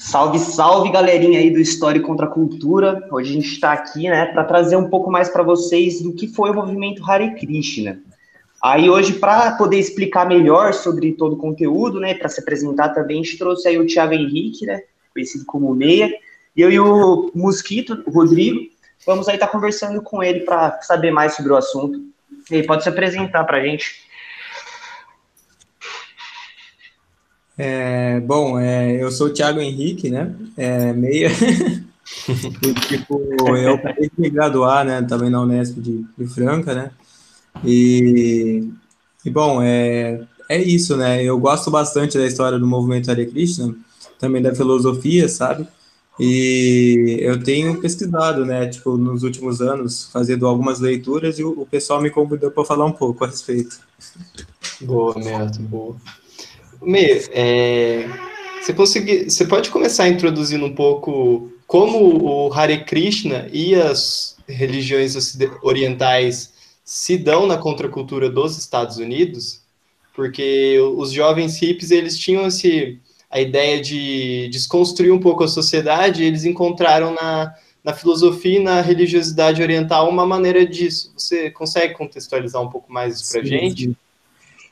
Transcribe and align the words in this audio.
Salve, 0.00 0.38
salve, 0.38 0.90
galerinha 0.90 1.38
aí 1.38 1.50
do 1.50 1.60
História 1.60 2.00
contra 2.00 2.24
a 2.24 2.28
Cultura. 2.28 3.06
Hoje 3.12 3.32
a 3.32 3.34
gente 3.34 3.52
está 3.52 3.72
aqui, 3.72 4.08
né, 4.08 4.24
para 4.24 4.44
trazer 4.44 4.74
um 4.74 4.88
pouco 4.88 5.10
mais 5.10 5.28
para 5.28 5.42
vocês 5.42 6.00
do 6.00 6.14
que 6.14 6.26
foi 6.26 6.50
o 6.50 6.54
movimento 6.54 7.04
Hare 7.04 7.34
Krishna. 7.34 8.00
Aí 8.64 8.88
hoje, 8.88 9.12
para 9.12 9.52
poder 9.56 9.78
explicar 9.78 10.26
melhor 10.26 10.72
sobre 10.72 11.12
todo 11.12 11.34
o 11.34 11.36
conteúdo, 11.36 12.00
né, 12.00 12.14
para 12.14 12.30
se 12.30 12.40
apresentar 12.40 12.88
também, 12.88 13.20
a 13.20 13.22
gente 13.22 13.36
trouxe 13.36 13.68
aí 13.68 13.78
o 13.78 13.86
Thiago 13.86 14.14
Henrique, 14.14 14.64
né, 14.64 14.80
conhecido 15.12 15.44
como 15.44 15.74
Meia, 15.74 16.10
e 16.56 16.62
eu 16.62 16.70
e 16.70 16.80
o 16.80 17.30
Mosquito, 17.34 18.02
o 18.06 18.10
Rodrigo, 18.10 18.58
vamos 19.06 19.28
aí 19.28 19.34
estar 19.34 19.48
tá 19.48 19.52
conversando 19.52 20.00
com 20.00 20.22
ele 20.22 20.40
para 20.40 20.80
saber 20.80 21.10
mais 21.10 21.34
sobre 21.34 21.52
o 21.52 21.56
assunto. 21.56 22.00
E 22.50 22.62
pode 22.62 22.84
se 22.84 22.88
apresentar 22.88 23.44
para 23.44 23.58
a 23.58 23.62
gente. 23.62 24.08
É, 27.62 28.18
bom, 28.20 28.58
é, 28.58 29.02
eu 29.02 29.12
sou 29.12 29.26
o 29.26 29.32
Thiago 29.34 29.60
Henrique, 29.60 30.08
né? 30.08 30.34
É, 30.56 30.94
meia. 30.94 31.28
e, 32.26 32.74
tipo, 32.88 33.20
eu 33.54 33.74
acabei 33.74 34.08
de 34.08 34.18
me 34.18 34.30
graduar, 34.30 34.82
né? 34.82 35.02
Também 35.02 35.28
na 35.28 35.42
Unesp 35.42 35.78
de, 35.78 36.06
de 36.16 36.26
Franca, 36.26 36.74
né? 36.74 36.90
E, 37.62 38.66
e, 39.22 39.28
bom, 39.28 39.60
é, 39.60 40.22
é 40.48 40.56
isso, 40.56 40.96
né? 40.96 41.22
Eu 41.22 41.38
gosto 41.38 41.70
bastante 41.70 42.16
da 42.16 42.26
história 42.26 42.58
do 42.58 42.66
movimento 42.66 43.10
Hare 43.10 43.26
Krishna, 43.26 43.76
também 44.18 44.40
da 44.40 44.54
filosofia, 44.54 45.28
sabe? 45.28 45.68
E 46.18 47.18
eu 47.20 47.42
tenho 47.42 47.78
pesquisado, 47.78 48.46
né? 48.46 48.68
Tipo, 48.68 48.96
nos 48.96 49.22
últimos 49.22 49.60
anos, 49.60 50.08
fazendo 50.10 50.46
algumas 50.46 50.80
leituras 50.80 51.38
e 51.38 51.44
o, 51.44 51.60
o 51.60 51.66
pessoal 51.66 52.00
me 52.00 52.08
convidou 52.08 52.50
para 52.50 52.64
falar 52.64 52.86
um 52.86 52.92
pouco 52.92 53.22
a 53.22 53.26
respeito. 53.26 53.80
Boa, 54.80 55.14
Neto, 55.14 55.60
boa. 55.60 55.96
Me, 56.82 57.22
é, 57.30 58.08
você, 58.60 58.72
consegui, 58.72 59.30
você 59.30 59.44
pode 59.44 59.70
começar 59.70 60.08
introduzindo 60.08 60.64
um 60.64 60.74
pouco 60.74 61.50
como 61.66 62.24
o 62.24 62.52
Hare 62.52 62.84
Krishna 62.84 63.48
e 63.52 63.74
as 63.74 64.36
religiões 64.48 65.14
orientais 65.62 66.52
se 66.84 67.16
dão 67.16 67.46
na 67.46 67.56
contracultura 67.56 68.28
dos 68.28 68.58
Estados 68.58 68.96
Unidos? 68.96 69.60
Porque 70.14 70.78
os 70.96 71.12
jovens 71.12 71.56
hippies, 71.58 71.90
eles 71.90 72.18
tinham 72.18 72.46
esse, 72.46 72.98
a 73.30 73.40
ideia 73.40 73.80
de 73.80 74.48
desconstruir 74.50 75.12
um 75.12 75.20
pouco 75.20 75.44
a 75.44 75.48
sociedade, 75.48 76.22
e 76.22 76.26
eles 76.26 76.44
encontraram 76.44 77.14
na, 77.14 77.54
na 77.84 77.94
filosofia 77.94 78.58
e 78.58 78.62
na 78.62 78.80
religiosidade 78.80 79.62
oriental 79.62 80.08
uma 80.08 80.26
maneira 80.26 80.66
disso. 80.66 81.12
Você 81.16 81.50
consegue 81.50 81.94
contextualizar 81.94 82.60
um 82.60 82.68
pouco 82.68 82.92
mais 82.92 83.20
isso 83.20 83.32
para 83.32 83.44
gente? 83.44 83.84
Sim. 83.84 83.96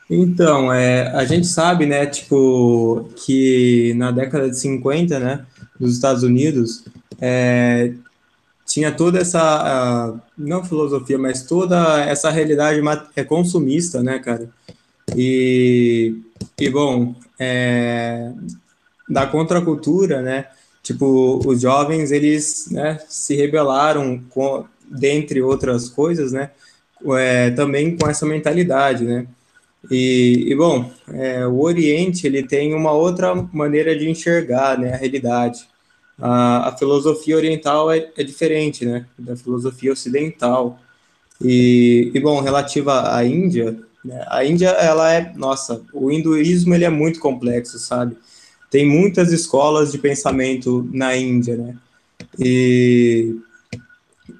Então, 0.09 0.73
é, 0.73 1.07
a 1.15 1.23
gente 1.23 1.45
sabe, 1.45 1.85
né, 1.85 2.07
tipo, 2.07 3.09
que 3.15 3.93
na 3.95 4.09
década 4.09 4.49
de 4.49 4.57
50, 4.57 5.19
né, 5.19 5.45
nos 5.79 5.93
Estados 5.93 6.23
Unidos, 6.23 6.83
é, 7.21 7.93
tinha 8.65 8.91
toda 8.91 9.19
essa, 9.19 10.19
não 10.35 10.63
filosofia, 10.63 11.17
mas 11.17 11.43
toda 11.43 12.01
essa 12.05 12.31
realidade 12.31 12.81
é 13.15 13.23
consumista, 13.23 14.01
né, 14.01 14.17
cara? 14.17 14.49
E, 15.15 16.15
e 16.59 16.69
bom, 16.69 17.13
é, 17.39 18.31
da 19.07 19.27
contracultura, 19.27 20.23
né, 20.23 20.47
tipo, 20.81 21.39
os 21.45 21.61
jovens, 21.61 22.11
eles, 22.11 22.67
né, 22.71 22.99
se 23.07 23.35
rebelaram, 23.35 24.23
com, 24.29 24.65
dentre 24.89 25.39
outras 25.41 25.87
coisas, 25.87 26.31
né, 26.31 26.49
é, 27.15 27.51
também 27.51 27.95
com 27.95 28.09
essa 28.09 28.25
mentalidade, 28.25 29.03
né? 29.05 29.27
E, 29.89 30.45
e 30.47 30.55
bom, 30.55 30.91
é, 31.07 31.45
o 31.47 31.61
Oriente 31.61 32.27
ele 32.27 32.43
tem 32.43 32.73
uma 32.73 32.91
outra 32.91 33.33
maneira 33.53 33.97
de 33.97 34.09
enxergar 34.09 34.77
né, 34.77 34.93
a 34.93 34.97
realidade. 34.97 35.67
A, 36.17 36.69
a 36.69 36.77
filosofia 36.77 37.37
oriental 37.37 37.89
é, 37.91 38.11
é, 38.17 38.23
diferente 38.23 38.85
né, 38.85 39.05
da 39.17 39.35
filosofia 39.35 39.93
ocidental. 39.93 40.79
E, 41.41 42.11
e 42.13 42.19
bom, 42.19 42.41
relativa 42.41 43.15
à 43.15 43.23
Índia, 43.23 43.79
né, 44.03 44.25
a 44.27 44.43
Índia 44.43 44.69
ela 44.69 45.13
é, 45.13 45.33
nossa, 45.35 45.81
o 45.93 46.11
hinduísmo 46.11 46.75
ele 46.75 46.83
é 46.83 46.89
muito 46.89 47.19
complexo, 47.19 47.79
sabe? 47.79 48.17
Tem 48.69 48.85
muitas 48.85 49.31
escolas 49.31 49.91
de 49.91 49.97
pensamento 49.97 50.87
na 50.91 51.15
Índia, 51.15 51.55
né? 51.55 51.77
E, 52.37 53.35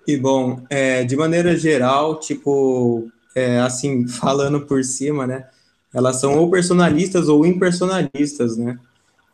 e 0.05 0.17
bom, 0.17 0.61
é, 0.69 1.03
de 1.03 1.15
maneira 1.15 1.57
geral, 1.57 2.19
tipo, 2.19 3.09
é, 3.35 3.59
assim, 3.59 4.07
falando 4.07 4.61
por 4.61 4.83
cima, 4.83 5.25
né? 5.27 5.47
Elas 5.93 6.19
são 6.19 6.37
ou 6.37 6.49
personalistas 6.49 7.27
ou 7.27 7.45
impersonalistas, 7.45 8.57
né? 8.57 8.79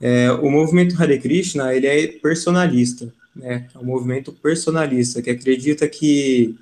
É, 0.02 0.32
o 0.32 0.50
movimento 0.50 1.02
Hare 1.02 1.20
Krishna, 1.20 1.74
ele 1.74 1.88
é 1.88 2.08
personalista, 2.08 3.12
né? 3.36 3.68
É 3.74 3.78
um 3.78 3.86
movimento 3.86 4.32
personalista, 4.32 5.22
que 5.22 5.30
acredita 5.30 5.88
que, 5.88 6.56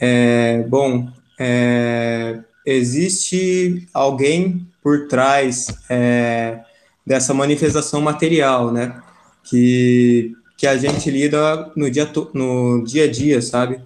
é, 0.00 0.62
bom, 0.68 1.08
é, 1.38 2.40
existe 2.64 3.86
alguém 3.92 4.66
por 4.82 5.06
trás 5.06 5.68
é, 5.88 6.60
dessa 7.06 7.32
manifestação 7.32 8.00
material, 8.00 8.72
né? 8.72 9.00
Que, 9.44 10.34
que 10.56 10.66
a 10.66 10.76
gente 10.76 11.10
lida 11.10 11.70
no 11.76 11.88
dia, 11.90 12.10
no 12.34 12.82
dia 12.84 13.04
a 13.04 13.10
dia, 13.10 13.40
sabe? 13.40 13.80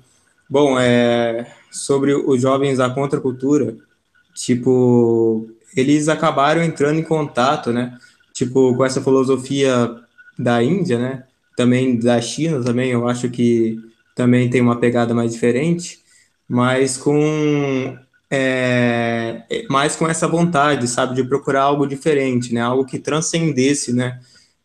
Bom, 0.50 0.80
é, 0.80 1.46
sobre 1.70 2.12
os 2.12 2.42
jovens 2.42 2.78
da 2.78 2.90
contracultura, 2.90 3.76
tipo, 4.34 5.48
eles 5.76 6.08
acabaram 6.08 6.60
entrando 6.60 6.98
em 6.98 7.04
contato, 7.04 7.72
né? 7.72 7.96
Tipo, 8.34 8.74
com 8.76 8.84
essa 8.84 9.00
filosofia 9.00 9.94
da 10.36 10.60
Índia, 10.60 10.98
né? 10.98 11.24
Também 11.56 11.96
da 12.00 12.20
China, 12.20 12.62
também, 12.64 12.90
eu 12.90 13.08
acho 13.08 13.30
que 13.30 13.78
também 14.16 14.50
tem 14.50 14.60
uma 14.60 14.80
pegada 14.80 15.14
mais 15.14 15.32
diferente, 15.32 16.00
mas 16.48 16.96
com 16.96 17.96
é, 18.28 19.44
mais 19.70 19.94
com 19.96 20.08
essa 20.08 20.26
vontade, 20.26 20.88
sabe, 20.88 21.14
de 21.14 21.24
procurar 21.24 21.62
algo 21.62 21.86
diferente, 21.86 22.52
né? 22.52 22.60
Algo 22.60 22.84
que 22.84 22.98
transcendesse, 22.98 23.92
né? 23.92 24.20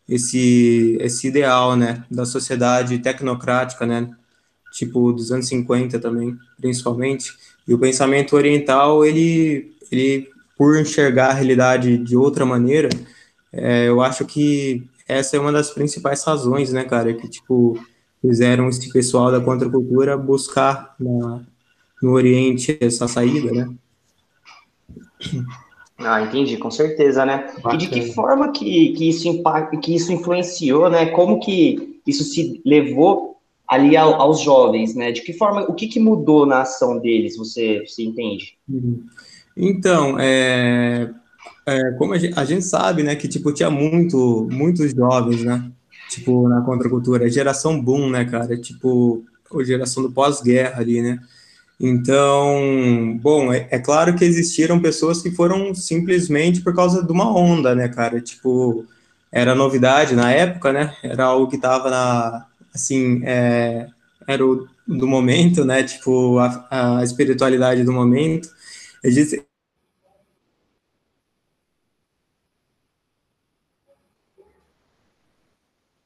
Esse, 0.08 0.96
esse 1.00 1.28
ideal, 1.28 1.76
né? 1.76 2.04
Da 2.10 2.24
sociedade 2.26 2.98
tecnocrática, 2.98 3.86
né? 3.86 4.10
Tipo 4.76 5.12
dos 5.12 5.32
anos 5.32 5.48
50 5.48 5.98
também, 5.98 6.36
principalmente. 6.58 7.32
E 7.66 7.72
o 7.72 7.78
pensamento 7.78 8.36
oriental, 8.36 9.04
ele, 9.04 9.74
ele 9.90 10.28
por 10.56 10.78
enxergar 10.78 11.30
a 11.30 11.34
realidade 11.34 11.96
de 11.98 12.16
outra 12.16 12.44
maneira, 12.44 12.88
é, 13.52 13.88
eu 13.88 14.00
acho 14.02 14.24
que 14.24 14.86
essa 15.08 15.36
é 15.36 15.40
uma 15.40 15.52
das 15.52 15.70
principais 15.70 16.22
razões, 16.22 16.72
né, 16.72 16.84
cara, 16.84 17.14
que, 17.14 17.28
tipo, 17.28 17.78
fizeram 18.20 18.68
esse 18.68 18.92
pessoal 18.92 19.30
da 19.30 19.40
contracultura 19.40 20.16
buscar 20.16 20.94
na, 20.98 21.42
no 22.02 22.12
Oriente 22.12 22.76
essa 22.80 23.08
saída, 23.08 23.50
né? 23.52 23.68
Ah, 25.98 26.20
entendi, 26.20 26.58
com 26.58 26.70
certeza, 26.70 27.24
né? 27.24 27.46
Bacana. 27.56 27.74
E 27.74 27.78
de 27.78 27.88
que 27.88 28.12
forma 28.12 28.52
que, 28.52 28.92
que, 28.92 29.08
isso 29.08 29.28
impacta, 29.28 29.76
que 29.78 29.94
isso 29.94 30.12
influenciou, 30.12 30.90
né? 30.90 31.06
Como 31.06 31.40
que 31.40 32.00
isso 32.06 32.24
se 32.24 32.60
levou 32.66 33.35
ali 33.68 33.96
ao, 33.96 34.14
aos 34.20 34.40
jovens, 34.40 34.94
né? 34.94 35.12
De 35.12 35.22
que 35.22 35.32
forma, 35.32 35.62
o 35.62 35.74
que, 35.74 35.88
que 35.88 36.00
mudou 36.00 36.46
na 36.46 36.62
ação 36.62 36.98
deles, 36.98 37.36
você, 37.36 37.84
você 37.86 38.02
entende? 38.02 38.56
Uhum. 38.68 39.04
Então, 39.56 40.18
é, 40.18 41.10
é, 41.64 41.90
como 41.92 42.12
a 42.12 42.18
gente, 42.18 42.38
a 42.38 42.44
gente, 42.44 42.64
sabe, 42.64 43.02
né, 43.02 43.16
que, 43.16 43.26
tipo, 43.26 43.52
tinha 43.52 43.70
muito, 43.70 44.46
muitos 44.52 44.92
jovens, 44.92 45.42
né, 45.42 45.70
tipo, 46.10 46.46
na 46.48 46.60
contracultura, 46.60 47.28
geração 47.30 47.80
boom, 47.80 48.10
né, 48.10 48.24
cara, 48.26 48.56
tipo, 48.56 49.24
a 49.52 49.64
geração 49.64 50.02
do 50.02 50.12
pós-guerra 50.12 50.80
ali, 50.80 51.00
né, 51.00 51.18
então, 51.80 53.18
bom, 53.20 53.52
é, 53.52 53.66
é, 53.70 53.78
claro 53.78 54.14
que 54.14 54.24
existiram 54.24 54.80
pessoas 54.80 55.22
que 55.22 55.30
foram 55.30 55.74
simplesmente 55.74 56.60
por 56.60 56.74
causa 56.74 57.02
de 57.02 57.10
uma 57.12 57.34
onda, 57.34 57.74
né, 57.74 57.88
cara, 57.88 58.20
tipo, 58.20 58.84
era 59.32 59.54
novidade 59.54 60.14
na 60.14 60.30
época, 60.30 60.72
né, 60.72 60.94
era 61.02 61.24
algo 61.24 61.48
que 61.50 61.58
tava 61.58 61.90
na, 61.90 62.46
assim, 62.76 63.22
é, 63.24 63.88
era 64.28 64.46
o 64.46 64.66
do 64.86 65.06
momento, 65.06 65.64
né? 65.64 65.82
Tipo, 65.82 66.38
a, 66.38 66.98
a 67.00 67.04
espiritualidade 67.04 67.82
do 67.84 67.92
momento. 67.92 68.48
Eu 69.02 69.10
disse, 69.10 69.44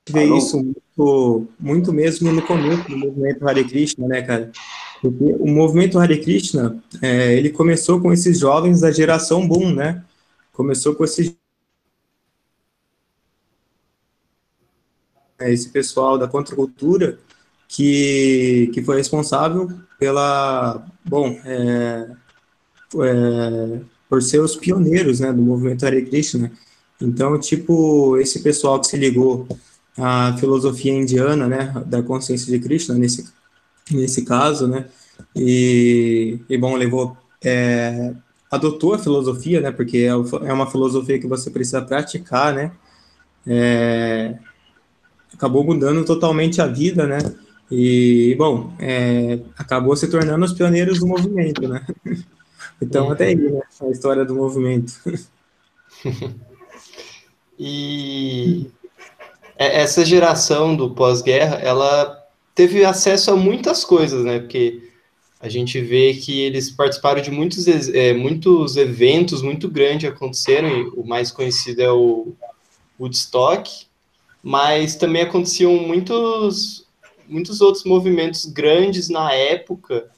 vê 0.08 0.24
isso 0.36 0.56
muito, 0.56 1.48
muito 1.58 1.92
mesmo 1.92 2.32
no 2.32 2.42
começo 2.42 2.88
do 2.88 2.96
movimento 2.96 3.46
Hare 3.48 3.64
Krishna, 3.64 4.08
né, 4.08 4.22
cara? 4.22 4.50
Porque 5.00 5.24
o 5.38 5.46
movimento 5.46 5.98
Hare 5.98 6.20
Krishna, 6.20 6.82
é, 7.00 7.34
ele 7.34 7.50
começou 7.50 8.00
com 8.00 8.12
esses 8.12 8.38
jovens 8.38 8.80
da 8.80 8.90
geração 8.90 9.46
boom, 9.46 9.74
né? 9.74 10.02
Começou 10.52 10.94
com 10.94 11.04
esses 11.04 11.39
esse 15.48 15.68
pessoal 15.70 16.18
da 16.18 16.28
contracultura 16.28 17.18
que, 17.68 18.70
que 18.74 18.82
foi 18.82 18.96
responsável 18.96 19.70
pela, 19.98 20.84
bom, 21.04 21.38
é, 21.44 22.10
é, 22.96 23.80
por 24.08 24.22
ser 24.22 24.40
os 24.40 24.56
pioneiros, 24.56 25.20
né, 25.20 25.32
do 25.32 25.40
movimento 25.40 25.86
Hare 25.86 26.04
Krishna. 26.04 26.50
Então, 27.00 27.38
tipo, 27.38 28.16
esse 28.18 28.42
pessoal 28.42 28.80
que 28.80 28.88
se 28.88 28.96
ligou 28.96 29.46
à 29.96 30.36
filosofia 30.38 30.92
indiana, 30.92 31.46
né, 31.46 31.72
da 31.86 32.02
consciência 32.02 32.50
de 32.50 32.58
Krishna, 32.58 32.96
nesse, 32.96 33.30
nesse 33.90 34.24
caso, 34.24 34.66
né, 34.66 34.86
e, 35.36 36.40
e 36.48 36.58
bom, 36.58 36.74
levou, 36.74 37.16
é, 37.42 38.12
adotou 38.50 38.94
a 38.94 38.98
filosofia, 38.98 39.60
né, 39.60 39.70
porque 39.70 39.98
é, 39.98 40.08
é 40.08 40.52
uma 40.52 40.68
filosofia 40.68 41.20
que 41.20 41.26
você 41.28 41.50
precisa 41.50 41.80
praticar, 41.80 42.52
né, 42.52 42.72
é, 43.46 44.36
acabou 45.32 45.64
mudando 45.64 46.04
totalmente 46.04 46.60
a 46.60 46.66
vida, 46.66 47.06
né, 47.06 47.18
e, 47.70 48.34
bom, 48.36 48.72
é, 48.80 49.38
acabou 49.56 49.94
se 49.94 50.08
tornando 50.08 50.44
os 50.44 50.52
pioneiros 50.52 50.98
do 50.98 51.06
movimento, 51.06 51.68
né? 51.68 51.86
Então, 52.82 53.10
até 53.10 53.26
aí, 53.26 53.36
né? 53.36 53.60
A 53.82 53.90
história 53.90 54.24
do 54.24 54.34
movimento. 54.34 54.94
e 57.58 58.70
essa 59.54 60.02
geração 60.02 60.74
do 60.74 60.94
pós-guerra, 60.94 61.56
ela 61.56 62.26
teve 62.54 62.82
acesso 62.82 63.32
a 63.32 63.36
muitas 63.36 63.84
coisas, 63.84 64.24
né? 64.24 64.38
Porque 64.38 64.82
a 65.38 65.48
gente 65.50 65.78
vê 65.78 66.14
que 66.14 66.40
eles 66.40 66.70
participaram 66.70 67.20
de 67.20 67.30
muitos, 67.30 67.68
é, 67.68 68.14
muitos 68.14 68.76
eventos 68.76 69.42
muito 69.42 69.68
grandes 69.68 70.10
aconteceram, 70.10 70.68
e 70.68 70.82
o 70.96 71.04
mais 71.04 71.30
conhecido 71.30 71.82
é 71.82 71.92
o 71.92 72.32
Woodstock, 72.98 73.70
mas 74.42 74.96
também 74.96 75.22
aconteciam 75.22 75.74
muitos 75.76 76.88
muitos 77.28 77.60
outros 77.60 77.84
movimentos 77.84 78.44
grandes 78.44 79.08
na 79.08 79.32
época 79.32 80.10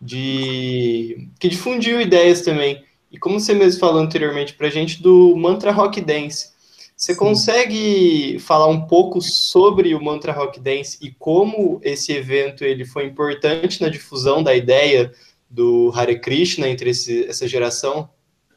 de 0.00 1.28
que 1.38 1.48
difundiu 1.48 2.00
ideias 2.00 2.42
também. 2.42 2.84
E 3.10 3.18
como 3.18 3.38
você 3.38 3.52
mesmo 3.52 3.80
falou 3.80 4.00
anteriormente 4.00 4.54
para 4.54 4.68
a 4.68 4.70
gente 4.70 5.02
do 5.02 5.36
Mantra 5.36 5.72
Rock 5.72 6.00
Dance, 6.00 6.52
você 6.96 7.14
Sim. 7.14 7.18
consegue 7.18 8.38
falar 8.38 8.68
um 8.68 8.86
pouco 8.86 9.20
sobre 9.20 9.94
o 9.94 10.02
Mantra 10.02 10.32
Rock 10.32 10.60
Dance 10.60 10.98
e 11.02 11.10
como 11.10 11.80
esse 11.82 12.12
evento 12.12 12.64
ele 12.64 12.84
foi 12.84 13.06
importante 13.06 13.82
na 13.82 13.88
difusão 13.88 14.40
da 14.42 14.54
ideia 14.54 15.12
do 15.50 15.92
Hare 15.94 16.20
Krishna 16.20 16.68
entre 16.68 16.90
esse, 16.90 17.24
essa 17.26 17.46
geração? 17.46 18.08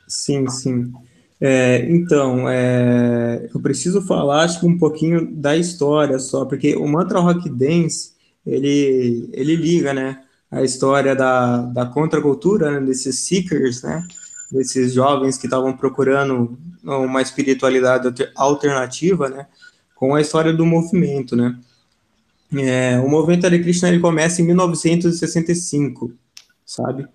Sim, 0.08 0.48
sim. 0.48 0.94
É, 1.40 1.86
então, 1.90 2.48
é, 2.50 3.50
eu 3.54 3.60
preciso 3.60 4.02
falar 4.02 4.48
que 4.58 4.66
um 4.66 4.78
pouquinho 4.78 5.28
da 5.36 5.56
história 5.56 6.18
só, 6.18 6.46
porque 6.46 6.76
o 6.76 6.88
Mantra 6.88 7.20
Rock 7.20 7.50
Dance, 7.50 8.14
ele, 8.46 9.30
ele 9.34 9.56
liga, 9.56 9.94
né, 9.94 10.24
a 10.50 10.64
história 10.64 11.16
da, 11.16 11.58
da 11.64 11.86
contracultura, 11.86 12.72
né, 12.72 12.86
desses 12.86 13.20
seekers, 13.20 13.84
né, 13.84 14.08
desses 14.52 14.94
jovens 14.94 15.38
que 15.38 15.48
estavam 15.48 15.76
procurando 15.76 16.58
uma 16.84 17.22
espiritualidade 17.22 18.30
alternativa, 18.36 19.30
né, 19.30 19.48
com 19.96 20.16
a 20.16 20.22
história 20.22 20.54
do 20.54 20.66
movimento, 20.66 21.36
né. 21.36 21.60
É, 22.54 23.00
o 23.00 23.10
movimento 23.10 23.46
Hare 23.46 23.62
Krishna, 23.62 23.90
ele 23.90 24.00
começa 24.00 24.42
em 24.42 24.46
1965, 24.46 26.14
sabe? 26.66 27.06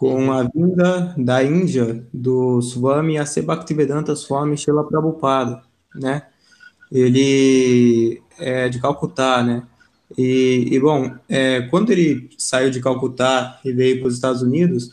Com 0.00 0.32
a 0.32 0.44
vinda 0.44 1.14
da 1.18 1.44
Índia 1.44 2.02
do 2.10 2.62
Swami 2.62 3.18
A.C. 3.18 3.42
Bhaktivedanta 3.42 4.16
Swami 4.16 4.56
Srila 4.56 4.88
Prabhupada, 4.88 5.60
né? 5.94 6.22
Ele 6.90 8.22
é 8.38 8.70
de 8.70 8.80
Calcutá, 8.80 9.42
né? 9.42 9.62
E, 10.16 10.70
e 10.72 10.80
bom, 10.80 11.14
é, 11.28 11.60
quando 11.68 11.90
ele 11.90 12.30
saiu 12.38 12.70
de 12.70 12.80
Calcutá 12.80 13.60
e 13.62 13.72
veio 13.72 13.98
para 13.98 14.08
os 14.08 14.14
Estados 14.14 14.40
Unidos, 14.40 14.90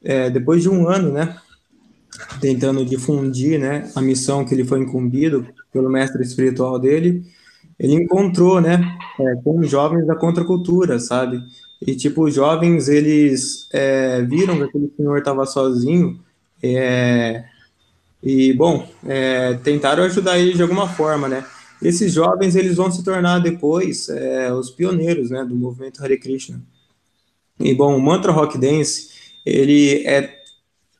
é, 0.00 0.30
depois 0.30 0.62
de 0.62 0.68
um 0.68 0.88
ano, 0.88 1.10
né, 1.12 1.36
tentando 2.40 2.84
difundir, 2.84 3.58
né, 3.58 3.90
a 3.96 4.00
missão 4.00 4.44
que 4.44 4.54
ele 4.54 4.64
foi 4.64 4.78
incumbido 4.78 5.44
pelo 5.72 5.90
mestre 5.90 6.22
espiritual 6.22 6.78
dele, 6.78 7.24
ele 7.80 7.94
encontrou, 7.94 8.60
né, 8.60 8.96
é, 9.18 9.34
com 9.42 9.60
jovens 9.64 10.06
da 10.06 10.14
contracultura, 10.14 11.00
sabe? 11.00 11.42
E, 11.80 11.94
tipo, 11.94 12.24
os 12.24 12.34
jovens, 12.34 12.88
eles 12.88 13.68
é, 13.72 14.22
viram 14.22 14.56
que 14.56 14.62
aquele 14.64 14.92
senhor 14.96 15.18
estava 15.18 15.44
sozinho 15.44 16.18
é, 16.62 17.44
e, 18.22 18.52
bom, 18.52 18.88
é, 19.04 19.54
tentaram 19.54 20.02
ajudar 20.04 20.38
ele 20.38 20.54
de 20.54 20.62
alguma 20.62 20.88
forma, 20.88 21.28
né? 21.28 21.44
Esses 21.82 22.12
jovens, 22.12 22.56
eles 22.56 22.76
vão 22.76 22.90
se 22.90 23.04
tornar 23.04 23.38
depois 23.40 24.08
é, 24.08 24.52
os 24.52 24.70
pioneiros, 24.70 25.30
né, 25.30 25.44
do 25.44 25.54
movimento 25.54 26.02
Hare 26.02 26.18
Krishna. 26.18 26.60
E, 27.60 27.74
bom, 27.74 27.96
o 27.96 28.00
Mantra 28.00 28.32
Rock 28.32 28.58
Dance, 28.58 29.10
ele 29.44 30.06
é, 30.06 30.42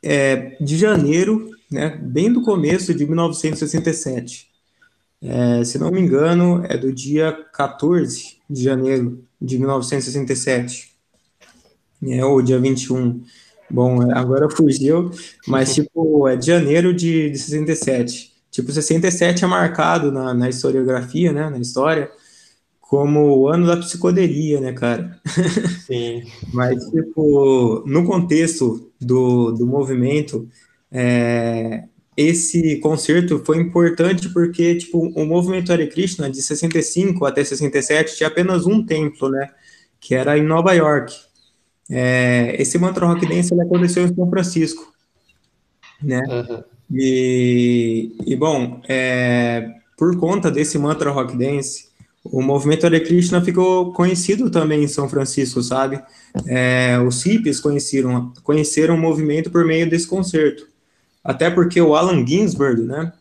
é 0.02 0.56
de 0.60 0.76
janeiro, 0.76 1.50
né, 1.70 1.98
bem 2.00 2.30
do 2.30 2.42
começo 2.42 2.94
de 2.94 3.06
1967. 3.06 4.48
É, 5.22 5.64
se 5.64 5.78
não 5.78 5.90
me 5.90 6.00
engano, 6.00 6.62
é 6.68 6.76
do 6.76 6.92
dia 6.92 7.32
14 7.54 8.36
de 8.48 8.62
janeiro 8.62 9.25
de 9.40 9.58
1967, 9.58 10.96
é, 12.04 12.24
ou 12.24 12.42
dia 12.42 12.58
21. 12.58 13.22
Bom, 13.70 14.10
agora 14.12 14.48
fugiu, 14.48 15.10
mas 15.46 15.74
tipo, 15.74 16.28
é 16.28 16.36
de 16.36 16.46
janeiro 16.46 16.94
de, 16.94 17.30
de 17.30 17.38
67. 17.38 18.32
Tipo, 18.50 18.72
67 18.72 19.44
é 19.44 19.46
marcado 19.46 20.10
na, 20.10 20.32
na 20.32 20.48
historiografia, 20.48 21.32
né, 21.32 21.50
na 21.50 21.58
história, 21.58 22.10
como 22.80 23.36
o 23.36 23.48
ano 23.48 23.66
da 23.66 23.76
psicodelia, 23.76 24.60
né, 24.60 24.72
cara? 24.72 25.20
Sim. 25.86 26.22
mas, 26.54 26.82
tipo, 26.90 27.82
no 27.86 28.06
contexto 28.06 28.90
do, 29.00 29.50
do 29.52 29.66
movimento, 29.66 30.48
é, 30.90 31.84
esse 32.16 32.76
concerto 32.76 33.42
foi 33.44 33.58
importante 33.58 34.30
porque, 34.30 34.76
tipo, 34.76 34.98
o 34.98 35.26
movimento 35.26 35.70
Hare 35.70 35.86
Krishna, 35.86 36.30
de 36.30 36.40
65 36.40 37.26
até 37.26 37.44
67, 37.44 38.16
tinha 38.16 38.28
apenas 38.28 38.64
um 38.64 38.84
templo, 38.84 39.28
né, 39.28 39.50
que 40.00 40.14
era 40.14 40.38
em 40.38 40.42
Nova 40.42 40.72
York. 40.72 41.14
É, 41.90 42.56
esse 42.58 42.78
Mantra 42.78 43.06
Rock 43.06 43.28
Dance 43.28 43.52
ele 43.52 43.60
aconteceu 43.60 44.04
em 44.04 44.14
São 44.14 44.30
Francisco, 44.30 44.92
né, 46.02 46.22
uhum. 46.26 46.64
e, 46.90 48.16
e, 48.26 48.34
bom, 48.34 48.80
é, 48.88 49.74
por 49.96 50.16
conta 50.18 50.50
desse 50.50 50.78
Mantra 50.78 51.10
Rock 51.10 51.36
Dance, 51.36 51.86
o 52.24 52.40
movimento 52.40 52.86
Hare 52.86 53.00
Krishna 53.00 53.44
ficou 53.44 53.92
conhecido 53.92 54.50
também 54.50 54.82
em 54.82 54.88
São 54.88 55.08
Francisco, 55.08 55.62
sabe? 55.62 56.02
É, 56.46 56.98
os 56.98 57.22
hippies 57.22 57.60
conheceram, 57.60 58.32
conheceram 58.42 58.96
o 58.96 58.98
movimento 58.98 59.48
por 59.48 59.64
meio 59.64 59.88
desse 59.88 60.08
concerto 60.08 60.66
até 61.26 61.50
porque 61.50 61.80
o 61.80 61.96
Alan 61.96 62.24
Ginsberg, 62.24 62.82
né, 62.82 63.12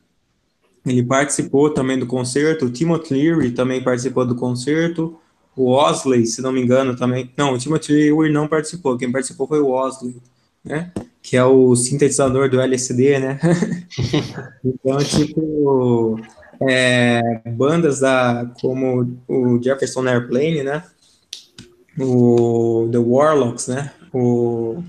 ele 0.86 1.04
participou 1.04 1.72
também 1.72 1.98
do 1.98 2.06
concerto, 2.06 2.66
o 2.66 2.69
Timothy 2.69 3.16
Leary 3.16 3.52
também 3.52 3.84
participou 3.84 4.26
do 4.26 4.35
concerto, 4.35 5.18
o 5.56 5.71
Osley, 5.71 6.28
se 6.28 6.42
não 6.42 6.52
me 6.52 6.62
engano, 6.62 6.95
também, 6.95 7.31
não, 7.35 7.54
o 7.54 7.57
Timothy 7.57 7.94
Leary 7.94 8.31
não 8.31 8.47
participou, 8.47 8.97
quem 8.97 9.12
participou 9.12 9.47
foi 9.47 9.59
o 9.59 9.71
Osley, 9.71 10.16
né, 10.64 10.92
que 11.21 11.35
é 11.35 11.44
o 11.44 11.76
sintetizador 11.76 12.47
do 12.47 12.62
LSD, 12.62 13.19
né, 13.19 13.40
então, 14.64 14.97
tipo, 15.00 16.19
é, 16.62 17.42
bandas 17.47 18.02
da, 18.02 18.52
como 18.62 19.18
o 19.28 19.59
Jefferson 19.62 20.07
Airplane, 20.07 20.62
né, 20.62 20.83
o 22.00 22.88
The 22.92 23.00
Warlocks, 23.00 23.68
né, 23.68 23.92
o 24.14 24.83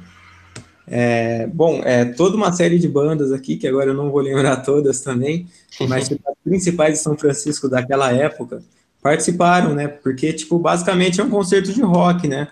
é, 0.87 1.47
bom, 1.49 1.81
é 1.85 2.05
toda 2.05 2.37
uma 2.37 2.53
série 2.53 2.79
de 2.79 2.89
bandas 2.89 3.33
aqui, 3.33 3.57
que 3.57 3.67
agora 3.67 3.91
eu 3.91 3.95
não 3.95 4.11
vou 4.11 4.21
lembrar 4.21 4.57
todas 4.59 5.01
também, 5.01 5.47
mas 5.89 6.09
tipo, 6.09 6.23
as 6.29 6.37
principais 6.45 6.95
de 6.95 7.01
São 7.01 7.17
Francisco 7.17 7.69
daquela 7.69 8.13
época 8.13 8.63
participaram, 9.03 9.75
né? 9.75 9.89
Porque, 9.89 10.33
tipo, 10.33 10.59
basicamente 10.59 11.21
é 11.21 11.25
um 11.25 11.31
concerto 11.31 11.73
de 11.73 11.83
rock, 11.83 12.27
né? 12.29 12.49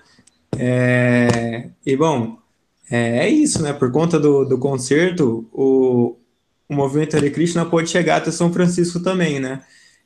É, 0.57 1.69
e, 1.85 1.97
bom, 1.97 2.39
é, 2.91 3.27
é, 3.27 3.29
isso, 3.29 3.63
né? 3.63 3.73
Por 3.73 3.91
conta 3.91 4.19
do, 4.19 4.45
do 4.45 4.59
concerto, 4.59 5.49
o, 5.53 6.17
o 6.69 6.75
movimento 6.75 7.17
Hare 7.17 7.31
Krishna 7.31 7.65
pôde 7.65 7.89
chegar 7.89 8.17
até 8.17 8.31
São 8.31 8.53
Francisco 8.53 9.01
também, 9.01 9.41
né? 9.41 9.63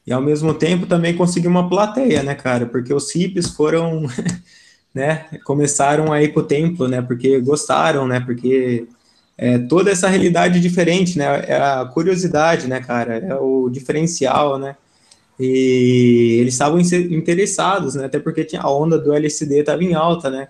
E, 0.06 0.12
ao 0.12 0.22
mesmo 0.22 0.54
tempo, 0.54 0.86
também 0.86 1.14
conseguir 1.14 1.48
uma 1.48 1.68
plateia, 1.68 2.22
né, 2.22 2.34
cara? 2.34 2.64
Porque 2.66 2.94
os 2.94 3.14
hippies 3.14 3.48
foram 3.48 4.06
né, 4.98 5.26
começaram 5.44 6.12
a 6.12 6.20
ir 6.20 6.32
para 6.32 6.42
o 6.42 6.46
templo, 6.46 6.88
né, 6.88 7.00
porque 7.00 7.40
gostaram, 7.40 8.04
né, 8.04 8.18
porque 8.18 8.88
é, 9.36 9.56
toda 9.56 9.92
essa 9.92 10.08
realidade 10.08 10.58
diferente, 10.58 11.16
né, 11.16 11.44
é 11.46 11.56
a 11.56 11.84
curiosidade, 11.84 12.66
né, 12.66 12.80
cara, 12.80 13.16
é 13.16 13.34
o 13.36 13.70
diferencial, 13.70 14.58
né, 14.58 14.74
e 15.38 16.38
eles 16.40 16.54
estavam 16.54 16.80
interessados, 16.80 17.94
né, 17.94 18.06
até 18.06 18.18
porque 18.18 18.44
tinha 18.44 18.60
a 18.60 18.76
onda 18.76 18.98
do 18.98 19.12
LSD 19.12 19.60
estava 19.60 19.84
em 19.84 19.94
alta, 19.94 20.30
né, 20.30 20.48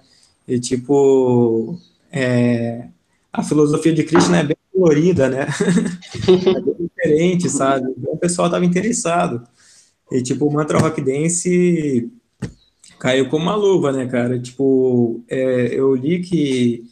e 0.48 0.58
tipo, 0.58 1.78
é, 2.10 2.86
a 3.30 3.42
filosofia 3.42 3.92
de 3.92 4.02
Krishna 4.02 4.38
é 4.38 4.44
bem 4.44 4.56
colorida, 4.72 5.28
né, 5.28 5.46
é 6.26 6.60
bem 6.62 6.88
diferente, 6.88 7.50
sabe, 7.50 7.86
então 7.98 8.14
o 8.14 8.18
pessoal 8.18 8.48
estava 8.48 8.64
interessado, 8.64 9.46
e 10.10 10.22
tipo, 10.22 10.46
o 10.46 10.52
Mantra 10.54 10.78
Rock 10.78 11.02
Dance 11.02 12.10
caiu 12.98 13.28
como 13.28 13.44
uma 13.44 13.54
luva, 13.54 13.92
né, 13.92 14.06
cara? 14.06 14.38
Tipo, 14.38 15.22
é, 15.28 15.68
eu 15.74 15.94
li 15.94 16.20
que 16.20 16.84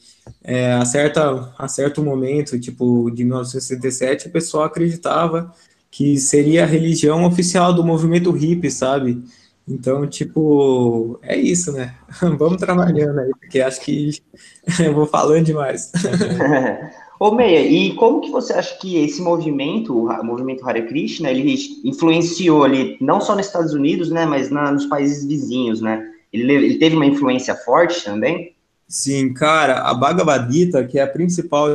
é, 0.42 0.72
a, 0.74 0.84
certa, 0.84 1.52
a 1.58 1.68
certo 1.68 2.02
momento, 2.02 2.58
tipo, 2.58 3.10
de 3.10 3.24
1967, 3.24 4.28
o 4.28 4.30
pessoal 4.30 4.64
acreditava 4.64 5.52
que 5.90 6.18
seria 6.18 6.64
a 6.64 6.66
religião 6.66 7.24
oficial 7.24 7.72
do 7.72 7.84
movimento 7.84 8.30
hippie, 8.30 8.70
sabe? 8.70 9.22
Então, 9.68 10.06
tipo, 10.06 11.18
é 11.22 11.36
isso, 11.36 11.72
né? 11.72 11.94
Vamos 12.38 12.58
trabalhando 12.58 13.18
aí, 13.20 13.30
porque 13.40 13.60
acho 13.60 13.80
que 13.80 14.10
eu 14.78 14.94
vou 14.94 15.06
falando 15.06 15.44
demais. 15.44 15.90
Ô 17.18 17.30
Meia, 17.30 17.60
e 17.60 17.94
como 17.94 18.20
que 18.20 18.30
você 18.30 18.52
acha 18.52 18.76
que 18.78 18.98
esse 18.98 19.22
movimento, 19.22 19.96
o 19.96 20.22
movimento 20.22 20.68
Hare 20.68 20.86
Krishna, 20.86 21.30
ele 21.30 21.54
influenciou 21.82 22.62
ali, 22.62 22.98
não 23.00 23.20
só 23.20 23.34
nos 23.34 23.46
Estados 23.46 23.72
Unidos, 23.72 24.10
né, 24.10 24.26
mas 24.26 24.50
na, 24.50 24.70
nos 24.70 24.84
países 24.84 25.24
vizinhos, 25.24 25.80
né? 25.80 26.12
Ele, 26.30 26.52
ele, 26.52 26.78
teve 26.78 26.94
uma 26.94 27.06
influência 27.06 27.54
forte 27.54 28.04
também? 28.04 28.54
Sim, 28.86 29.32
cara, 29.32 29.80
a 29.80 29.94
Bhagavad 29.94 30.52
Gita, 30.52 30.84
que 30.84 30.98
é 30.98 31.02
a 31.02 31.06
principal 31.06 31.68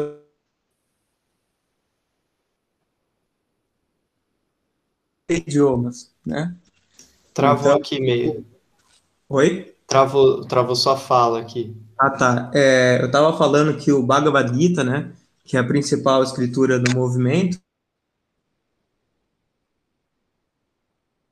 idiomas, 5.27 6.11
né? 6.23 6.53
Travou 7.33 7.71
então, 7.71 7.77
aqui 7.77 7.99
meio. 7.99 8.45
Oi? 9.27 9.73
Travou, 9.87 10.45
travou 10.45 10.75
sua 10.75 10.97
fala 10.97 11.39
aqui. 11.39 11.75
Ah, 11.97 12.09
tá. 12.09 12.51
É, 12.53 12.99
eu 13.01 13.07
estava 13.07 13.35
falando 13.37 13.77
que 13.77 13.91
o 13.91 14.03
Bhagavad 14.03 14.53
Gita, 14.55 14.83
né, 14.83 15.11
que 15.43 15.57
é 15.57 15.59
a 15.59 15.63
principal 15.63 16.23
escritura 16.23 16.79
do 16.79 16.91
movimento, 16.95 17.59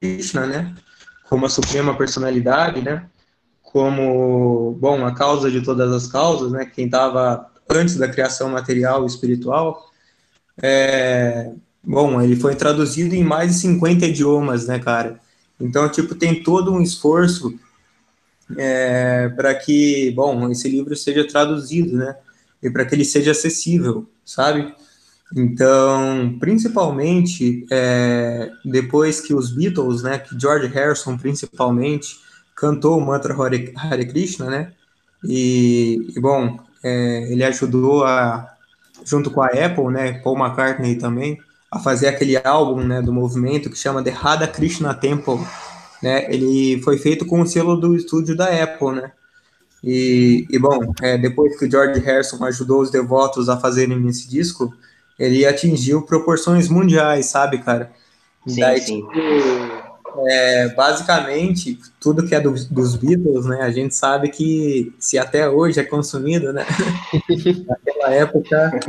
Krishna, 0.02 0.46
né, 0.48 0.76
como 1.28 1.46
a 1.46 1.50
suprema 1.50 1.96
personalidade, 1.98 2.82
né, 2.82 3.10
como, 3.62 4.78
bom, 4.80 5.06
a 5.06 5.14
causa 5.14 5.52
de 5.52 5.62
todas 5.62 5.92
as 5.92 6.08
causas, 6.08 6.52
né, 6.52 6.66
quem 6.66 6.86
estava 6.86 7.50
antes 7.70 7.96
da 7.98 8.08
criação 8.08 8.50
material 8.50 9.04
e 9.04 9.08
espiritual, 9.08 9.90
é, 10.62 11.54
bom, 11.84 12.22
ele 12.22 12.36
foi 12.36 12.56
traduzido 12.56 13.14
em 13.14 13.24
mais 13.24 13.54
de 13.54 13.60
50 13.60 14.06
idiomas, 14.08 14.68
né, 14.68 14.80
cara? 14.80 15.20
Então, 15.60 15.90
tipo, 15.90 16.16
tem 16.16 16.42
todo 16.42 16.72
um 16.72 16.82
esforço 16.82 17.60
é, 18.58 19.30
para 19.30 19.54
que, 19.54 20.12
bom, 20.12 20.50
esse 20.50 20.68
livro 20.70 20.96
seja 20.96 21.28
traduzido, 21.28 21.98
né? 21.98 22.16
E 22.62 22.70
para 22.70 22.86
que 22.86 22.96
ele 22.96 23.06
seja 23.06 23.32
acessível, 23.32 24.10
sabe? 24.26 24.74
Então, 25.36 26.38
principalmente 26.40 27.66
é, 27.72 28.52
depois 28.66 29.22
que 29.22 29.34
os 29.34 29.52
Beatles, 29.52 30.02
né, 30.02 30.18
que 30.18 30.40
George 30.40 30.68
Harrison 30.68 31.18
principalmente 31.18 32.18
cantou 32.56 32.98
o 32.98 33.06
mantra 33.06 33.34
Hare, 33.34 33.74
Hare 33.76 34.06
Krishna, 34.08 34.50
né? 34.50 34.74
E, 35.24 36.14
e 36.16 36.20
bom, 36.20 36.60
é, 36.84 37.32
ele 37.32 37.44
ajudou 37.44 38.04
a, 38.04 38.48
junto 39.06 39.30
com 39.32 39.42
a 39.42 39.48
Apple, 39.48 39.88
né, 39.92 40.14
Paul 40.20 40.38
McCartney 40.38 40.96
também, 40.96 41.38
a 41.72 41.80
fazer 41.80 42.08
aquele 42.08 42.36
álbum, 42.38 42.84
né, 42.84 43.02
do 43.02 43.14
movimento 43.14 43.70
que 43.70 43.78
chama 43.78 44.04
The 44.04 44.10
Radha 44.10 44.48
Krishna 44.48 44.94
Temple, 44.94 45.40
né? 46.02 46.34
Ele 46.34 46.82
foi 46.82 46.98
feito 46.98 47.26
com 47.26 47.42
o 47.42 47.46
selo 47.46 47.76
do 47.76 47.96
estúdio 47.96 48.36
da 48.36 48.46
Apple, 48.64 48.94
né? 48.94 49.12
E, 49.84 50.46
e 50.50 50.60
bom, 50.60 50.94
é, 51.02 51.18
depois 51.18 51.58
que 51.58 51.66
o 51.66 51.72
George 51.72 52.00
Harrison 52.02 52.44
ajudou 52.44 52.82
os 52.82 52.92
devotos 52.92 53.48
a 53.48 53.58
fazerem 53.58 54.06
esse 54.08 54.30
disco, 54.30 54.74
ele 55.18 55.46
atingiu 55.46 56.02
proporções 56.02 56.70
mundiais, 56.70 57.28
sabe, 57.28 57.60
cara? 57.60 57.92
Sim, 58.48 58.60
Daí, 58.60 58.82
sim. 58.82 59.02
Tipo, 59.08 59.90
é, 60.28 60.70
basicamente, 60.70 61.80
tudo 62.00 62.26
que 62.26 62.34
é 62.36 62.40
do, 62.40 62.54
dos 62.70 62.96
Beatles, 62.96 63.46
né? 63.46 63.62
A 63.62 63.72
gente 63.72 63.96
sabe 63.96 64.30
que 64.30 64.94
se 65.00 65.18
até 65.18 65.50
hoje 65.50 65.80
é 65.80 65.84
consumido, 65.84 66.52
né? 66.52 66.66
Naquela 67.68 68.14
época 68.14 68.80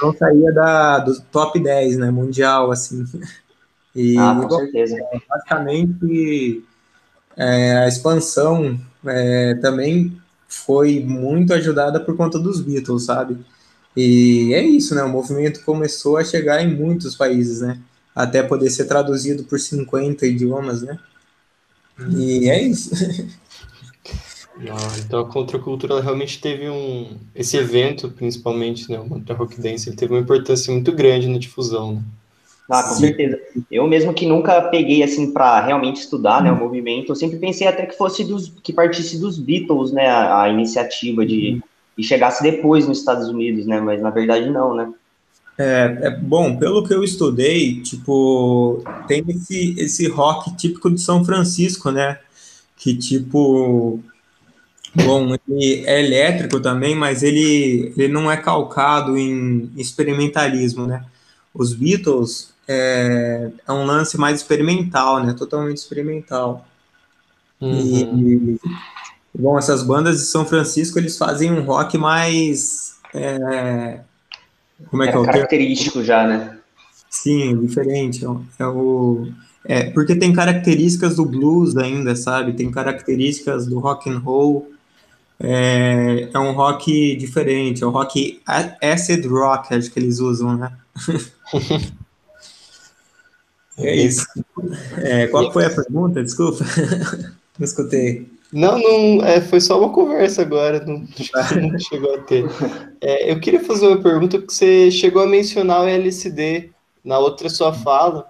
não 0.00 0.14
saía 0.14 0.52
da, 0.52 0.98
do 1.00 1.20
top 1.32 1.58
10, 1.60 1.98
né? 1.98 2.10
Mundial, 2.10 2.70
assim. 2.70 3.04
E, 3.94 4.16
ah, 4.18 4.38
com 4.40 4.50
certeza. 4.50 4.96
Basicamente, 5.28 6.64
é, 7.36 7.76
a 7.78 7.88
expansão 7.88 8.80
é, 9.04 9.54
também 9.56 10.16
foi 10.48 11.00
muito 11.00 11.52
ajudada 11.52 12.00
por 12.00 12.16
conta 12.16 12.38
dos 12.38 12.60
Beatles, 12.60 13.04
sabe? 13.04 13.36
E 13.96 14.52
é 14.54 14.62
isso, 14.62 14.94
né? 14.94 15.02
O 15.02 15.08
movimento 15.08 15.62
começou 15.64 16.16
a 16.16 16.24
chegar 16.24 16.62
em 16.62 16.74
muitos 16.74 17.14
países, 17.14 17.60
né? 17.60 17.78
Até 18.14 18.42
poder 18.42 18.70
ser 18.70 18.86
traduzido 18.86 19.44
por 19.44 19.58
50 19.58 20.26
idiomas, 20.26 20.82
né? 20.82 20.98
E 22.16 22.48
é 22.48 22.62
isso. 22.62 22.90
Ah, 24.58 24.98
então 25.04 25.20
a 25.20 25.28
contracultura 25.28 26.00
realmente 26.00 26.40
teve 26.40 26.66
um. 26.70 27.18
Esse 27.34 27.58
evento, 27.58 28.08
principalmente, 28.08 28.90
né? 28.90 28.98
O 28.98 29.34
Rock 29.34 29.60
Dance, 29.60 29.86
ele 29.86 29.96
teve 29.96 30.14
uma 30.14 30.20
importância 30.20 30.72
muito 30.72 30.92
grande 30.92 31.28
na 31.28 31.38
difusão, 31.38 31.96
né? 31.96 32.02
Ah, 32.68 32.82
com 32.82 32.94
Sim. 32.94 33.00
certeza. 33.02 33.38
Eu 33.70 33.86
mesmo 33.86 34.12
que 34.12 34.26
nunca 34.26 34.60
peguei 34.62 35.02
assim 35.02 35.32
para 35.32 35.64
realmente 35.64 36.00
estudar, 36.00 36.42
né, 36.42 36.50
o 36.50 36.56
movimento, 36.56 37.12
eu 37.12 37.16
sempre 37.16 37.38
pensei 37.38 37.66
até 37.66 37.86
que 37.86 37.96
fosse 37.96 38.24
dos 38.24 38.52
que 38.62 38.72
partisse 38.72 39.18
dos 39.20 39.38
Beatles, 39.38 39.92
né, 39.92 40.08
a, 40.08 40.42
a 40.42 40.48
iniciativa 40.48 41.24
de 41.24 41.62
e 41.96 42.02
chegasse 42.02 42.42
depois 42.42 42.86
nos 42.86 42.98
Estados 42.98 43.28
Unidos, 43.28 43.66
né, 43.66 43.80
mas 43.80 44.02
na 44.02 44.10
verdade 44.10 44.50
não, 44.50 44.74
né? 44.74 44.92
É, 45.58 45.98
é, 46.02 46.10
bom, 46.10 46.56
pelo 46.56 46.86
que 46.86 46.92
eu 46.92 47.02
estudei, 47.02 47.80
tipo, 47.80 48.82
tem 49.08 49.24
esse, 49.28 49.74
esse 49.78 50.06
rock 50.06 50.54
típico 50.54 50.90
de 50.90 51.00
São 51.00 51.24
Francisco, 51.24 51.90
né? 51.90 52.18
Que 52.76 52.94
tipo, 52.94 53.98
bom, 54.94 55.34
ele 55.48 55.86
é 55.86 56.04
elétrico 56.04 56.60
também, 56.60 56.94
mas 56.94 57.22
ele, 57.22 57.90
ele 57.96 58.08
não 58.08 58.30
é 58.30 58.36
calcado 58.36 59.16
em 59.16 59.70
experimentalismo, 59.78 60.86
né? 60.86 61.02
Os 61.54 61.72
Beatles, 61.72 62.52
é, 62.68 63.50
é 63.66 63.72
um 63.72 63.84
lance 63.84 64.18
mais 64.18 64.40
experimental, 64.40 65.24
né? 65.24 65.32
Totalmente 65.32 65.78
experimental. 65.78 66.66
Uhum. 67.60 68.58
E, 68.58 68.60
bom, 69.34 69.58
essas 69.58 69.82
bandas 69.82 70.18
de 70.18 70.24
São 70.24 70.44
Francisco, 70.44 70.98
eles 70.98 71.16
fazem 71.16 71.52
um 71.52 71.62
rock 71.62 71.96
mais... 71.96 72.96
É, 73.14 74.00
como 74.90 75.02
é, 75.02 75.08
é 75.08 75.10
que 75.10 75.16
é 75.16 75.20
o 75.20 75.24
característico 75.24 76.02
já, 76.02 76.26
né? 76.26 76.58
Sim, 77.08 77.56
diferente. 77.64 78.24
É, 78.24 78.28
é 78.62 78.66
o... 78.66 79.28
É, 79.64 79.90
porque 79.90 80.14
tem 80.14 80.32
características 80.32 81.16
do 81.16 81.24
blues 81.24 81.76
ainda, 81.76 82.14
sabe? 82.14 82.52
Tem 82.52 82.70
características 82.70 83.66
do 83.66 83.80
rock 83.80 84.08
and 84.08 84.18
roll. 84.18 84.70
É, 85.40 86.28
é 86.32 86.38
um 86.38 86.52
rock 86.52 87.16
diferente, 87.16 87.82
é 87.82 87.86
um 87.86 87.90
rock 87.90 88.40
acid 88.80 89.26
rock, 89.26 89.74
acho 89.74 89.90
que 89.90 89.98
eles 89.98 90.18
usam, 90.18 90.56
né? 90.56 90.72
É 93.78 93.94
isso. 93.94 94.26
É, 94.98 95.26
qual 95.26 95.52
foi 95.52 95.66
a 95.66 95.70
pergunta? 95.70 96.22
Desculpa. 96.22 96.64
Não 97.58 97.64
escutei. 97.64 98.26
Não, 98.52 98.78
não 98.78 99.24
é, 99.24 99.40
foi 99.40 99.60
só 99.60 99.78
uma 99.78 99.92
conversa 99.92 100.42
agora, 100.42 100.84
não, 100.84 100.98
não 101.70 101.78
chegou 101.78 102.14
a 102.14 102.18
ter. 102.18 102.44
É, 103.00 103.30
eu 103.30 103.40
queria 103.40 103.62
fazer 103.64 103.88
uma 103.88 104.00
pergunta, 104.00 104.38
porque 104.38 104.54
você 104.54 104.90
chegou 104.90 105.22
a 105.22 105.26
mencionar 105.26 105.82
o 105.82 105.88
LSD 105.88 106.70
na 107.04 107.18
outra 107.18 107.48
sua 107.48 107.72
fala, 107.72 108.26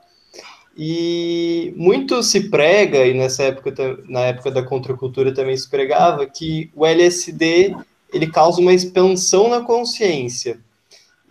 e 0.77 1.73
muito 1.77 2.23
se 2.23 2.51
prega, 2.51 3.07
e 3.07 3.15
nessa 3.15 3.45
época, 3.45 3.73
na 4.09 4.21
época 4.21 4.51
da 4.51 4.63
contracultura 4.63 5.33
também 5.33 5.57
se 5.57 5.69
pregava, 5.69 6.27
que 6.27 6.71
o 6.75 6.85
LSD 6.85 7.75
ele 8.13 8.27
causa 8.27 8.61
uma 8.61 8.73
expansão 8.73 9.49
na 9.49 9.61
consciência. 9.61 10.59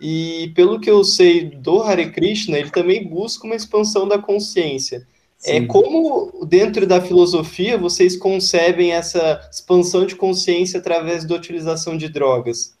E 0.00 0.52
pelo 0.54 0.78
que 0.78 0.90
eu 0.90 1.02
sei 1.02 1.50
do 1.50 1.82
Hare 1.82 2.10
Krishna, 2.10 2.58
ele 2.58 2.70
também 2.70 3.08
busca 3.08 3.46
uma 3.46 3.56
expansão 3.56 4.06
da 4.06 4.18
consciência. 4.18 5.06
É 5.44 5.52
Sim. 5.52 5.64
É 5.64 5.66
como 5.66 6.46
dentro 6.46 6.86
da 6.86 7.00
filosofia 7.00 7.78
vocês 7.78 8.16
concebem 8.16 8.92
essa 8.92 9.40
expansão 9.50 10.06
de 10.06 10.14
consciência 10.14 10.80
através 10.80 11.24
da 11.24 11.34
utilização 11.34 11.96
de 11.96 12.08
drogas? 12.08 12.74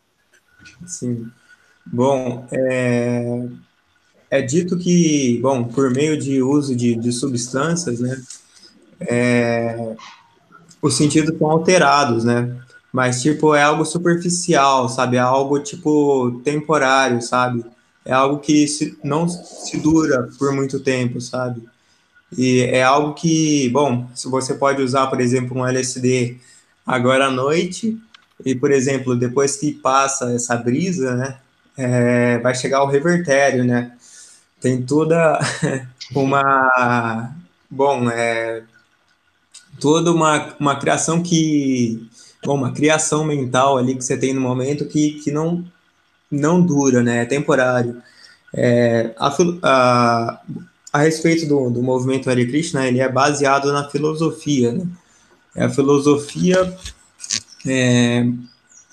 Sim. 0.86 1.26
Bom, 1.86 2.46
é, 2.50 3.46
é 4.30 4.42
dito 4.42 4.76
que, 4.76 5.38
bom, 5.40 5.64
por 5.64 5.90
meio 5.90 6.18
de 6.18 6.42
uso 6.42 6.74
de, 6.74 6.96
de 6.96 7.12
substâncias, 7.12 8.00
né, 8.00 8.20
é, 9.00 9.94
os 10.82 10.94
sentidos 10.94 11.38
são 11.38 11.50
alterados, 11.50 12.24
né? 12.24 12.56
Mas, 12.96 13.20
tipo, 13.20 13.54
é 13.54 13.62
algo 13.62 13.84
superficial, 13.84 14.88
sabe? 14.88 15.18
É 15.18 15.20
algo, 15.20 15.60
tipo, 15.60 16.40
temporário, 16.42 17.20
sabe? 17.20 17.62
É 18.02 18.10
algo 18.14 18.38
que 18.38 18.66
se, 18.66 18.98
não 19.04 19.28
se 19.28 19.76
dura 19.78 20.30
por 20.38 20.50
muito 20.54 20.80
tempo, 20.80 21.20
sabe? 21.20 21.62
E 22.38 22.60
é 22.62 22.82
algo 22.82 23.12
que, 23.12 23.68
bom, 23.68 24.08
se 24.14 24.30
você 24.30 24.54
pode 24.54 24.80
usar, 24.80 25.08
por 25.08 25.20
exemplo, 25.20 25.58
um 25.58 25.66
LSD 25.66 26.38
agora 26.86 27.26
à 27.26 27.30
noite, 27.30 28.00
e, 28.42 28.54
por 28.54 28.70
exemplo, 28.70 29.14
depois 29.14 29.58
que 29.58 29.72
passa 29.72 30.32
essa 30.32 30.56
brisa, 30.56 31.14
né? 31.16 31.38
É, 31.76 32.38
vai 32.38 32.54
chegar 32.54 32.82
o 32.82 32.86
revertério, 32.88 33.62
né? 33.62 33.92
Tem 34.58 34.80
toda 34.80 35.38
uma. 36.16 37.36
Bom, 37.70 38.08
é. 38.08 38.62
Toda 39.78 40.10
uma, 40.10 40.56
uma 40.58 40.76
criação 40.76 41.22
que 41.22 42.08
uma 42.54 42.72
criação 42.72 43.24
mental 43.24 43.78
ali 43.78 43.94
que 43.94 44.04
você 44.04 44.16
tem 44.16 44.32
no 44.32 44.40
momento 44.40 44.86
que, 44.86 45.12
que 45.20 45.30
não, 45.30 45.64
não 46.30 46.60
dura, 46.60 47.02
né? 47.02 47.22
É 47.22 47.24
temporário. 47.24 48.02
É, 48.54 49.14
a, 49.18 49.36
a, 49.62 50.40
a 50.92 50.98
respeito 50.98 51.46
do, 51.46 51.70
do 51.70 51.82
movimento 51.82 52.30
Hare 52.30 52.46
Krishna, 52.46 52.86
ele 52.86 53.00
é 53.00 53.08
baseado 53.08 53.72
na 53.72 53.88
filosofia, 53.88 54.72
né? 54.72 54.86
É 55.54 55.64
a 55.64 55.70
filosofia 55.70 56.76
é, 57.66 58.26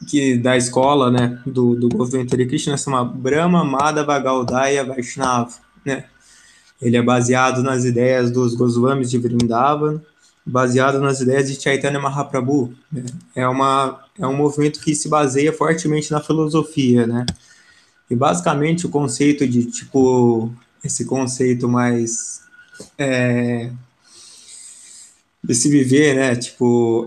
que 0.09 0.37
da 0.37 0.57
escola, 0.57 1.11
né, 1.11 1.39
do, 1.45 1.75
do 1.75 1.89
movimento 1.95 2.33
Hare 2.33 2.45
Krishna 2.45 2.77
se 2.77 2.85
chama 2.85 3.03
Brahma 3.03 3.63
Madhava 3.63 4.17
Gaudaya 4.19 4.83
Vaishnava, 4.83 5.53
né? 5.85 6.05
Ele 6.81 6.97
é 6.97 7.01
baseado 7.01 7.63
nas 7.63 7.85
ideias 7.85 8.31
dos 8.31 8.55
Goswamis 8.55 9.09
de 9.09 9.17
Vrindavan, 9.17 10.01
baseado 10.45 10.99
nas 10.99 11.21
ideias 11.21 11.47
de 11.49 11.61
Chaitanya 11.61 11.99
Mahaprabhu. 11.99 12.73
Né? 12.91 13.03
É, 13.35 13.47
uma, 13.47 14.03
é 14.17 14.27
um 14.27 14.35
movimento 14.35 14.79
que 14.79 14.93
se 14.93 15.07
baseia 15.07 15.53
fortemente 15.53 16.11
na 16.11 16.21
filosofia, 16.21 17.07
né? 17.07 17.25
E 18.09 18.15
basicamente 18.15 18.85
o 18.85 18.89
conceito 18.89 19.47
de, 19.47 19.65
tipo, 19.65 20.51
esse 20.83 21.05
conceito 21.05 21.67
mais 21.69 22.41
é, 22.97 23.71
de 25.43 25.55
se 25.55 25.69
viver, 25.69 26.15
né? 26.15 26.35
Tipo, 26.35 27.05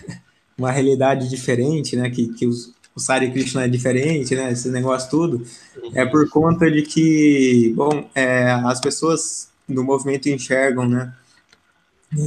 uma 0.56 0.70
realidade 0.70 1.28
diferente, 1.28 1.96
né? 1.96 2.08
Que, 2.10 2.28
que 2.28 2.46
os, 2.46 2.72
o 2.94 3.00
Sari 3.00 3.30
Krishna 3.30 3.64
é 3.64 3.68
diferente, 3.68 4.34
né? 4.34 4.50
Esse 4.52 4.70
negócio 4.70 5.10
tudo. 5.10 5.46
É 5.94 6.04
por 6.06 6.28
conta 6.28 6.70
de 6.70 6.82
que, 6.82 7.72
bom, 7.76 8.08
é, 8.14 8.50
as 8.50 8.80
pessoas 8.80 9.50
do 9.68 9.84
movimento 9.84 10.28
enxergam, 10.28 10.88
né? 10.88 11.12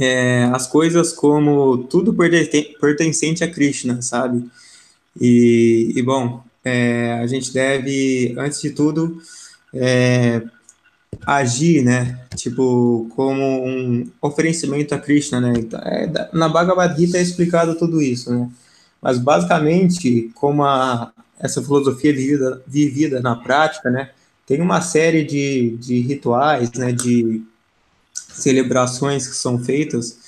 É, 0.00 0.44
as 0.44 0.66
coisas 0.66 1.12
como 1.12 1.84
tudo 1.84 2.14
pertencente 2.14 3.44
a 3.44 3.50
Krishna, 3.50 4.00
sabe? 4.00 4.48
E, 5.20 5.92
e 5.94 6.02
bom, 6.02 6.42
é, 6.64 7.12
a 7.12 7.26
gente 7.26 7.52
deve, 7.52 8.34
antes 8.38 8.62
de 8.62 8.70
tudo, 8.70 9.20
é, 9.74 10.42
agir, 11.26 11.82
né? 11.82 12.18
Tipo, 12.34 13.08
como 13.14 13.42
um 13.66 14.10
oferecimento 14.20 14.94
a 14.94 14.98
Krishna, 14.98 15.40
né? 15.40 15.52
Então, 15.58 15.80
é, 15.80 16.10
na 16.32 16.48
Bhagavad 16.48 16.98
Gita 16.98 17.18
é 17.18 17.22
explicado 17.22 17.74
tudo 17.76 18.00
isso, 18.00 18.32
né? 18.32 18.50
Mas 19.02 19.18
basicamente, 19.18 20.30
como 20.34 20.64
a, 20.64 21.12
essa 21.38 21.62
filosofia 21.62 22.12
vivida, 22.12 22.62
vivida 22.66 23.20
na 23.20 23.36
prática, 23.36 23.90
né? 23.90 24.10
Tem 24.46 24.60
uma 24.60 24.80
série 24.80 25.24
de, 25.24 25.76
de 25.78 26.00
rituais, 26.00 26.72
né? 26.72 26.92
De 26.92 27.42
celebrações 28.34 29.26
que 29.26 29.36
são 29.36 29.58
feitas 29.58 30.24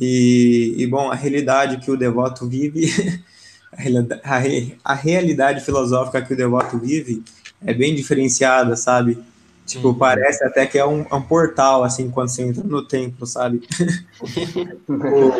e, 0.00 0.74
e 0.78 0.86
bom, 0.86 1.10
a 1.10 1.14
realidade 1.14 1.78
que 1.78 1.90
o 1.90 1.96
devoto 1.96 2.48
vive, 2.48 2.88
a, 4.24 4.36
a, 4.36 4.42
a 4.84 4.94
realidade 4.94 5.64
filosófica 5.64 6.22
que 6.22 6.32
o 6.32 6.36
devoto 6.36 6.78
vive 6.78 7.22
é 7.64 7.74
bem 7.74 7.94
diferenciada, 7.94 8.76
sabe? 8.76 9.18
Tipo, 9.66 9.88
uhum. 9.88 9.94
parece 9.94 10.42
até 10.44 10.64
que 10.66 10.78
é 10.78 10.86
um, 10.86 11.04
é 11.10 11.14
um, 11.14 11.20
portal, 11.20 11.84
assim, 11.84 12.10
quando 12.10 12.28
você 12.28 12.42
entra 12.42 12.64
no 12.64 12.82
templo, 12.86 13.26
sabe? 13.26 13.60
uma 14.88 15.34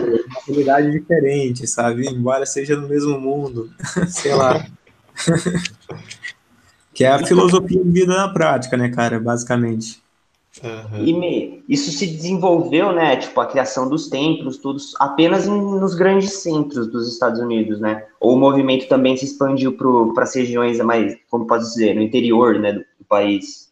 realidade 0.47 0.91
diferente, 0.91 1.67
sabe? 1.67 2.07
Embora 2.07 2.45
seja 2.45 2.77
no 2.77 2.87
mesmo 2.89 3.19
mundo, 3.19 3.71
sei 4.09 4.35
lá. 4.35 4.67
que 6.93 7.05
é 7.05 7.09
a 7.09 7.25
filosofia 7.25 7.83
de 7.83 7.91
vida 7.91 8.15
na 8.15 8.29
prática, 8.29 8.77
né, 8.77 8.91
cara, 8.91 9.19
basicamente. 9.19 10.03
Uhum. 10.63 11.05
E 11.05 11.65
isso 11.69 11.91
se 11.93 12.07
desenvolveu, 12.07 12.93
né? 12.93 13.17
Tipo, 13.17 13.41
a 13.41 13.47
criação 13.47 13.89
dos 13.89 14.09
templos, 14.09 14.59
tudo 14.59 14.81
apenas 14.99 15.47
em, 15.47 15.53
nos 15.53 15.95
grandes 15.95 16.43
centros 16.43 16.89
dos 16.91 17.13
Estados 17.13 17.41
Unidos, 17.41 17.81
né? 17.81 18.05
Ou 18.21 18.35
o 18.35 18.39
movimento 18.39 18.89
também 18.89 19.17
se 19.17 19.25
expandiu 19.25 19.77
para 19.77 20.25
as 20.25 20.35
regiões 20.35 20.79
mais, 20.81 21.17
como 21.31 21.47
posso 21.47 21.75
dizer, 21.75 21.95
no 21.95 22.03
interior, 22.03 22.59
né, 22.59 22.73
do, 22.73 22.81
do 22.81 23.05
país. 23.09 23.69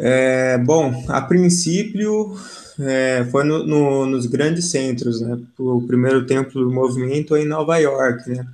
É, 0.00 0.56
bom, 0.58 1.04
a 1.08 1.20
princípio 1.20 2.36
é, 2.78 3.26
foi 3.32 3.42
no, 3.42 3.66
no, 3.66 4.06
nos 4.06 4.26
grandes 4.26 4.70
centros, 4.70 5.20
né? 5.20 5.36
O 5.58 5.82
primeiro 5.82 6.24
templo 6.24 6.62
do 6.62 6.70
movimento 6.70 7.34
é 7.34 7.42
em 7.42 7.48
Nova 7.48 7.76
York, 7.78 8.30
né? 8.30 8.46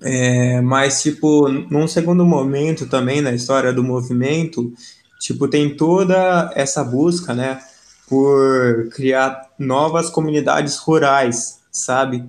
É, 0.00 0.60
mas, 0.60 1.02
tipo, 1.02 1.48
num 1.48 1.88
segundo 1.88 2.24
momento 2.24 2.86
também 2.88 3.20
na 3.20 3.32
história 3.32 3.72
do 3.72 3.82
movimento, 3.82 4.72
tipo, 5.18 5.48
tem 5.48 5.74
toda 5.74 6.52
essa 6.54 6.84
busca, 6.84 7.34
né, 7.34 7.60
por 8.08 8.88
criar 8.90 9.50
novas 9.58 10.10
comunidades 10.10 10.76
rurais, 10.76 11.60
sabe? 11.72 12.24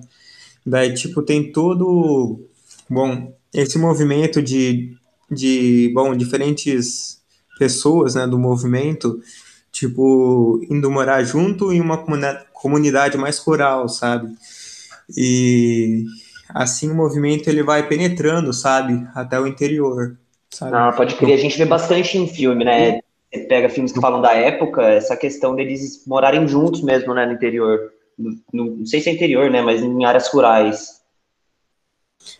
Daí, 0.64 0.94
tipo, 0.94 1.22
tem 1.22 1.52
todo, 1.52 2.40
bom, 2.88 3.32
esse 3.52 3.78
movimento 3.78 4.42
de, 4.42 4.96
de 5.30 5.90
bom, 5.94 6.16
diferentes 6.16 7.20
pessoas 7.58 8.14
né, 8.14 8.26
do 8.26 8.38
movimento, 8.38 9.20
tipo, 9.70 10.60
indo 10.70 10.90
morar 10.90 11.22
junto 11.22 11.72
em 11.72 11.80
uma 11.80 11.98
comunidade 12.52 13.18
mais 13.18 13.38
rural, 13.38 13.88
sabe? 13.88 14.34
E 15.16 16.04
assim 16.54 16.90
o 16.90 16.94
movimento 16.94 17.48
ele 17.48 17.62
vai 17.62 17.86
penetrando, 17.86 18.52
sabe, 18.52 19.06
até 19.14 19.38
o 19.40 19.46
interior. 19.46 20.16
Sabe? 20.50 20.76
Ah, 20.76 20.92
pode 20.92 21.14
crer, 21.16 21.34
a 21.34 21.40
gente 21.40 21.58
vê 21.58 21.64
bastante 21.64 22.16
em 22.16 22.26
filme, 22.26 22.64
né? 22.64 23.00
Você 23.32 23.40
pega 23.44 23.68
filmes 23.68 23.92
que 23.92 24.00
falam 24.00 24.22
da 24.22 24.32
época, 24.32 24.82
essa 24.82 25.16
questão 25.16 25.54
deles 25.54 26.02
morarem 26.06 26.48
juntos 26.48 26.82
mesmo, 26.82 27.12
né, 27.14 27.26
no 27.26 27.32
interior. 27.32 27.92
No, 28.18 28.36
no, 28.52 28.76
não 28.76 28.86
sei 28.86 29.00
se 29.00 29.10
é 29.10 29.12
interior, 29.12 29.50
né, 29.50 29.60
mas 29.60 29.82
em 29.82 30.04
áreas 30.04 30.28
rurais. 30.28 30.98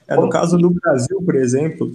É, 0.09 0.17
no 0.17 0.29
caso 0.29 0.57
do 0.57 0.71
Brasil, 0.71 1.23
por 1.23 1.37
exemplo, 1.37 1.93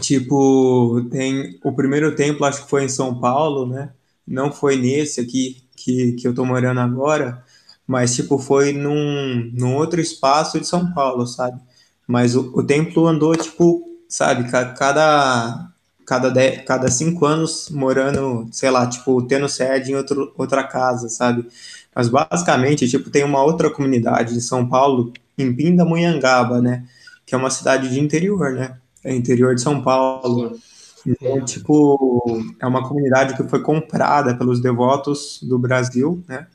Tipo, 0.00 1.06
tem 1.10 1.58
o 1.62 1.72
primeiro 1.72 2.14
templo, 2.14 2.44
acho 2.44 2.64
que 2.64 2.70
foi 2.70 2.84
em 2.84 2.88
São 2.88 3.18
Paulo, 3.18 3.66
né? 3.66 3.90
Não 4.26 4.50
foi 4.50 4.76
nesse 4.76 5.20
aqui 5.20 5.62
que, 5.76 6.12
que 6.12 6.26
eu 6.26 6.34
tô 6.34 6.44
morando 6.44 6.80
agora, 6.80 7.44
mas, 7.86 8.14
tipo, 8.14 8.38
foi 8.38 8.72
num, 8.72 9.50
num 9.54 9.74
outro 9.76 10.00
espaço 10.00 10.60
de 10.60 10.66
São 10.66 10.92
Paulo, 10.92 11.26
sabe? 11.26 11.60
Mas 12.06 12.34
o, 12.36 12.52
o 12.54 12.62
templo 12.64 13.06
andou, 13.06 13.36
tipo, 13.36 13.82
sabe, 14.08 14.50
cada, 14.50 15.68
cada, 16.06 16.32
cada 16.64 16.90
cinco 16.90 17.26
anos 17.26 17.68
morando, 17.70 18.48
sei 18.52 18.70
lá, 18.70 18.86
tipo, 18.86 19.22
tendo 19.22 19.48
sede 19.48 19.92
em 19.92 19.96
outro, 19.96 20.32
outra 20.36 20.64
casa, 20.64 21.08
sabe? 21.08 21.46
Mas 21.94 22.08
basicamente, 22.08 22.88
tipo, 22.88 23.10
tem 23.10 23.24
uma 23.24 23.42
outra 23.42 23.70
comunidade 23.70 24.34
em 24.36 24.40
São 24.40 24.68
Paulo, 24.68 25.12
em 25.38 25.54
Pindamonhangaba, 25.54 26.60
né? 26.60 26.84
Que 27.24 27.34
é 27.34 27.38
uma 27.38 27.50
cidade 27.50 27.88
de 27.90 28.00
interior, 28.00 28.52
né? 28.52 28.76
é 29.06 29.14
interior 29.14 29.54
de 29.54 29.62
São 29.62 29.80
Paulo. 29.80 30.58
Então, 31.06 31.44
tipo, 31.44 32.44
é 32.60 32.66
uma 32.66 32.86
comunidade 32.86 33.36
que 33.36 33.48
foi 33.48 33.62
comprada 33.62 34.36
pelos 34.36 34.60
devotos 34.60 35.38
do 35.40 35.56
Brasil, 35.56 36.22
né? 36.26 36.48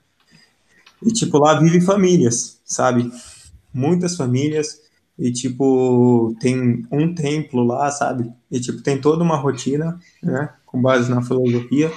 E, 1.03 1.11
tipo, 1.11 1.37
lá 1.39 1.59
vive 1.59 1.81
famílias, 1.81 2.61
sabe? 2.63 3.11
Muitas 3.73 4.15
famílias. 4.15 4.81
E, 5.17 5.31
tipo, 5.31 6.35
tem 6.39 6.85
um 6.91 7.13
templo 7.13 7.63
lá, 7.63 7.89
sabe? 7.91 8.31
E, 8.51 8.59
tipo, 8.59 8.81
tem 8.81 8.99
toda 8.99 9.23
uma 9.23 9.35
rotina, 9.35 9.99
né? 10.21 10.53
Com 10.65 10.81
base 10.81 11.09
na 11.09 11.21
filosofia. 11.21 11.91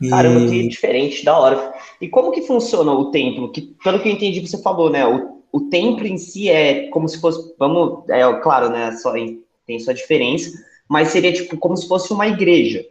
E... 0.00 0.08
Caramba, 0.08 0.48
que 0.48 0.68
diferente, 0.68 1.24
da 1.24 1.38
hora. 1.38 1.74
E 2.00 2.08
como 2.08 2.30
que 2.30 2.42
funciona 2.42 2.92
o 2.92 3.10
templo? 3.10 3.50
Que, 3.50 3.74
pelo 3.82 4.00
que 4.00 4.08
eu 4.08 4.12
entendi, 4.12 4.40
você 4.40 4.60
falou, 4.62 4.90
né? 4.90 5.06
O, 5.06 5.42
o 5.52 5.60
templo 5.68 6.06
em 6.06 6.18
si 6.18 6.48
é 6.48 6.88
como 6.88 7.08
se 7.08 7.20
fosse, 7.20 7.54
vamos, 7.58 8.08
é 8.08 8.22
claro, 8.40 8.68
né? 8.70 8.92
Só 8.96 9.16
em 9.16 9.42
tem 9.68 9.78
sua 9.78 9.92
diferença, 9.92 10.50
mas 10.88 11.08
seria 11.08 11.32
tipo 11.32 11.58
como 11.58 11.76
se 11.76 11.86
fosse 11.86 12.10
uma 12.10 12.26
igreja. 12.26 12.84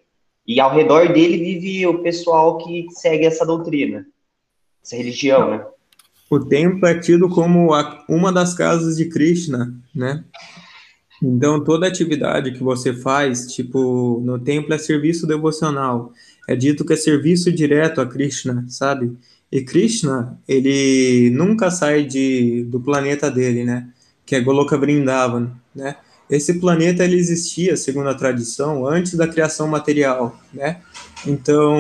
E 0.46 0.62
ao 0.62 0.74
redor 0.74 1.12
dele 1.12 1.38
vive 1.38 1.88
o 1.88 2.02
pessoal 2.04 2.60
que 2.60 2.86
segue 2.92 3.26
essa 3.26 3.46
doutrina, 3.46 4.06
essa 4.88 4.96
religião, 4.96 5.52
né? 5.52 5.66
O 6.30 6.40
templo 6.40 6.88
é 6.88 6.98
tido 6.98 7.30
como 7.30 7.74
a, 7.74 8.06
uma 8.08 8.32
das 8.32 8.54
casas 8.54 8.96
de 8.96 9.06
Krishna, 9.06 9.74
né? 9.94 10.24
Então 11.22 11.64
toda 11.64 11.88
atividade 11.88 12.52
que 12.52 12.64
você 12.64 12.94
faz, 12.94 13.54
tipo, 13.54 14.22
no 14.24 14.40
templo 14.40 14.74
é 14.74 14.78
serviço 14.78 15.28
devocional. 15.28 16.14
É 16.48 16.56
dito 16.56 16.86
que 16.86 16.94
é 16.94 16.96
serviço 16.96 17.52
direto 17.52 18.00
a 18.00 18.06
Krishna, 18.06 18.66
sabe? 18.70 19.18
E 19.52 19.62
Krishna, 19.62 20.40
ele 20.48 21.30
nunca 21.32 21.70
sai 21.72 22.06
de, 22.06 22.64
do 22.66 22.80
planeta 22.80 23.30
dele, 23.30 23.64
né? 23.64 23.90
Que 24.26 24.36
é 24.36 24.42
Goloka 24.42 24.78
Vrindavan, 24.78 25.52
né? 25.74 25.96
esse 26.30 26.60
planeta 26.60 27.06
ele 27.06 27.16
existia, 27.16 27.78
segundo 27.78 28.10
a 28.10 28.14
tradição, 28.14 28.86
antes 28.86 29.14
da 29.14 29.28
criação 29.28 29.68
material, 29.68 30.38
né? 30.54 30.82
Então, 31.26 31.78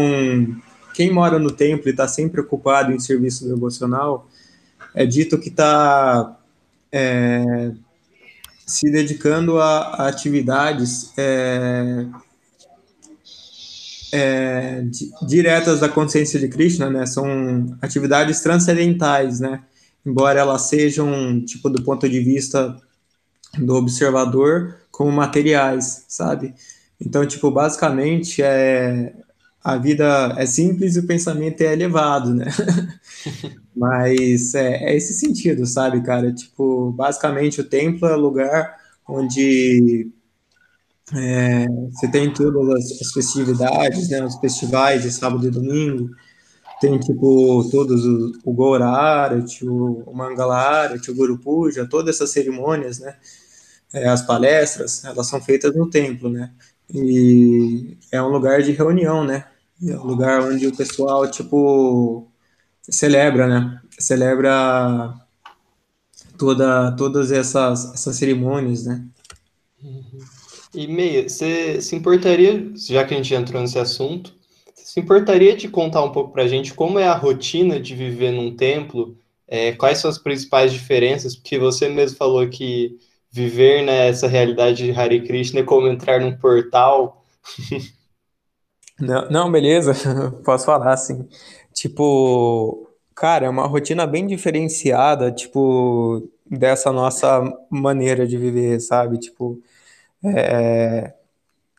quem 0.97 1.13
mora 1.13 1.37
no 1.37 1.51
templo 1.51 1.87
e 1.87 1.91
está 1.91 2.07
sempre 2.07 2.41
ocupado 2.41 2.91
em 2.91 2.99
serviço 2.99 3.47
devocional, 3.47 4.27
é 4.95 5.05
dito 5.05 5.37
que 5.37 5.49
está 5.49 6.35
é, 6.91 7.71
se 8.65 8.89
dedicando 8.89 9.59
a, 9.59 9.77
a 9.89 10.07
atividades 10.07 11.13
é, 11.15 12.03
é, 14.11 14.85
diretas 15.21 15.81
da 15.81 15.87
consciência 15.87 16.39
de 16.39 16.47
Krishna, 16.47 16.89
né? 16.89 17.05
São 17.05 17.77
atividades 17.79 18.41
transcendentais, 18.41 19.39
né? 19.39 19.61
Embora 20.03 20.39
elas 20.39 20.63
sejam, 20.63 21.45
tipo, 21.45 21.69
do 21.69 21.83
ponto 21.83 22.09
de 22.09 22.19
vista 22.21 22.75
do 23.55 23.75
observador, 23.75 24.79
como 24.89 25.11
materiais, 25.11 26.05
sabe? 26.07 26.55
Então, 26.99 27.23
tipo, 27.23 27.51
basicamente 27.51 28.41
é 28.41 29.13
a 29.67 29.75
vida 29.75 30.33
é 30.37 30.45
simples 30.45 30.95
e 30.95 30.99
o 30.99 31.05
pensamento 31.05 31.59
é 31.59 31.73
elevado, 31.73 32.33
né? 32.33 32.45
Mas 33.75 34.55
é, 34.55 34.91
é, 34.91 34.95
esse 34.95 35.13
sentido, 35.13 35.65
sabe, 35.65 36.01
cara? 36.01 36.31
Tipo, 36.33 36.93
basicamente 36.93 37.59
o 37.59 37.65
templo 37.65 38.07
é 38.07 38.15
o 38.15 38.19
lugar 38.19 38.77
onde 39.05 40.09
é, 41.13 41.65
você 41.91 42.07
tem 42.07 42.33
todas 42.33 42.69
as, 42.69 43.01
as, 43.01 43.11
festividades, 43.11 44.07
né? 44.07 44.23
Os 44.23 44.37
festivais 44.37 45.03
de 45.03 45.11
sábado 45.11 45.45
e 45.45 45.51
domingo. 45.51 46.11
Tem, 46.79 46.97
tipo, 46.97 47.67
todos 47.69 48.05
o, 48.05 48.31
o 48.45 48.53
Gora 48.53 48.87
Arati, 48.87 49.67
o, 49.67 50.01
o 50.05 50.15
Mangala 50.15 50.55
Arati, 50.55 51.11
o 51.11 51.15
Guru 51.15 51.39
Puja, 51.39 51.85
todas 51.85 52.15
essas 52.15 52.31
cerimônias, 52.31 52.99
né? 52.99 53.17
É, 53.93 54.07
as 54.07 54.21
palestras, 54.21 55.03
elas 55.03 55.27
são 55.27 55.41
feitas 55.41 55.75
no 55.75 55.89
templo, 55.89 56.29
né? 56.29 56.53
E 56.89 57.97
é 58.13 58.21
um 58.21 58.29
lugar 58.29 58.61
de 58.63 58.71
reunião, 58.71 59.25
né? 59.25 59.43
É 59.85 59.95
um 59.95 60.03
lugar 60.03 60.41
onde 60.41 60.65
o 60.65 60.75
pessoal, 60.75 61.29
tipo, 61.29 62.27
celebra, 62.81 63.47
né? 63.47 63.81
Celebra 63.99 65.13
toda, 66.37 66.91
todas 66.93 67.31
essas, 67.31 67.93
essas 67.93 68.15
cerimônias, 68.15 68.85
né? 68.85 69.05
E 70.73 70.87
Meia, 70.87 71.27
você 71.27 71.81
se 71.81 71.95
importaria, 71.95 72.71
já 72.75 73.03
que 73.05 73.13
a 73.13 73.17
gente 73.17 73.33
entrou 73.33 73.61
nesse 73.61 73.79
assunto, 73.79 74.33
se 74.75 74.99
importaria 74.99 75.55
de 75.55 75.67
contar 75.67 76.03
um 76.03 76.11
pouco 76.11 76.31
para 76.31 76.47
gente 76.47 76.73
como 76.73 76.99
é 76.99 77.07
a 77.07 77.15
rotina 77.15 77.79
de 77.79 77.95
viver 77.95 78.31
num 78.31 78.55
templo? 78.55 79.17
É, 79.47 79.71
quais 79.73 79.99
são 79.99 80.09
as 80.09 80.17
principais 80.17 80.73
diferenças? 80.73 81.35
Porque 81.35 81.57
você 81.57 81.87
mesmo 81.87 82.17
falou 82.17 82.47
que 82.49 82.97
viver 83.31 83.83
nessa 83.83 84.27
realidade 84.27 84.85
de 84.85 84.91
Hare 84.91 85.21
Krishna 85.23 85.59
é 85.61 85.63
como 85.63 85.87
entrar 85.87 86.19
num 86.19 86.35
portal. 86.37 87.23
Não, 88.99 89.29
não, 89.29 89.51
beleza, 89.51 89.93
posso 90.43 90.65
falar 90.65 90.93
assim. 90.93 91.27
Tipo, 91.73 92.89
cara, 93.15 93.45
é 93.45 93.49
uma 93.49 93.67
rotina 93.67 94.07
bem 94.07 94.25
diferenciada, 94.25 95.31
tipo, 95.31 96.27
dessa 96.49 96.91
nossa 96.91 97.41
maneira 97.69 98.25
de 98.27 98.37
viver, 98.37 98.79
sabe? 98.79 99.19
Tipo, 99.19 99.61
é, 100.25 101.13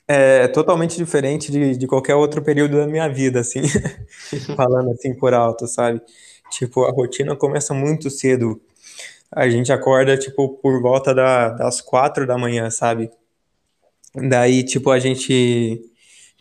é 0.08 0.48
totalmente 0.48 0.96
diferente 0.96 1.50
de, 1.52 1.76
de 1.76 1.86
qualquer 1.86 2.14
outro 2.14 2.42
período 2.42 2.76
da 2.78 2.86
minha 2.86 3.08
vida, 3.08 3.40
assim, 3.40 3.62
falando 4.56 4.90
assim 4.92 5.14
por 5.14 5.34
alto, 5.34 5.66
sabe? 5.66 6.00
Tipo, 6.50 6.84
a 6.84 6.90
rotina 6.92 7.36
começa 7.36 7.74
muito 7.74 8.10
cedo. 8.10 8.60
A 9.32 9.48
gente 9.50 9.72
acorda, 9.72 10.16
tipo, 10.18 10.50
por 10.58 10.80
volta 10.82 11.14
da, 11.14 11.50
das 11.50 11.80
quatro 11.80 12.26
da 12.26 12.38
manhã, 12.38 12.70
sabe? 12.70 13.10
Daí, 14.14 14.64
tipo, 14.64 14.90
a 14.90 14.98
gente 14.98 15.80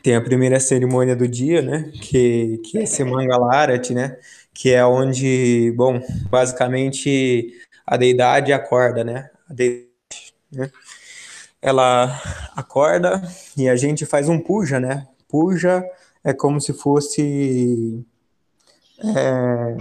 tem 0.03 0.15
a 0.15 0.21
primeira 0.21 0.59
cerimônia 0.59 1.15
do 1.15 1.27
dia, 1.27 1.61
né? 1.61 1.91
Que, 2.01 2.59
que 2.59 2.77
é 2.77 2.83
esse 2.83 3.03
Mangalarati, 3.03 3.93
né? 3.93 4.17
Que 4.53 4.73
é 4.73 4.85
onde, 4.85 5.73
bom, 5.75 6.01
basicamente 6.29 7.53
a 7.85 7.97
deidade 7.97 8.53
acorda, 8.53 9.03
né? 9.03 9.29
A 9.49 9.53
deidade, 9.53 9.87
né? 10.51 10.71
Ela 11.61 12.21
acorda 12.55 13.21
e 13.57 13.67
a 13.67 13.75
gente 13.75 14.05
faz 14.05 14.29
um 14.29 14.39
puja, 14.39 14.79
né? 14.79 15.07
Puja 15.27 15.83
é 16.23 16.33
como 16.33 16.59
se 16.61 16.73
fosse 16.73 18.05
é, 18.99 19.77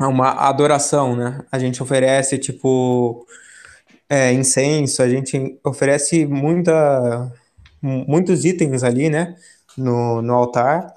uma 0.00 0.48
adoração, 0.48 1.16
né? 1.16 1.44
A 1.50 1.58
gente 1.58 1.82
oferece, 1.82 2.38
tipo, 2.38 3.26
é, 4.08 4.32
incenso, 4.32 5.02
a 5.02 5.08
gente 5.08 5.58
oferece 5.64 6.26
muita 6.26 7.32
muitos 7.82 8.44
itens 8.44 8.84
ali, 8.84 9.10
né, 9.10 9.36
no, 9.76 10.22
no 10.22 10.34
altar. 10.34 10.94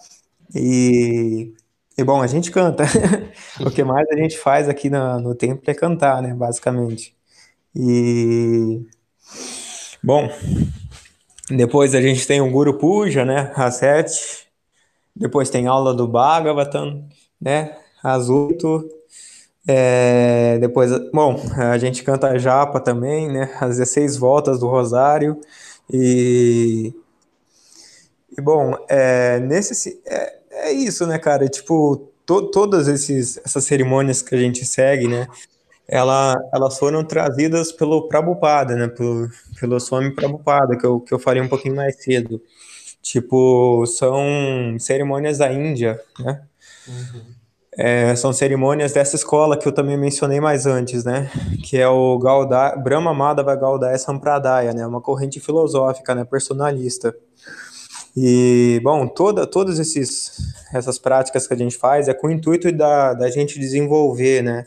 E, 0.53 1.53
e, 1.97 2.03
bom, 2.03 2.21
a 2.21 2.27
gente 2.27 2.51
canta. 2.51 2.83
o 3.59 3.71
que 3.71 3.83
mais 3.83 4.07
a 4.09 4.15
gente 4.15 4.37
faz 4.37 4.69
aqui 4.69 4.89
no, 4.89 5.19
no 5.19 5.35
templo 5.35 5.63
é 5.67 5.73
cantar, 5.73 6.21
né, 6.21 6.33
basicamente. 6.33 7.15
E, 7.75 8.85
bom, 10.03 10.29
depois 11.49 11.93
a 11.95 12.01
gente 12.01 12.25
tem 12.25 12.41
o 12.41 12.49
Guru 12.49 12.77
Puja, 12.77 13.25
né, 13.25 13.51
às 13.55 13.75
sete. 13.75 14.47
Depois 15.15 15.49
tem 15.49 15.67
aula 15.67 15.93
do 15.93 16.07
Bhagavatam, 16.07 17.07
né, 17.41 17.75
às 18.03 18.29
oito. 18.29 18.89
É, 19.67 20.59
depois, 20.59 20.91
bom, 21.11 21.41
a 21.57 21.77
gente 21.77 22.03
canta 22.03 22.37
japa 22.37 22.79
também, 22.79 23.27
né, 23.31 23.51
às 23.59 23.77
16 23.77 24.17
voltas 24.17 24.59
do 24.59 24.67
Rosário. 24.67 25.39
E, 25.91 26.93
e 28.37 28.41
bom, 28.41 28.75
é, 28.89 29.39
nesse, 29.39 30.01
é, 30.05 30.39
é 30.51 30.71
isso, 30.71 31.05
né, 31.05 31.19
cara? 31.19 31.47
Tipo, 31.47 32.11
to, 32.25 32.49
todas 32.51 32.87
esses, 32.87 33.37
essas 33.43 33.63
cerimônias 33.65 34.21
que 34.21 34.35
a 34.35 34.37
gente 34.37 34.65
segue, 34.65 35.07
né? 35.07 35.27
Ela, 35.87 36.35
elas 36.53 36.79
foram 36.79 37.03
trazidas 37.03 37.71
pelo 37.71 38.07
Prabhupada, 38.07 38.75
né? 38.75 38.87
Pelo, 38.87 39.29
pelo 39.59 39.79
Swami 39.79 40.13
Prabhupada, 40.15 40.77
que 40.77 40.85
eu, 40.85 40.99
que 40.99 41.13
eu 41.13 41.19
falei 41.19 41.41
um 41.41 41.47
pouquinho 41.49 41.75
mais 41.75 41.95
cedo. 42.03 42.41
Tipo, 43.01 43.85
são 43.85 44.77
cerimônias 44.79 45.37
da 45.37 45.53
Índia, 45.53 46.01
né? 46.19 46.41
Uhum. 46.87 47.34
É, 47.77 48.15
são 48.15 48.31
cerimônias 48.31 48.93
dessa 48.93 49.17
escola 49.17 49.57
que 49.57 49.67
eu 49.67 49.71
também 49.71 49.97
mencionei 49.97 50.39
mais 50.39 50.65
antes, 50.65 51.03
né? 51.03 51.29
Que 51.63 51.77
é 51.77 51.87
o 51.87 52.17
Gauda, 52.17 52.73
Brahma 52.77 53.13
Madhava 53.13 53.53
Gaudaya 53.55 53.97
Sampradaya, 53.97 54.73
né? 54.73 54.87
Uma 54.87 55.01
corrente 55.01 55.41
filosófica, 55.41 56.15
né? 56.15 56.23
Personalista. 56.23 57.13
E, 58.15 58.79
bom, 58.81 59.05
toda, 59.07 59.45
todas 59.45 59.77
esses, 59.77 60.37
essas 60.73 60.97
práticas 60.97 61.45
que 61.45 61.53
a 61.53 61.57
gente 61.57 61.77
faz 61.77 62.07
é 62.07 62.13
com 62.13 62.27
o 62.27 62.31
intuito 62.31 62.71
da, 62.71 63.13
da 63.13 63.29
gente 63.29 63.59
desenvolver, 63.59 64.41
né? 64.41 64.65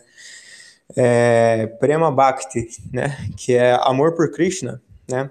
É, 0.94 1.66
Prema 1.80 2.10
Bhakti, 2.10 2.68
né? 2.92 3.16
Que 3.38 3.54
é 3.54 3.72
amor 3.84 4.14
por 4.14 4.30
Krishna, 4.30 4.82
né? 5.08 5.30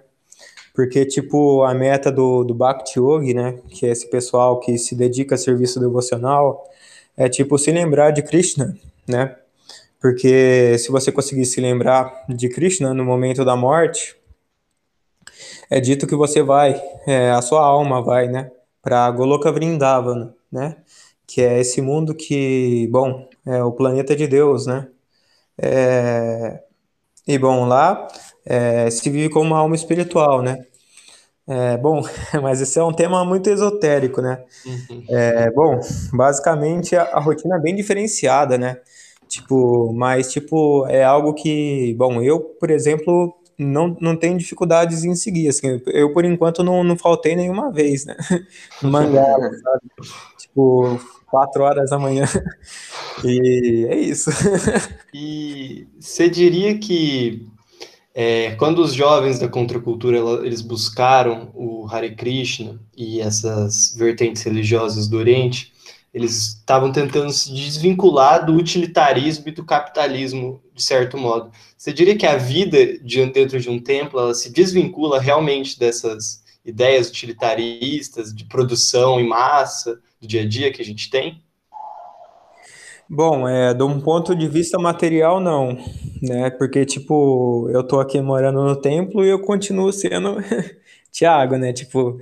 Porque, 0.73 1.05
tipo, 1.05 1.63
a 1.63 1.75
meta 1.75 2.11
do, 2.11 2.43
do 2.43 2.55
Bhakti 2.55 2.99
Yogi, 2.99 3.35
né? 3.35 3.59
Que 3.69 3.85
é 3.85 3.91
esse 3.91 4.09
pessoal 4.09 4.59
que 4.59 4.79
se 4.79 4.95
dedica 4.95 5.35
a 5.35 5.37
serviço 5.37 5.79
devocional 5.79 6.67
é 7.17 7.27
tipo 7.27 7.57
se 7.57 7.71
lembrar 7.71 8.11
de 8.11 8.21
Krishna, 8.21 8.77
né? 9.07 9.35
Porque 9.99 10.77
se 10.77 10.91
você 10.91 11.11
conseguir 11.11 11.45
se 11.45 11.59
lembrar 11.59 12.25
de 12.29 12.47
Krishna 12.49 12.93
no 12.93 13.03
momento 13.03 13.43
da 13.43 13.55
morte, 13.55 14.15
é 15.69 15.79
dito 15.79 16.07
que 16.07 16.15
você 16.15 16.43
vai, 16.43 16.79
é, 17.07 17.31
a 17.31 17.41
sua 17.41 17.61
alma 17.61 18.01
vai, 18.01 18.27
né, 18.27 18.51
para 18.81 19.09
Goloka 19.11 19.51
Vrindavana, 19.51 20.35
né? 20.51 20.77
Que 21.25 21.41
é 21.41 21.59
esse 21.59 21.81
mundo 21.81 22.15
que, 22.15 22.87
bom, 22.91 23.27
é 23.45 23.63
o 23.63 23.71
planeta 23.71 24.15
de 24.15 24.27
Deus, 24.27 24.65
né? 24.67 24.87
É, 25.57 26.61
e 27.27 27.37
bom, 27.37 27.65
lá 27.65 28.07
é, 28.45 28.89
se 28.89 29.09
vive 29.09 29.29
como 29.29 29.47
uma 29.47 29.57
alma 29.59 29.75
espiritual, 29.75 30.41
né? 30.41 30.65
É, 31.47 31.77
bom, 31.77 32.01
mas 32.43 32.59
esse 32.59 32.77
é 32.77 32.83
um 32.83 32.91
tema 32.91 33.23
muito 33.23 33.49
esotérico, 33.49 34.21
né? 34.21 34.43
Uhum. 34.65 35.03
É, 35.09 35.49
bom, 35.51 35.79
basicamente 36.11 36.95
a, 36.95 37.03
a, 37.03 37.19
rotina 37.21 37.55
é 37.55 37.59
bem 37.59 37.73
diferenciada, 37.73 38.57
né? 38.57 38.77
Tipo, 39.29 39.93
mas 39.93 40.31
tipo, 40.31 40.85
é 40.87 41.03
algo 41.03 41.33
que, 41.33 41.95
bom, 41.97 42.21
eu, 42.21 42.39
por 42.39 42.69
exemplo, 42.69 43.33
não, 43.57 43.95
não 43.99 44.15
tenho 44.15 44.37
dificuldades 44.37 45.03
em 45.05 45.15
seguir, 45.15 45.47
assim, 45.47 45.81
eu 45.87 46.13
por 46.13 46.25
enquanto 46.25 46.63
não, 46.63 46.83
não 46.83 46.97
faltei 46.97 47.35
nenhuma 47.35 47.71
vez, 47.71 48.05
né? 48.05 48.15
No 48.81 48.91
mangá, 48.91 49.25
sabe? 49.25 49.89
Tipo, 50.37 50.99
quatro 51.27 51.63
horas 51.63 51.89
da 51.89 51.97
manhã. 51.97 52.25
E 53.25 53.87
é 53.89 53.97
isso. 53.97 54.29
E 55.11 55.87
você 55.99 56.29
diria 56.29 56.77
que 56.77 57.47
é, 58.19 58.55
quando 58.55 58.79
os 58.79 58.95
jovens 58.95 59.37
da 59.37 59.47
contracultura 59.47 60.17
eles 60.43 60.59
buscaram 60.59 61.51
o 61.53 61.85
Hare 61.87 62.15
Krishna 62.15 62.79
e 62.97 63.21
essas 63.21 63.95
vertentes 63.95 64.41
religiosas 64.41 65.07
do 65.07 65.17
Oriente, 65.17 65.71
eles 66.11 66.55
estavam 66.55 66.91
tentando 66.91 67.31
se 67.31 67.53
desvincular 67.53 68.43
do 68.43 68.55
utilitarismo 68.55 69.49
e 69.49 69.51
do 69.51 69.63
capitalismo, 69.63 70.59
de 70.73 70.81
certo 70.81 71.15
modo. 71.15 71.51
Você 71.77 71.93
diria 71.93 72.17
que 72.17 72.25
a 72.25 72.37
vida 72.37 72.97
de, 72.97 73.23
dentro 73.27 73.59
de 73.59 73.69
um 73.69 73.79
templo 73.79 74.19
ela 74.19 74.33
se 74.33 74.51
desvincula 74.51 75.21
realmente 75.21 75.77
dessas 75.77 76.41
ideias 76.65 77.09
utilitaristas 77.09 78.33
de 78.33 78.45
produção 78.45 79.19
em 79.19 79.27
massa 79.27 79.99
do 80.19 80.27
dia 80.27 80.41
a 80.41 80.47
dia 80.47 80.73
que 80.73 80.81
a 80.81 80.85
gente 80.85 81.11
tem? 81.11 81.39
Bom, 83.07 83.47
é, 83.47 83.75
de 83.75 83.83
um 83.83 84.01
ponto 84.01 84.35
de 84.35 84.47
vista 84.47 84.77
material, 84.77 85.39
não, 85.39 85.77
né? 86.21 86.49
Porque, 86.49 86.85
tipo, 86.85 87.69
eu 87.71 87.83
tô 87.83 87.99
aqui 87.99 88.19
morando 88.21 88.63
no 88.63 88.75
templo 88.75 89.23
e 89.25 89.29
eu 89.29 89.39
continuo 89.39 89.91
sendo 89.91 90.37
Tiago, 91.11 91.57
né? 91.57 91.73
Tipo, 91.73 92.19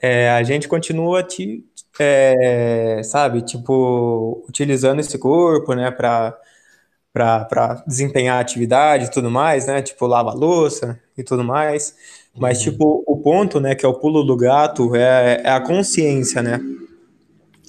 é, 0.00 0.30
a 0.30 0.42
gente 0.42 0.68
continua, 0.68 1.22
te, 1.22 1.64
é, 1.98 3.00
sabe, 3.04 3.42
tipo, 3.42 4.44
utilizando 4.48 5.00
esse 5.00 5.18
corpo, 5.18 5.74
né, 5.74 5.90
para 5.90 6.38
para 7.12 7.84
desempenhar 7.86 8.40
atividade 8.40 9.04
e 9.04 9.10
tudo 9.10 9.30
mais, 9.30 9.68
né? 9.68 9.80
Tipo, 9.80 10.04
lava 10.04 10.34
louça 10.34 11.00
e 11.16 11.22
tudo 11.22 11.44
mais. 11.44 11.94
Mas, 12.36 12.58
uhum. 12.58 12.72
tipo, 12.72 13.04
o 13.06 13.16
ponto, 13.18 13.60
né, 13.60 13.76
que 13.76 13.86
é 13.86 13.88
o 13.88 13.94
pulo 13.94 14.24
do 14.24 14.36
gato, 14.36 14.96
é, 14.96 15.40
é 15.44 15.50
a 15.50 15.60
consciência, 15.60 16.42
né? 16.42 16.56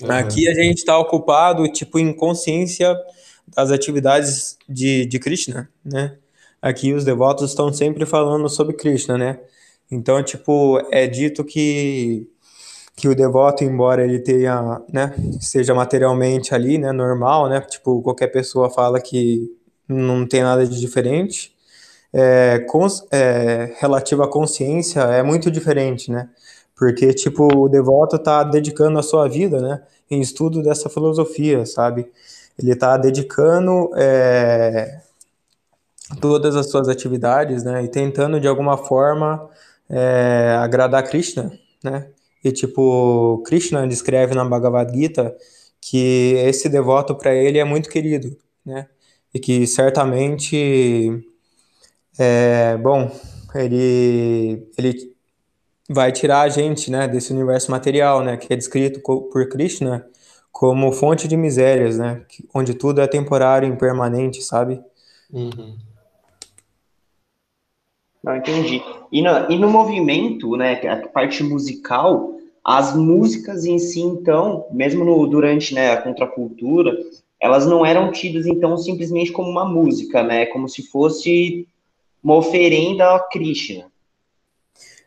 Uhum. 0.02 0.12
Aqui 0.12 0.48
a 0.48 0.54
gente 0.56 0.80
está 0.80 0.98
ocupado, 0.98 1.68
tipo, 1.68 2.00
em 2.00 2.12
consciência 2.12 2.98
das 3.48 3.72
atividades 3.72 4.58
de, 4.68 5.06
de 5.06 5.20
Krishna, 5.20 5.70
né? 5.84 6.18
Aqui 6.62 6.94
os 6.94 7.06
devotos 7.06 7.52
estão 7.52 7.72
sempre 7.72 8.06
falando 8.06 8.50
sobre 8.50 8.76
Krishna, 8.76 9.18
né? 9.18 9.40
Então, 9.92 10.24
tipo, 10.24 10.80
é 10.92 11.06
dito 11.08 11.44
que 11.44 12.28
que 12.96 13.10
o 13.10 13.16
devoto, 13.16 13.64
embora 13.64 14.04
ele 14.04 14.20
tenha, 14.20 14.82
né, 14.92 15.14
esteja 15.40 15.74
materialmente 15.74 16.56
ali, 16.56 16.78
né, 16.78 16.92
normal, 16.92 17.50
né, 17.50 17.60
tipo, 17.62 18.02
qualquer 18.02 18.28
pessoa 18.28 18.70
fala 18.70 19.02
que 19.02 19.52
não 19.88 20.26
tem 20.26 20.42
nada 20.42 20.66
de 20.66 20.80
diferente, 20.80 21.54
é, 22.14 22.60
cons, 22.70 23.06
é, 23.12 23.74
relativo 23.80 24.24
à 24.24 24.30
consciência 24.30 25.02
é 25.02 25.22
muito 25.22 25.52
diferente, 25.52 26.10
né, 26.10 26.30
porque, 26.76 27.14
tipo, 27.14 27.48
o 27.54 27.68
devoto 27.68 28.16
está 28.16 28.44
dedicando 28.44 28.98
a 28.98 29.04
sua 29.04 29.28
vida, 29.28 29.62
né, 29.62 29.84
em 30.10 30.22
estudo 30.22 30.64
dessa 30.64 30.90
filosofia, 30.90 31.66
sabe, 31.66 32.10
ele 32.58 32.72
está 32.72 32.98
dedicando 32.98 33.92
é, 33.96 35.02
todas 36.22 36.56
as 36.56 36.70
suas 36.70 36.88
atividades, 36.88 37.64
né, 37.64 37.84
e 37.84 37.88
tentando, 37.88 38.40
de 38.40 38.48
alguma 38.48 38.78
forma, 38.78 39.50
é, 39.90 40.56
agradar 40.60 41.04
Krishna, 41.04 41.52
né, 41.84 42.08
e 42.44 42.52
tipo, 42.52 43.42
Krishna 43.46 43.88
descreve 43.88 44.36
na 44.36 44.46
Bhagavad 44.46 44.96
Gita 44.96 45.36
que 45.82 46.34
esse 46.46 46.70
devoto 46.70 47.16
para 47.16 47.34
ele 47.34 47.58
é 47.58 47.64
muito 47.64 47.90
querido, 47.90 48.38
né? 48.66 48.88
E 49.34 49.40
que 49.40 49.68
certamente 49.68 51.24
é, 52.18 52.78
bom, 52.78 53.12
ele 53.54 54.68
ele 54.78 55.16
vai 55.90 56.12
tirar 56.12 56.42
a 56.42 56.50
gente, 56.50 56.90
né, 56.92 57.08
desse 57.08 57.32
universo 57.34 57.72
material, 57.72 58.24
né, 58.24 58.38
que 58.38 58.52
é 58.54 58.56
descrito 58.56 59.00
por 59.02 59.50
Krishna 59.50 60.06
como 60.56 60.90
fonte 60.94 61.28
de 61.28 61.36
misérias, 61.36 61.98
né, 61.98 62.22
onde 62.54 62.74
tudo 62.74 63.02
é 63.02 63.08
temporário, 63.08 63.68
impermanente, 63.68 64.42
sabe? 64.42 64.82
Uhum. 65.30 65.76
Não 68.24 68.38
entendi. 68.38 68.82
E 69.12 69.22
no, 69.22 69.52
e 69.52 69.60
no 69.60 69.70
movimento, 69.70 70.56
né, 70.56 70.76
a 70.88 71.10
parte 71.10 71.44
musical, 71.44 72.36
as 72.64 72.96
músicas 72.96 73.66
em 73.66 73.78
si, 73.78 74.00
então, 74.00 74.66
mesmo 74.72 75.04
no, 75.04 75.28
durante 75.28 75.76
né, 75.76 75.92
a 75.92 76.02
contracultura, 76.02 76.98
elas 77.38 77.66
não 77.66 77.86
eram 77.86 78.10
tidas, 78.14 78.46
então, 78.46 78.78
simplesmente 78.78 79.34
como 79.34 79.50
uma 79.50 79.66
música, 79.66 80.24
né? 80.24 80.46
Como 80.46 80.70
se 80.70 80.84
fosse 80.84 81.68
uma 82.24 82.36
oferenda 82.36 83.14
a 83.14 83.20
Krishna. 83.20 83.92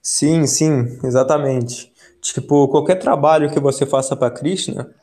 Sim, 0.02 0.46
sim, 0.46 0.98
exatamente. 1.02 1.90
Tipo, 2.20 2.68
qualquer 2.68 2.96
trabalho 2.96 3.50
que 3.50 3.58
você 3.58 3.86
faça 3.86 4.14
para 4.14 4.30
Krishna, 4.30 4.94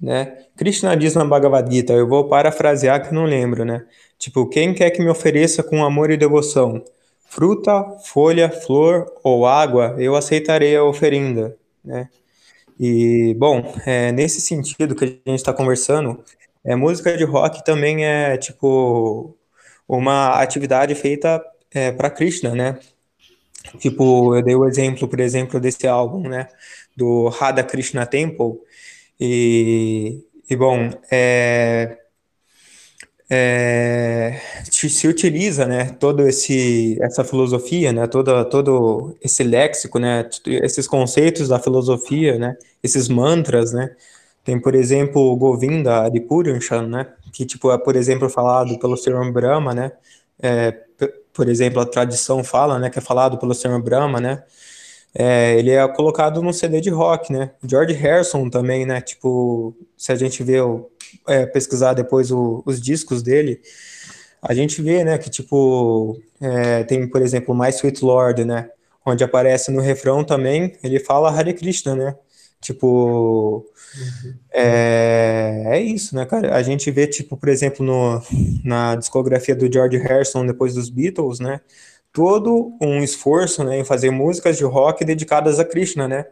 né? 0.00 0.46
Krishna 0.56 0.96
diz 0.96 1.14
na 1.14 1.24
Bhagavad 1.24 1.72
Gita, 1.72 1.92
eu 1.92 2.08
vou 2.08 2.28
parafrasear 2.28 3.06
que 3.06 3.14
não 3.14 3.24
lembro, 3.24 3.64
né? 3.64 3.84
Tipo, 4.18 4.46
quem 4.48 4.74
quer 4.74 4.90
que 4.90 5.02
me 5.02 5.10
ofereça 5.10 5.62
com 5.62 5.84
amor 5.84 6.10
e 6.10 6.16
devoção 6.16 6.82
fruta, 7.28 7.84
folha, 8.04 8.50
flor 8.50 9.06
ou 9.22 9.46
água, 9.46 9.94
eu 9.98 10.16
aceitarei 10.16 10.76
a 10.76 10.84
oferenda 10.84 11.56
né? 11.86 12.08
E, 12.78 13.34
bom, 13.38 13.74
é, 13.86 14.12
nesse 14.12 14.40
sentido 14.40 14.94
que 14.94 15.04
a 15.04 15.06
gente 15.08 15.36
está 15.36 15.52
conversando, 15.52 16.22
é, 16.64 16.74
música 16.76 17.16
de 17.16 17.24
rock 17.24 17.64
também 17.64 18.04
é, 18.04 18.36
tipo, 18.36 19.34
uma 19.88 20.40
atividade 20.42 20.94
feita 20.94 21.42
é, 21.72 21.92
para 21.92 22.10
Krishna, 22.10 22.54
né? 22.54 22.78
Tipo, 23.78 24.36
eu 24.36 24.42
dei 24.42 24.54
o 24.54 24.66
exemplo, 24.66 25.08
por 25.08 25.20
exemplo, 25.20 25.60
desse 25.60 25.86
álbum, 25.86 26.28
né? 26.28 26.48
Do 26.96 27.28
Radha 27.28 27.62
Krishna 27.64 28.04
Temple. 28.06 28.60
E, 29.18 30.24
e 30.48 30.56
bom, 30.56 30.90
é, 31.10 31.98
é, 33.28 34.40
se 34.70 35.08
utiliza, 35.08 35.66
né, 35.66 35.86
todo 35.98 36.26
esse 36.26 36.96
essa 37.02 37.24
filosofia, 37.24 37.92
né, 37.92 38.06
toda 38.06 38.44
todo 38.44 39.16
esse 39.20 39.42
léxico, 39.42 39.98
né, 39.98 40.28
esses 40.46 40.86
conceitos 40.86 41.48
da 41.48 41.58
filosofia, 41.58 42.38
né, 42.38 42.56
esses 42.82 43.08
mantras, 43.08 43.72
né, 43.72 43.94
tem 44.44 44.60
por 44.60 44.74
exemplo 44.76 45.20
o 45.22 45.36
Govinda 45.36 46.04
Adipuranshan, 46.04 46.86
né, 46.88 47.06
que 47.32 47.44
tipo 47.44 47.72
é 47.72 47.78
por 47.78 47.96
exemplo 47.96 48.28
falado 48.30 48.78
pelo 48.78 48.96
Sr. 48.96 49.32
Brahma, 49.32 49.74
né, 49.74 49.92
é, 50.40 50.72
por 51.32 51.48
exemplo 51.48 51.80
a 51.80 51.86
tradição 51.86 52.44
fala, 52.44 52.78
né, 52.78 52.90
que 52.90 52.98
é 52.98 53.02
falado 53.02 53.38
pelo 53.38 53.54
Sr. 53.54 53.80
Brahma, 53.82 54.20
né, 54.20 54.44
é, 55.18 55.58
ele 55.58 55.70
é 55.70 55.88
colocado 55.88 56.42
num 56.42 56.52
CD 56.52 56.78
de 56.78 56.90
rock, 56.90 57.32
né? 57.32 57.50
George 57.66 57.94
Harrison 57.94 58.50
também, 58.50 58.84
né? 58.84 59.00
Tipo, 59.00 59.74
se 59.96 60.12
a 60.12 60.14
gente 60.14 60.42
vê, 60.42 60.58
é, 61.26 61.46
pesquisar 61.46 61.94
depois 61.94 62.30
o, 62.30 62.62
os 62.66 62.78
discos 62.80 63.22
dele, 63.22 63.60
a 64.42 64.52
gente 64.52 64.82
vê, 64.82 65.02
né, 65.02 65.16
que 65.16 65.30
tipo, 65.30 66.20
é, 66.40 66.84
tem, 66.84 67.08
por 67.08 67.22
exemplo, 67.22 67.54
My 67.54 67.70
Sweet 67.70 68.04
Lord, 68.04 68.44
né? 68.44 68.68
Onde 69.04 69.24
aparece 69.24 69.70
no 69.70 69.80
refrão 69.80 70.22
também, 70.22 70.76
ele 70.82 71.00
fala 71.00 71.30
Hare 71.30 71.54
Krishna, 71.54 71.96
né? 71.96 72.14
Tipo, 72.60 73.64
uhum. 73.96 74.34
é, 74.52 75.62
é 75.66 75.80
isso, 75.80 76.14
né, 76.14 76.26
cara? 76.26 76.54
A 76.54 76.62
gente 76.62 76.90
vê, 76.90 77.06
tipo, 77.06 77.36
por 77.36 77.48
exemplo, 77.48 77.84
no, 77.86 78.20
na 78.64 78.96
discografia 78.96 79.54
do 79.54 79.72
George 79.72 79.96
Harrison, 79.96 80.44
depois 80.46 80.74
dos 80.74 80.90
Beatles, 80.90 81.40
né? 81.40 81.60
Todo 82.16 82.74
um 82.80 83.02
esforço 83.02 83.62
né, 83.62 83.78
em 83.78 83.84
fazer 83.84 84.10
músicas 84.10 84.56
de 84.56 84.64
rock 84.64 85.04
dedicadas 85.04 85.60
a 85.60 85.66
Krishna, 85.66 86.08
né? 86.08 86.24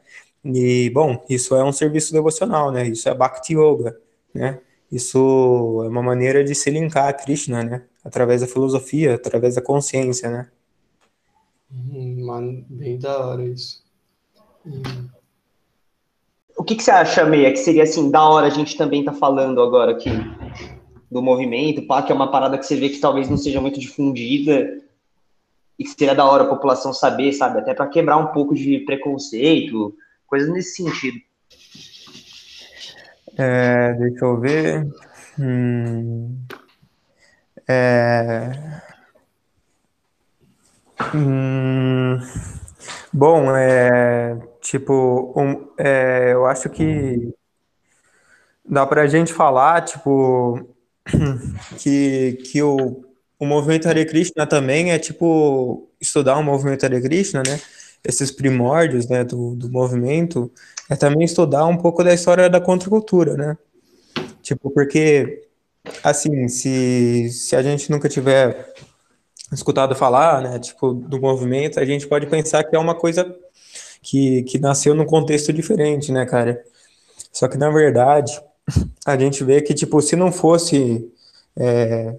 E, 0.42 0.88
bom, 0.94 1.22
isso 1.28 1.54
é 1.54 1.62
um 1.62 1.72
serviço 1.72 2.10
devocional, 2.10 2.72
né? 2.72 2.88
Isso 2.88 3.06
é 3.06 3.14
Bhakti 3.14 3.52
Yoga, 3.52 3.94
né? 4.32 4.60
Isso 4.90 5.82
é 5.84 5.88
uma 5.88 6.02
maneira 6.02 6.42
de 6.42 6.54
se 6.54 6.70
linkar 6.70 7.08
a 7.08 7.12
Krishna, 7.12 7.62
né? 7.62 7.82
Através 8.02 8.40
da 8.40 8.46
filosofia, 8.46 9.16
através 9.16 9.56
da 9.56 9.60
consciência, 9.60 10.30
né? 10.30 10.48
Hum, 11.70 12.24
mano, 12.24 12.64
bem 12.66 12.98
da 12.98 13.18
hora 13.18 13.44
isso. 13.44 13.84
Hum. 14.64 14.82
O 16.56 16.64
que, 16.64 16.76
que 16.76 16.82
você 16.82 16.92
acha, 16.92 17.26
Meia, 17.26 17.52
que 17.52 17.58
seria, 17.58 17.82
assim, 17.82 18.10
da 18.10 18.26
hora 18.26 18.46
a 18.46 18.50
gente 18.50 18.74
também 18.78 19.04
tá 19.04 19.12
falando 19.12 19.60
agora 19.60 19.92
aqui 19.92 20.08
do 21.10 21.20
movimento, 21.20 21.86
pá, 21.86 22.02
que 22.02 22.10
é 22.10 22.14
uma 22.14 22.30
parada 22.30 22.56
que 22.56 22.64
você 22.64 22.74
vê 22.74 22.88
que 22.88 23.00
talvez 23.00 23.28
não 23.28 23.36
seja 23.36 23.60
muito 23.60 23.78
difundida, 23.78 24.82
e 25.78 25.84
que 25.84 25.90
seria 25.90 26.14
da 26.14 26.24
hora 26.24 26.44
a 26.44 26.48
população 26.48 26.92
saber, 26.92 27.32
sabe? 27.32 27.58
Até 27.58 27.74
para 27.74 27.88
quebrar 27.88 28.16
um 28.16 28.28
pouco 28.28 28.54
de 28.54 28.80
preconceito, 28.80 29.94
coisas 30.26 30.48
nesse 30.48 30.76
sentido. 30.76 31.18
É, 33.36 33.92
deixa 33.94 34.24
eu 34.24 34.40
ver. 34.40 34.86
Hum, 35.38 36.38
é, 37.68 38.52
hum, 41.14 42.18
bom, 43.12 43.56
é, 43.56 44.38
tipo, 44.60 45.32
um, 45.36 45.68
é, 45.76 46.32
eu 46.32 46.46
acho 46.46 46.70
que 46.70 47.34
dá 48.64 48.86
para 48.86 49.02
a 49.02 49.06
gente 49.06 49.32
falar, 49.32 49.82
tipo, 49.82 50.68
que, 51.78 52.38
que 52.44 52.62
o 52.62 53.04
o 53.44 53.46
movimento 53.46 53.88
Hare 53.88 54.06
Krishna 54.06 54.46
também 54.46 54.90
é 54.90 54.98
tipo 54.98 55.88
estudar 56.00 56.36
o 56.38 56.42
movimento 56.42 56.84
Hare 56.84 57.00
Krishna, 57.00 57.42
né? 57.46 57.60
Esses 58.02 58.30
primórdios, 58.30 59.08
né, 59.08 59.24
do, 59.24 59.54
do 59.54 59.70
movimento, 59.70 60.50
é 60.90 60.96
também 60.96 61.24
estudar 61.24 61.64
um 61.66 61.76
pouco 61.76 62.02
da 62.04 62.12
história 62.12 62.50
da 62.50 62.60
contracultura, 62.60 63.34
né? 63.34 63.56
Tipo, 64.42 64.70
porque, 64.70 65.42
assim, 66.02 66.48
se, 66.48 67.30
se 67.30 67.56
a 67.56 67.62
gente 67.62 67.90
nunca 67.90 68.08
tiver 68.08 68.74
escutado 69.52 69.94
falar, 69.94 70.42
né, 70.42 70.58
tipo, 70.58 70.92
do 70.92 71.20
movimento, 71.20 71.80
a 71.80 71.84
gente 71.84 72.06
pode 72.06 72.26
pensar 72.26 72.64
que 72.64 72.76
é 72.76 72.78
uma 72.78 72.94
coisa 72.94 73.34
que, 74.02 74.42
que 74.42 74.58
nasceu 74.58 74.94
num 74.94 75.06
contexto 75.06 75.52
diferente, 75.52 76.12
né, 76.12 76.26
cara? 76.26 76.62
Só 77.32 77.48
que, 77.48 77.56
na 77.56 77.70
verdade, 77.70 78.38
a 79.06 79.16
gente 79.16 79.42
vê 79.44 79.62
que, 79.62 79.72
tipo, 79.72 80.00
se 80.02 80.14
não 80.14 80.30
fosse 80.30 81.10
é, 81.56 82.14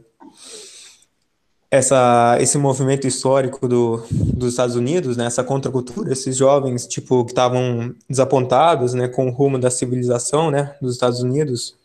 essa, 1.75 2.37
esse 2.39 2.57
movimento 2.57 3.05
histórico 3.07 3.67
do, 3.67 4.03
dos 4.09 4.51
Estados 4.51 4.75
Unidos, 4.75 5.17
né, 5.17 5.25
essa 5.25 5.43
contracultura, 5.43 6.13
esses 6.13 6.35
jovens 6.35 6.87
tipo 6.87 7.25
que 7.25 7.31
estavam 7.31 7.93
desapontados, 8.09 8.93
né, 8.93 9.07
com 9.07 9.27
o 9.27 9.31
rumo 9.31 9.59
da 9.59 9.69
civilização, 9.69 10.49
né, 10.49 10.75
dos 10.81 10.93
Estados 10.93 11.21
Unidos, 11.21 11.75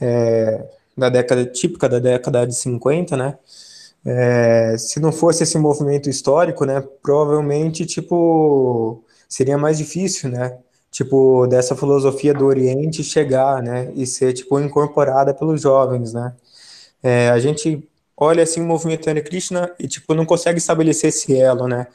é, 0.00 0.64
da 0.96 1.08
década 1.08 1.44
típica 1.46 1.88
da 1.88 1.98
década 1.98 2.46
de 2.46 2.54
50, 2.54 3.16
né, 3.16 3.38
é, 4.04 4.76
se 4.78 5.00
não 5.00 5.12
fosse 5.12 5.42
esse 5.42 5.58
movimento 5.58 6.08
histórico, 6.10 6.64
né, 6.64 6.82
provavelmente 7.02 7.86
tipo 7.86 9.02
seria 9.28 9.58
mais 9.58 9.78
difícil, 9.78 10.30
né, 10.30 10.58
tipo, 10.90 11.46
dessa 11.46 11.76
filosofia 11.76 12.34
do 12.34 12.46
Oriente 12.46 13.04
chegar, 13.04 13.62
né, 13.62 13.92
e 13.94 14.06
ser, 14.06 14.32
tipo, 14.32 14.58
incorporada 14.58 15.34
pelos 15.34 15.60
jovens, 15.60 16.12
né. 16.12 16.34
É, 17.02 17.28
a 17.30 17.38
gente 17.38 17.86
olha, 18.18 18.42
assim, 18.42 18.60
o 18.60 18.66
movimento 18.66 19.08
Hare 19.08 19.22
Krishna 19.22 19.74
e, 19.78 19.88
tipo, 19.88 20.14
não 20.14 20.26
consegue 20.26 20.58
estabelecer 20.58 21.08
esse 21.08 21.36
elo, 21.36 21.68
né, 21.68 21.86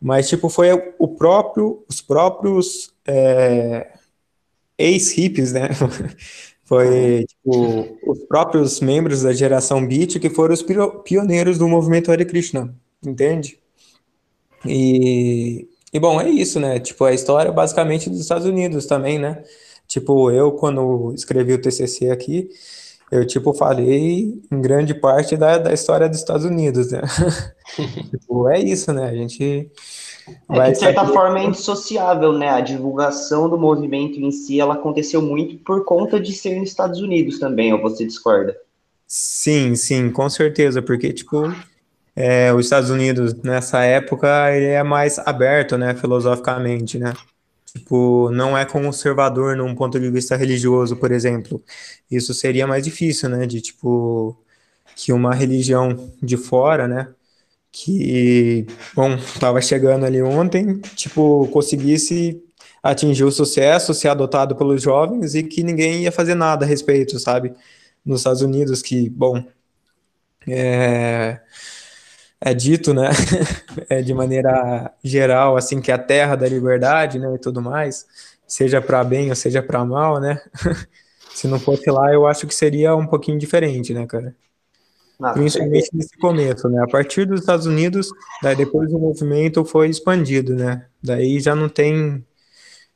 mas, 0.00 0.28
tipo, 0.28 0.48
foi 0.48 0.70
o 0.98 1.08
próprio, 1.08 1.84
os 1.88 2.00
próprios 2.00 2.92
é, 3.06 3.92
ex-hippies, 4.78 5.52
né, 5.52 5.68
foi, 6.64 7.24
tipo, 7.26 7.98
os 8.10 8.24
próprios 8.26 8.80
membros 8.80 9.22
da 9.22 9.32
geração 9.32 9.86
Beat 9.86 10.18
que 10.18 10.30
foram 10.30 10.54
os 10.54 10.64
pioneiros 11.04 11.58
do 11.58 11.68
movimento 11.68 12.10
Hare 12.10 12.24
Krishna, 12.24 12.74
entende? 13.04 13.58
E, 14.64 15.68
e 15.92 16.00
bom, 16.00 16.20
é 16.20 16.28
isso, 16.28 16.58
né? 16.60 16.80
Tipo, 16.80 17.04
a 17.04 17.12
história 17.14 17.52
basicamente 17.52 18.10
dos 18.10 18.20
Estados 18.20 18.46
Unidos 18.46 18.86
também, 18.86 19.18
né? 19.18 19.42
Tipo, 19.86 20.30
eu 20.30 20.52
quando 20.52 21.12
escrevi 21.14 21.52
o 21.54 21.60
TCC 21.60 22.10
aqui, 22.10 22.50
eu, 23.10 23.26
tipo, 23.26 23.54
falei 23.54 24.42
em 24.50 24.60
grande 24.60 24.94
parte 24.94 25.36
da, 25.36 25.58
da 25.58 25.72
história 25.72 26.08
dos 26.08 26.18
Estados 26.18 26.44
Unidos, 26.44 26.90
né? 26.90 27.02
tipo, 28.10 28.48
é 28.48 28.58
isso, 28.58 28.92
né? 28.92 29.08
A 29.08 29.14
gente 29.14 29.70
é, 30.50 30.70
de 30.72 30.78
certa 30.78 31.06
forma 31.06 31.38
é 31.38 31.44
indissociável, 31.44 32.32
né? 32.32 32.48
A 32.48 32.60
divulgação 32.60 33.48
do 33.48 33.56
movimento 33.56 34.18
em 34.18 34.30
si, 34.30 34.60
ela 34.60 34.74
aconteceu 34.74 35.22
muito 35.22 35.56
por 35.58 35.84
conta 35.84 36.18
de 36.18 36.32
ser 36.32 36.58
nos 36.58 36.68
Estados 36.68 37.00
Unidos 37.00 37.38
também, 37.38 37.72
ou 37.72 37.80
você 37.80 38.04
discorda? 38.04 38.56
Sim, 39.06 39.76
sim, 39.76 40.10
com 40.10 40.28
certeza, 40.28 40.82
porque, 40.82 41.12
tipo, 41.12 41.54
é, 42.14 42.52
os 42.52 42.66
Estados 42.66 42.90
Unidos, 42.90 43.34
nessa 43.42 43.84
época, 43.84 44.52
ele 44.52 44.66
é 44.66 44.82
mais 44.82 45.18
aberto, 45.20 45.78
né, 45.78 45.94
filosoficamente, 45.94 46.98
né? 46.98 47.12
Tipo, 47.76 48.30
não 48.30 48.56
é 48.56 48.64
conservador 48.64 49.54
num 49.54 49.74
ponto 49.74 50.00
de 50.00 50.10
vista 50.10 50.34
religioso, 50.34 50.96
por 50.96 51.12
exemplo. 51.12 51.62
Isso 52.10 52.32
seria 52.32 52.66
mais 52.66 52.84
difícil, 52.84 53.28
né, 53.28 53.46
de, 53.46 53.60
tipo, 53.60 54.36
que 54.96 55.12
uma 55.12 55.34
religião 55.34 56.10
de 56.22 56.36
fora, 56.38 56.88
né, 56.88 57.08
que, 57.70 58.66
bom, 58.94 59.14
estava 59.16 59.60
chegando 59.60 60.06
ali 60.06 60.22
ontem, 60.22 60.80
tipo, 60.96 61.48
conseguisse 61.48 62.42
atingir 62.82 63.24
o 63.24 63.32
sucesso, 63.32 63.92
ser 63.94 64.08
adotado 64.08 64.56
pelos 64.56 64.82
jovens 64.82 65.34
e 65.34 65.42
que 65.42 65.62
ninguém 65.62 66.04
ia 66.04 66.12
fazer 66.12 66.34
nada 66.34 66.64
a 66.64 66.68
respeito, 66.68 67.18
sabe? 67.18 67.52
Nos 68.04 68.20
Estados 68.20 68.42
Unidos, 68.42 68.80
que, 68.82 69.10
bom, 69.10 69.44
é, 70.48 71.40
é 72.40 72.54
dito, 72.54 72.92
né, 72.94 73.08
é 73.88 74.02
de 74.02 74.12
maneira 74.14 74.92
geral, 75.02 75.56
assim, 75.56 75.80
que 75.80 75.90
é 75.90 75.94
a 75.94 75.98
terra 75.98 76.36
da 76.36 76.48
liberdade, 76.48 77.18
né, 77.18 77.34
e 77.34 77.38
tudo 77.38 77.62
mais, 77.62 78.06
seja 78.46 78.80
para 78.80 79.02
bem 79.04 79.30
ou 79.30 79.36
seja 79.36 79.62
para 79.62 79.84
mal, 79.84 80.20
né, 80.20 80.40
se 81.34 81.48
não 81.48 81.58
fosse 81.58 81.90
lá, 81.90 82.12
eu 82.12 82.26
acho 82.26 82.46
que 82.46 82.54
seria 82.54 82.94
um 82.94 83.06
pouquinho 83.06 83.38
diferente, 83.38 83.92
né, 83.94 84.06
cara. 84.06 84.34
Ah, 85.20 85.32
Principalmente 85.32 85.90
nesse 85.94 86.16
começo, 86.18 86.68
né, 86.68 86.82
a 86.82 86.86
partir 86.86 87.26
dos 87.26 87.40
Estados 87.40 87.66
Unidos, 87.66 88.08
daí 88.42 88.54
depois 88.54 88.92
o 88.92 88.98
movimento 88.98 89.64
foi 89.64 89.88
expandido, 89.88 90.54
né, 90.54 90.86
daí 91.02 91.40
já 91.40 91.54
não 91.54 91.68
tem, 91.68 92.24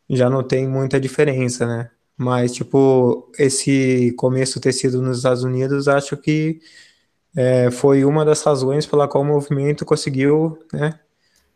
já 0.09 0.31
não 0.31 0.43
tem 0.43 0.69
muita 0.69 1.01
diferença, 1.01 1.67
né, 1.67 1.91
mas, 2.17 2.53
tipo, 2.53 3.31
esse 3.39 4.13
começo 4.19 4.61
ter 4.61 4.73
sido 4.73 5.01
nos 5.01 5.19
Estados 5.19 5.43
Unidos, 5.45 5.89
acho 5.89 6.17
que 6.19 6.61
é, 7.37 7.71
foi 7.71 8.05
uma 8.05 8.25
das 8.25 8.43
razões 8.43 8.87
pela 8.87 9.09
qual 9.09 9.23
o 9.23 9.27
movimento 9.27 9.85
conseguiu 9.85 10.59
né, 10.73 10.99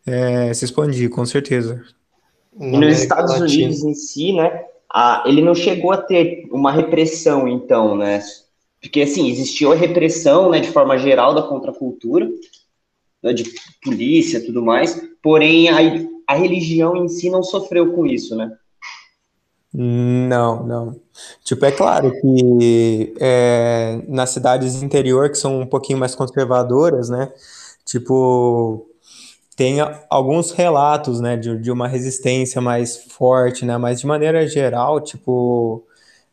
é, 0.05 0.53
se 0.53 0.65
expandir, 0.65 1.09
com 1.09 1.25
certeza. 1.25 1.83
E 2.59 2.77
nos 2.77 2.99
Estados 2.99 3.33
Unidos 3.39 3.83
em 3.83 3.93
si, 3.93 4.33
né, 4.33 4.63
a, 4.93 5.23
ele 5.25 5.41
não 5.41 5.53
chegou 5.53 5.91
a 5.91 5.97
ter 5.97 6.47
uma 6.51 6.71
repressão, 6.71 7.47
então, 7.47 7.97
né? 7.97 8.23
Porque, 8.81 9.01
assim, 9.01 9.29
existiu 9.29 9.71
a 9.71 9.75
repressão, 9.75 10.49
né, 10.49 10.59
de 10.59 10.69
forma 10.69 10.97
geral 10.97 11.33
da 11.33 11.41
contracultura, 11.41 12.29
né, 13.21 13.33
de 13.33 13.43
polícia 13.83 14.45
tudo 14.45 14.61
mais, 14.61 15.01
porém 15.21 15.69
a, 15.69 15.77
a 16.27 16.35
religião 16.35 16.95
em 16.95 17.09
si 17.09 17.29
não 17.29 17.43
sofreu 17.43 17.93
com 17.93 18.05
isso, 18.05 18.35
né? 18.35 18.55
Não, 19.77 20.65
não. 20.65 20.95
Tipo, 21.43 21.65
é 21.65 21.71
claro 21.71 22.09
que 22.21 23.13
é, 23.19 24.01
nas 24.07 24.29
cidades 24.29 24.81
interior, 24.81 25.29
que 25.29 25.37
são 25.37 25.59
um 25.59 25.65
pouquinho 25.65 25.99
mais 25.99 26.15
conservadoras, 26.15 27.09
né? 27.09 27.29
Tipo, 27.83 28.87
tem 29.53 29.79
alguns 30.09 30.51
relatos, 30.51 31.19
né, 31.19 31.35
de, 31.35 31.57
de 31.57 31.71
uma 31.71 31.89
resistência 31.89 32.61
mais 32.61 32.95
forte, 32.95 33.65
né? 33.65 33.77
Mas 33.77 33.99
de 33.99 34.07
maneira 34.07 34.47
geral, 34.47 35.01
tipo, 35.01 35.83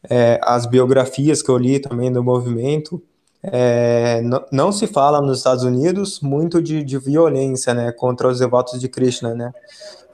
é, 0.08 0.38
as 0.44 0.64
biografias 0.64 1.42
que 1.42 1.48
eu 1.48 1.58
li 1.58 1.80
também 1.80 2.12
do 2.12 2.22
movimento, 2.22 3.02
é, 3.42 4.22
não 4.52 4.70
se 4.70 4.86
fala 4.86 5.20
nos 5.20 5.38
Estados 5.38 5.64
Unidos 5.64 6.20
muito 6.20 6.62
de, 6.62 6.84
de 6.84 6.96
violência, 6.96 7.74
né, 7.74 7.90
contra 7.90 8.28
os 8.28 8.38
devotos 8.38 8.80
de 8.80 8.88
Krishna, 8.88 9.34
né? 9.34 9.52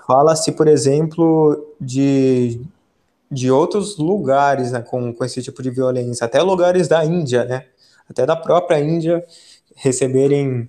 Fala-se, 0.07 0.53
por 0.53 0.67
exemplo, 0.67 1.75
de 1.79 2.59
de 3.31 3.51
outros 3.51 3.99
lugares 3.99 4.73
né, 4.73 4.81
com, 4.81 5.13
com 5.13 5.25
esse 5.25 5.43
tipo 5.43 5.63
de 5.63 5.71
violência, 5.71 6.25
até 6.25 6.41
lugares 6.43 6.89
da 6.89 7.05
Índia, 7.05 7.45
né, 7.45 7.67
até 8.09 8.25
da 8.25 8.37
própria 8.37 8.81
Índia, 8.81 9.25
receberem 9.77 10.69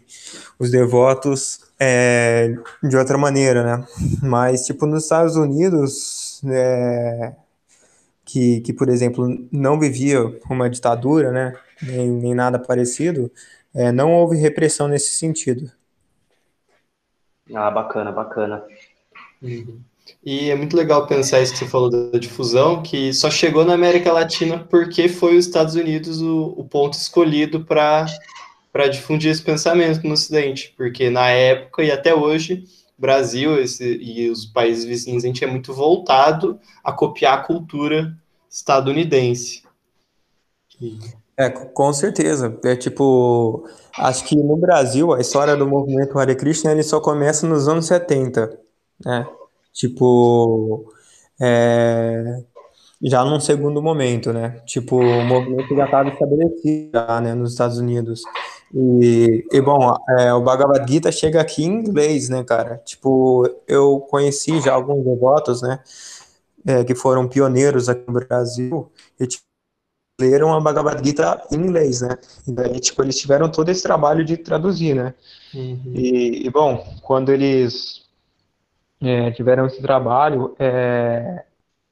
os 0.60 0.70
devotos 0.72 1.62
é, 1.80 2.54
de 2.84 2.96
outra 2.98 3.18
maneira, 3.18 3.64
né? 3.64 3.88
Mas, 4.22 4.66
tipo, 4.66 4.86
nos 4.86 5.04
Estados 5.04 5.36
Unidos, 5.36 6.42
é, 6.46 7.34
que, 8.26 8.62
que, 8.62 8.74
por 8.74 8.90
exemplo, 8.90 9.28
não 9.52 9.80
vivia 9.80 10.20
uma 10.50 10.70
ditadura, 10.70 11.32
né? 11.32 11.56
Nem, 11.82 12.10
nem 12.12 12.36
nada 12.36 12.60
parecido, 12.60 13.32
é, 13.74 13.92
não 13.92 14.14
houve 14.14 14.38
repressão 14.38 14.88
nesse 14.88 15.14
sentido. 15.14 15.72
Ah, 17.56 17.72
bacana, 17.72 18.12
bacana. 18.12 18.64
Uhum. 19.42 19.82
E 20.24 20.50
é 20.50 20.56
muito 20.56 20.76
legal 20.76 21.08
pensar 21.08 21.42
isso 21.42 21.54
que 21.54 21.60
você 21.60 21.66
falou 21.66 21.90
da 21.90 22.20
difusão, 22.20 22.84
que 22.84 23.14
só 23.14 23.32
chegou 23.32 23.64
na 23.64 23.74
América 23.74 24.12
Latina 24.12 24.60
porque 24.70 25.08
foi 25.08 25.38
os 25.38 25.46
Estados 25.46 25.76
Unidos 25.76 26.22
o, 26.22 26.54
o 26.58 26.66
ponto 26.66 26.94
escolhido 26.94 27.64
para 27.64 28.08
difundir 28.92 29.32
esse 29.32 29.42
pensamento 29.42 30.06
no 30.06 30.14
Ocidente, 30.14 30.74
porque 30.76 31.10
na 31.10 31.30
época 31.30 31.84
e 31.84 31.92
até 31.92 32.14
hoje, 32.14 32.66
Brasil 32.98 33.58
esse, 33.60 33.98
e 34.02 34.30
os 34.30 34.46
países 34.46 34.84
vizinhos, 34.84 35.24
a 35.24 35.28
gente 35.28 35.44
é 35.44 35.48
muito 35.48 35.74
voltado 35.74 36.60
a 36.84 36.92
copiar 36.92 37.40
a 37.40 37.44
cultura 37.44 38.14
estadunidense. 38.50 39.64
É, 41.38 41.50
com 41.50 41.94
certeza. 41.94 42.60
É 42.66 42.76
tipo, 42.76 43.66
acho 43.98 44.26
que 44.26 44.36
no 44.36 44.58
Brasil 44.58 45.14
a 45.14 45.22
história 45.22 45.56
do 45.56 45.66
movimento 45.66 46.20
Hare 46.20 46.36
Krishna 46.36 46.74
ele 46.74 46.84
só 46.84 47.00
começa 47.00 47.48
nos 47.48 47.70
anos 47.70 47.86
70, 47.86 48.60
né? 49.06 49.26
Tipo, 49.74 50.92
é, 51.40 52.44
já 53.02 53.24
num 53.24 53.40
segundo 53.40 53.82
momento, 53.82 54.34
né? 54.34 54.62
Tipo, 54.66 54.98
o 54.98 55.24
movimento 55.24 55.76
já 55.76 55.86
estava 55.86 56.10
estabelecido 56.10 56.92
já, 56.94 57.22
né, 57.22 57.34
nos 57.34 57.52
Estados 57.52 57.78
Unidos. 57.78 58.22
E, 58.74 59.46
e 59.52 59.62
bom, 59.62 59.96
é, 60.20 60.34
o 60.34 60.42
Bhagavad 60.42 60.86
Gita 60.92 61.12
chega 61.12 61.40
aqui 61.42 61.64
em 61.64 61.80
inglês, 61.80 62.30
né, 62.30 62.44
cara? 62.44 62.78
Tipo, 62.86 63.50
eu 63.68 64.00
conheci 64.02 64.60
já 64.62 64.74
alguns 64.74 65.04
devotos, 65.04 65.62
né, 65.62 65.80
é, 66.66 66.84
que 66.84 66.94
foram 66.94 67.28
pioneiros 67.28 67.88
aqui 67.88 68.04
no 68.06 68.14
Brasil 68.14 68.92
e 69.20 69.26
tipo, 69.26 69.44
leram 70.20 70.54
a 70.54 70.60
Bhagavad 70.60 71.02
Gita 71.04 71.42
em 71.52 71.56
inglês, 71.56 72.02
né? 72.02 72.18
E 72.46 72.52
daí, 72.52 72.80
tipo, 72.80 73.02
eles 73.02 73.18
tiveram 73.18 73.50
todo 73.50 73.70
esse 73.70 73.82
trabalho 73.82 74.26
de 74.26 74.36
traduzir, 74.36 74.94
né? 74.94 75.14
Uhum. 75.54 75.94
E, 75.96 76.46
e, 76.46 76.50
bom, 76.50 76.86
quando 77.02 77.32
eles 77.32 78.09
é, 79.02 79.32
tiveram 79.32 79.66
esse 79.66 79.82
trabalho, 79.82 80.56
é, 80.60 81.46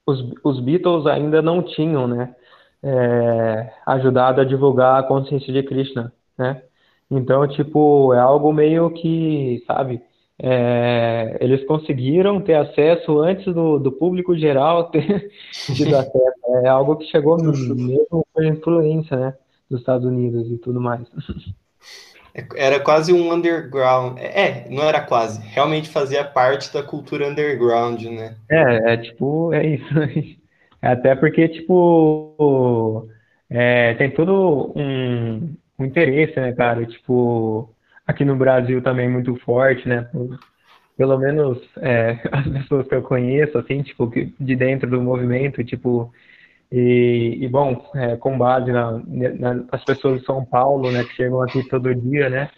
os, 0.06 0.24
os 0.43 0.60
Beatles 0.60 1.06
ainda 1.06 1.41
não 1.41 1.62
tinham, 1.63 2.08
né, 2.08 2.36
é, 2.84 3.74
ajudado 3.86 4.41
a 4.41 4.46
divulgar 4.46 5.00
a 5.00 5.04
consciência 5.04 5.52
de 5.54 5.63
Krishna, 5.63 6.13
né? 6.38 6.63
Então, 7.10 7.48
tipo, 7.48 8.13
é 8.13 8.19
algo 8.19 8.52
meio 8.52 8.90
que, 8.92 9.63
sabe, 9.65 10.02
é, 10.40 11.38
eles 11.42 11.65
conseguiram 11.65 12.42
ter 12.42 12.56
acesso 12.56 13.19
antes 13.19 13.46
do, 13.54 13.79
do 13.79 13.92
público 13.92 14.38
geral 14.38 14.90
ter 14.92 15.31
tido 15.75 15.96
acesso. 15.98 16.38
É 16.63 16.67
algo 16.67 16.98
que 16.98 17.06
chegou 17.06 17.38
mesmo 17.42 18.25
por 18.34 18.46
influência, 18.46 19.17
né, 19.17 19.34
dos 19.69 19.79
Estados 19.79 20.06
Unidos 20.06 20.52
e 20.52 20.58
tudo 20.58 20.81
mais. 20.81 21.08
Era 22.56 22.79
quase 22.79 23.12
um 23.12 23.33
underground. 23.33 24.17
É, 24.19 24.69
não 24.69 24.83
era 24.83 25.02
quase. 25.02 25.42
Realmente 25.48 25.90
fazia 25.90 26.23
parte 26.23 26.71
da 26.71 26.83
cultura 26.83 27.27
underground, 27.27 28.04
né? 28.04 28.35
É, 28.50 28.94
é 28.94 28.98
tipo, 28.98 29.54
é 29.54 29.65
isso. 29.65 29.88
É 30.79 30.90
até 30.90 31.15
porque, 31.15 31.48
tipo, 31.48 33.10
é, 33.50 33.96
tem 33.96 34.12
todo 34.12 34.71
um, 34.75 35.56
um, 35.79 35.85
interesse, 35.85 36.40
né, 36.40 36.54
cara? 36.54 36.85
Tipo, 36.85 37.73
aqui 38.06 38.23
no 38.23 38.35
Brasil 38.35 38.79
também 38.79 39.10
muito 39.10 39.35
forte, 39.38 39.90
né? 39.90 40.08
Pelo 40.96 41.17
menos 41.17 41.58
é, 41.77 42.19
as 42.31 42.48
pessoas 42.48 42.88
que 42.88 42.94
eu 42.94 43.02
conheço, 43.02 43.58
assim, 43.58 43.81
tipo, 43.81 44.08
de 44.40 44.56
dentro 44.56 44.88
do 44.88 45.02
movimento, 45.02 45.63
tipo, 45.63 46.13
e, 46.72 47.38
e 47.42 47.48
bom, 47.48 47.90
é, 47.96 48.18
com 48.18 48.38
base 48.38 48.72
na, 48.72 49.02
na, 49.08 49.54
nas 49.54 49.84
pessoas 49.86 50.20
de 50.20 50.26
São 50.26 50.44
Paulo, 50.44 50.92
né, 50.92 51.04
que 51.04 51.15
chegam 51.15 51.42
aqui 51.42 51.68
todo 51.68 51.96
dia, 51.96 52.30
né, 52.30 52.50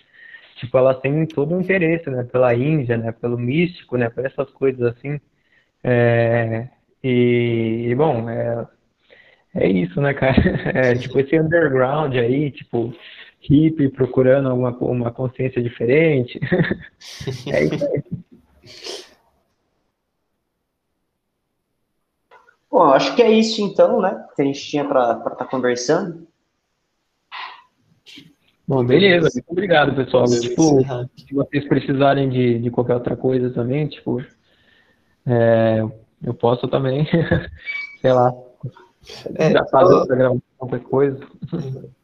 tipo, 0.55 0.77
elas 0.77 0.99
têm 0.99 1.25
todo 1.25 1.55
o 1.55 1.61
interesse, 1.61 2.09
né, 2.09 2.23
pela 2.23 2.53
Índia, 2.53 2.97
né, 2.97 3.11
pelo 3.11 3.37
místico, 3.37 3.97
né, 3.97 4.09
por 4.09 4.25
essas 4.25 4.49
coisas 4.51 4.81
assim, 4.81 5.19
é, 5.83 6.67
e, 7.03 7.87
e, 7.89 7.95
bom, 7.95 8.29
é, 8.29 8.67
é 9.55 9.67
isso, 9.67 10.01
né, 10.01 10.13
cara, 10.13 10.35
é, 10.73 10.95
tipo, 10.95 11.19
esse 11.19 11.39
underground 11.39 12.15
aí, 12.15 12.51
tipo, 12.51 12.93
hippie 13.41 13.89
procurando 13.89 14.53
uma, 14.53 14.71
uma 14.71 15.11
consciência 15.11 15.61
diferente, 15.61 16.39
é 17.51 17.63
isso 17.63 17.85
aí. 17.85 18.03
Bom, 22.79 22.93
acho 22.93 23.13
que 23.13 23.21
é 23.21 23.29
isso 23.29 23.61
então, 23.61 23.99
né? 23.99 24.25
Que 24.33 24.41
a 24.41 24.45
gente 24.45 24.65
tinha 24.65 24.85
para 24.85 25.11
estar 25.11 25.31
tá 25.31 25.43
conversando. 25.43 26.25
Bom, 28.65 28.85
beleza. 28.85 29.29
Muito 29.33 29.51
obrigado, 29.51 29.93
pessoal. 29.93 30.23
Tipo, 30.23 30.79
se 31.17 31.33
vocês 31.33 31.67
precisarem 31.67 32.29
de, 32.29 32.57
de 32.59 32.71
qualquer 32.71 32.93
outra 32.93 33.17
coisa 33.17 33.49
também, 33.49 33.85
tipo, 33.89 34.23
é, 35.27 35.83
eu 36.23 36.33
posso 36.33 36.69
também, 36.69 37.05
sei 37.99 38.13
lá, 38.13 38.33
é, 39.35 39.69
fazer 39.69 40.21
eu... 40.21 40.41
qualquer 40.57 40.79
coisa. 40.79 41.19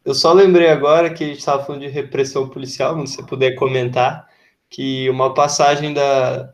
Eu 0.04 0.14
só 0.14 0.34
lembrei 0.34 0.68
agora 0.68 1.10
que 1.10 1.24
a 1.24 1.28
gente 1.28 1.40
estava 1.40 1.64
falando 1.64 1.84
de 1.84 1.88
repressão 1.88 2.50
policial, 2.50 3.00
se 3.08 3.16
você 3.16 3.24
puder 3.24 3.56
comentar, 3.56 4.28
que 4.70 5.10
uma 5.10 5.34
passagem 5.34 5.94
da, 5.94 6.54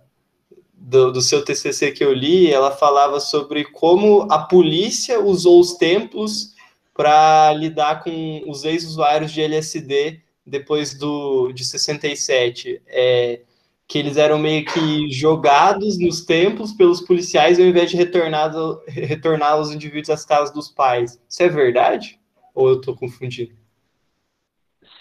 do, 0.82 1.11
do, 1.11 1.21
seu 1.21 1.45
TCC 1.45 1.91
que 1.91 2.03
eu 2.03 2.11
li, 2.11 2.51
ela 2.51 2.71
falava 2.71 3.19
sobre 3.19 3.65
como 3.65 4.27
a 4.32 4.39
polícia 4.39 5.19
usou 5.19 5.59
os 5.59 5.75
templos 5.75 6.55
para 6.93 7.53
lidar 7.53 8.03
com 8.03 8.43
os 8.47 8.65
ex-usuários 8.65 9.32
de 9.32 9.41
LSD 9.41 10.21
depois 10.45 10.97
do, 10.97 11.51
de 11.53 11.63
67. 11.63 12.82
É, 12.88 13.41
que 13.88 13.99
eles 13.99 14.15
eram 14.15 14.39
meio 14.39 14.63
que 14.63 15.11
jogados 15.11 15.99
nos 15.99 16.23
templos 16.23 16.71
pelos 16.71 17.01
policiais 17.01 17.59
ao 17.59 17.65
invés 17.65 17.91
de 17.91 17.97
retornar, 17.97 18.49
retornar 18.88 19.59
os 19.59 19.69
indivíduos 19.69 20.09
às 20.09 20.25
casas 20.25 20.53
dos 20.53 20.69
pais. 20.69 21.21
Isso 21.29 21.43
é 21.43 21.49
verdade? 21.49 22.17
Ou 22.55 22.69
eu 22.69 22.75
estou 22.79 22.95
confundindo? 22.95 23.53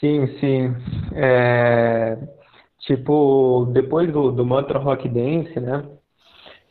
Sim, 0.00 0.26
sim. 0.40 0.74
É 1.14 2.18
Tipo, 2.80 3.66
depois 3.72 4.10
do, 4.12 4.32
do 4.32 4.44
Mantra 4.44 4.78
Rock 4.78 5.08
Dance, 5.08 5.58
né? 5.60 5.84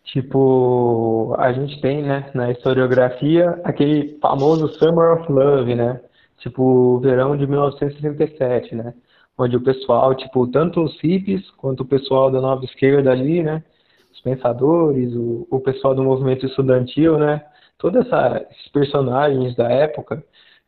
Tipo, 0.05 1.35
a 1.37 1.51
gente 1.53 1.79
tem, 1.81 2.01
né, 2.01 2.31
na 2.33 2.51
historiografia, 2.51 3.61
aquele 3.63 4.17
famoso 4.19 4.67
Summer 4.79 5.13
of 5.19 5.31
Love, 5.31 5.75
né? 5.75 6.01
Tipo, 6.39 6.99
verão 6.99 7.37
de 7.37 7.45
1967, 7.45 8.73
né? 8.75 8.93
Onde 9.37 9.55
o 9.55 9.61
pessoal, 9.61 10.15
tipo, 10.15 10.47
tanto 10.47 10.81
os 10.83 10.99
hippies 10.99 11.49
quanto 11.51 11.81
o 11.81 11.85
pessoal 11.85 12.31
da 12.31 12.41
nova 12.41 12.65
esquerda 12.65 13.11
ali, 13.11 13.43
né? 13.43 13.63
Os 14.11 14.19
pensadores, 14.21 15.13
o, 15.15 15.47
o 15.49 15.59
pessoal 15.59 15.93
do 15.93 16.03
movimento 16.03 16.45
estudantil, 16.45 17.17
né? 17.19 17.43
Todos 17.77 18.05
esses 18.05 18.67
personagens 18.73 19.55
da 19.55 19.69
época, 19.69 20.23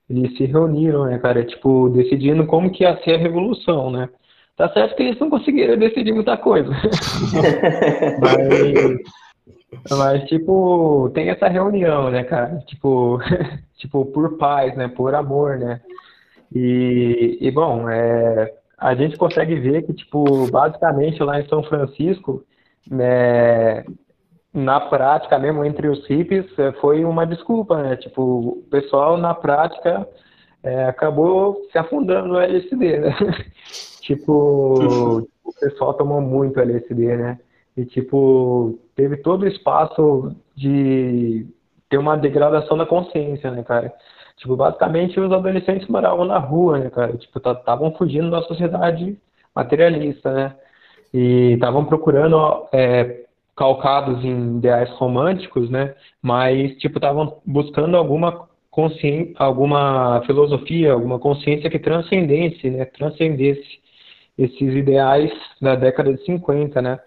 eles 0.10 0.38
se 0.38 0.46
reuniram, 0.46 1.06
né, 1.06 1.18
cara? 1.20 1.44
Tipo, 1.46 1.90
decidindo 1.90 2.46
como 2.46 2.72
que 2.72 2.84
ia 2.84 2.98
ser 3.04 3.16
a 3.16 3.18
revolução, 3.18 3.90
né? 3.92 4.10
Tá 4.58 4.70
certo 4.70 4.96
que 4.96 5.04
eles 5.04 5.20
não 5.20 5.30
conseguiram 5.30 5.78
decidir 5.78 6.14
muita 6.14 6.38
coisa. 6.38 6.70
mas, 8.20 9.00
mas, 9.98 10.24
tipo, 10.30 11.10
tem 11.14 11.30
essa 11.30 11.48
reunião, 11.48 12.12
né, 12.12 12.24
cara? 12.24 12.60
Tipo, 12.68 13.20
tipo, 13.78 14.06
por 14.06 14.38
paz, 14.38 14.76
né? 14.76 14.88
Por 14.88 15.16
amor, 15.16 15.58
né? 15.58 15.82
E, 16.54 17.38
e 17.40 17.50
bom, 17.50 17.90
é, 17.90 18.54
a 18.78 18.94
gente 18.94 19.18
consegue 19.18 19.56
ver 19.56 19.84
que, 19.84 19.94
tipo, 19.94 20.50
basicamente 20.52 21.24
lá 21.24 21.40
em 21.40 21.48
São 21.48 21.64
Francisco, 21.64 22.44
né, 22.90 23.86
na 24.54 24.82
prática 24.82 25.40
mesmo, 25.40 25.64
entre 25.64 25.88
os 25.88 26.06
hippies, 26.08 26.46
é, 26.60 26.74
foi 26.74 27.06
uma 27.06 27.26
desculpa, 27.26 27.82
né? 27.82 27.96
Tipo, 27.96 28.22
o 28.22 28.68
pessoal, 28.70 29.18
na 29.18 29.34
prática, 29.34 30.06
é, 30.62 30.86
acabou 30.86 31.58
se 31.72 31.78
afundando 31.78 32.28
no 32.28 32.40
LSD, 32.40 33.00
né? 33.00 33.16
tipo, 34.02 35.28
o 35.44 35.54
pessoal 35.60 35.94
tomou 35.94 36.22
muito 36.22 36.60
LSD, 36.60 37.18
né? 37.18 37.40
E, 37.76 37.86
tipo, 37.86 38.78
teve 38.96 39.18
todo 39.18 39.44
o 39.44 39.48
espaço 39.48 40.36
de 40.56 41.48
ter 41.90 41.98
uma 41.98 42.18
degradação 42.18 42.78
da 42.78 42.86
consciência, 42.86 43.52
né, 43.52 43.64
cara? 43.64 43.94
Tipo, 44.38 44.56
basicamente 44.56 45.20
os 45.20 45.32
adolescentes 45.32 45.88
moravam 45.88 46.26
na 46.26 46.38
rua, 46.38 46.80
né, 46.80 46.90
cara? 46.90 47.16
Tipo, 47.18 47.38
estavam 47.38 47.94
fugindo 47.94 48.32
da 48.32 48.42
sociedade 48.44 49.18
materialista, 49.56 50.34
né? 50.34 50.56
E 51.14 51.54
estavam 51.54 51.86
procurando 51.86 52.68
é, 52.74 53.26
calcados 53.56 54.24
em 54.24 54.58
ideais 54.58 54.90
românticos, 54.92 55.70
né? 55.70 55.94
Mas, 56.22 56.78
tipo, 56.78 56.98
estavam 56.98 57.40
buscando 57.46 57.98
alguma 57.98 58.48
consciência, 58.70 59.36
alguma 59.38 60.24
filosofia, 60.26 60.94
alguma 60.94 61.20
consciência 61.20 61.70
que 61.70 61.78
transcendesse, 61.80 62.70
né? 62.70 62.86
Transcendesse 62.86 63.81
esses 64.44 64.76
ideais 64.76 65.32
da 65.62 65.76
década 65.76 66.14
de 66.14 66.24
50, 66.26 66.82
né? 66.82 67.00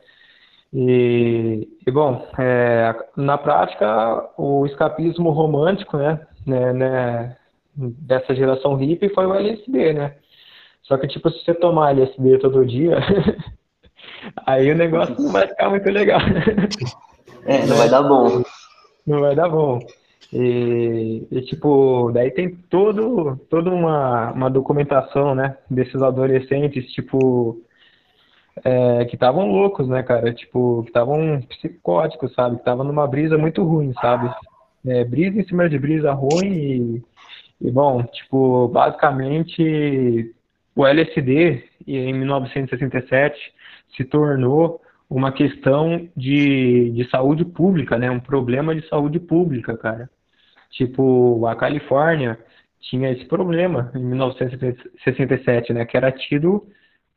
E, 0.72 1.68
e 1.86 1.90
bom, 1.90 2.26
é, 2.38 2.94
na 3.16 3.38
prática, 3.38 4.28
o 4.36 4.66
escapismo 4.66 5.30
romântico, 5.30 5.96
né, 5.96 6.26
né, 6.44 6.72
né, 6.72 7.36
dessa 7.76 8.34
geração 8.34 8.74
hippie 8.74 9.08
foi 9.14 9.26
o 9.26 9.34
LSD, 9.34 9.92
né? 9.92 10.16
Só 10.82 10.96
que, 10.98 11.06
tipo, 11.06 11.30
se 11.30 11.44
você 11.44 11.54
tomar 11.54 11.90
LSD 11.90 12.38
todo 12.38 12.66
dia, 12.66 12.98
aí 14.46 14.70
o 14.70 14.76
negócio 14.76 15.14
não 15.18 15.32
vai 15.32 15.46
ficar 15.46 15.70
muito 15.70 15.90
legal. 15.90 16.20
É, 17.46 17.66
não 17.66 17.76
vai 17.76 17.90
dar 17.90 18.02
bom. 18.02 18.42
Não 19.06 19.20
vai 19.20 19.34
dar 19.34 19.50
bom. 19.50 19.78
E, 20.34 21.28
e, 21.30 21.42
tipo, 21.42 22.10
daí 22.12 22.28
tem 22.32 22.56
todo, 22.68 23.36
toda 23.48 23.70
uma, 23.70 24.32
uma 24.32 24.50
documentação, 24.50 25.32
né, 25.32 25.56
desses 25.70 26.02
adolescentes, 26.02 26.90
tipo, 26.90 27.62
é, 28.64 29.04
que 29.04 29.14
estavam 29.14 29.46
loucos, 29.46 29.88
né, 29.88 30.02
cara, 30.02 30.34
tipo, 30.34 30.82
que 30.82 30.90
estavam 30.90 31.40
psicóticos, 31.42 32.34
sabe, 32.34 32.56
que 32.56 32.62
estavam 32.62 32.84
numa 32.84 33.06
brisa 33.06 33.38
muito 33.38 33.62
ruim, 33.62 33.92
sabe, 34.00 34.28
é, 34.84 35.04
brisa 35.04 35.40
em 35.40 35.44
cima 35.44 35.68
de 35.68 35.78
brisa 35.78 36.10
ruim 36.12 36.52
e, 36.52 37.02
e, 37.60 37.70
bom, 37.70 38.02
tipo, 38.02 38.66
basicamente, 38.66 40.34
o 40.74 40.84
LSD, 40.84 41.62
em 41.86 42.12
1967, 42.12 43.38
se 43.96 44.02
tornou 44.04 44.80
uma 45.08 45.30
questão 45.30 46.08
de, 46.16 46.90
de 46.90 47.08
saúde 47.08 47.44
pública, 47.44 47.96
né, 47.96 48.10
um 48.10 48.18
problema 48.18 48.74
de 48.74 48.84
saúde 48.88 49.20
pública, 49.20 49.76
cara. 49.76 50.10
Tipo, 50.74 51.46
a 51.46 51.54
Califórnia 51.56 52.38
tinha 52.80 53.10
esse 53.10 53.24
problema 53.26 53.92
em 53.94 54.04
1967, 54.04 55.72
né, 55.72 55.84
que 55.84 55.96
era 55.96 56.10
tido 56.12 56.66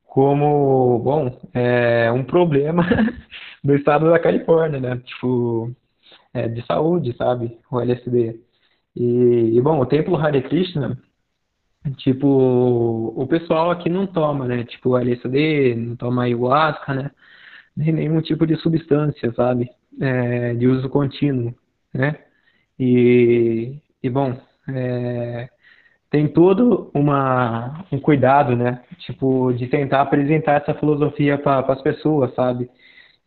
como, 0.05 0.99
bom, 0.99 1.39
é, 1.53 2.11
um 2.11 2.23
problema 2.23 2.83
do 3.63 3.75
estado 3.75 4.09
da 4.09 4.19
Califórnia, 4.19 4.79
né, 4.79 4.97
tipo, 5.05 5.71
é, 6.33 6.47
de 6.47 6.65
saúde, 6.65 7.15
sabe, 7.17 7.57
o 7.71 7.81
LSD. 7.81 8.39
E, 8.95 9.57
e, 9.57 9.61
bom, 9.61 9.79
o 9.79 9.85
templo 9.85 10.15
Hare 10.17 10.41
Krishna, 10.43 10.97
tipo, 11.97 12.27
o 13.15 13.27
pessoal 13.27 13.71
aqui 13.71 13.89
não 13.89 14.07
toma, 14.07 14.47
né, 14.47 14.63
tipo, 14.65 14.97
LSD, 14.97 15.75
não 15.75 15.95
toma 15.95 16.23
ayahuasca, 16.23 16.93
né, 16.93 17.11
nem 17.75 17.91
nenhum 17.91 18.21
tipo 18.21 18.45
de 18.45 18.55
substância, 18.57 19.33
sabe, 19.33 19.69
é, 19.99 20.53
de 20.53 20.67
uso 20.67 20.89
contínuo, 20.89 21.55
né, 21.93 22.26
e, 22.79 23.77
e 24.01 24.09
bom, 24.09 24.37
é, 24.69 25.49
tem 26.09 26.27
todo 26.27 26.89
uma, 26.93 27.85
um 27.91 27.99
cuidado, 27.99 28.55
né? 28.55 28.83
Tipo, 28.99 29.51
de 29.53 29.67
tentar 29.67 30.01
apresentar 30.01 30.61
essa 30.61 30.73
filosofia 30.73 31.37
para 31.37 31.59
as 31.73 31.81
pessoas, 31.81 32.33
sabe? 32.35 32.69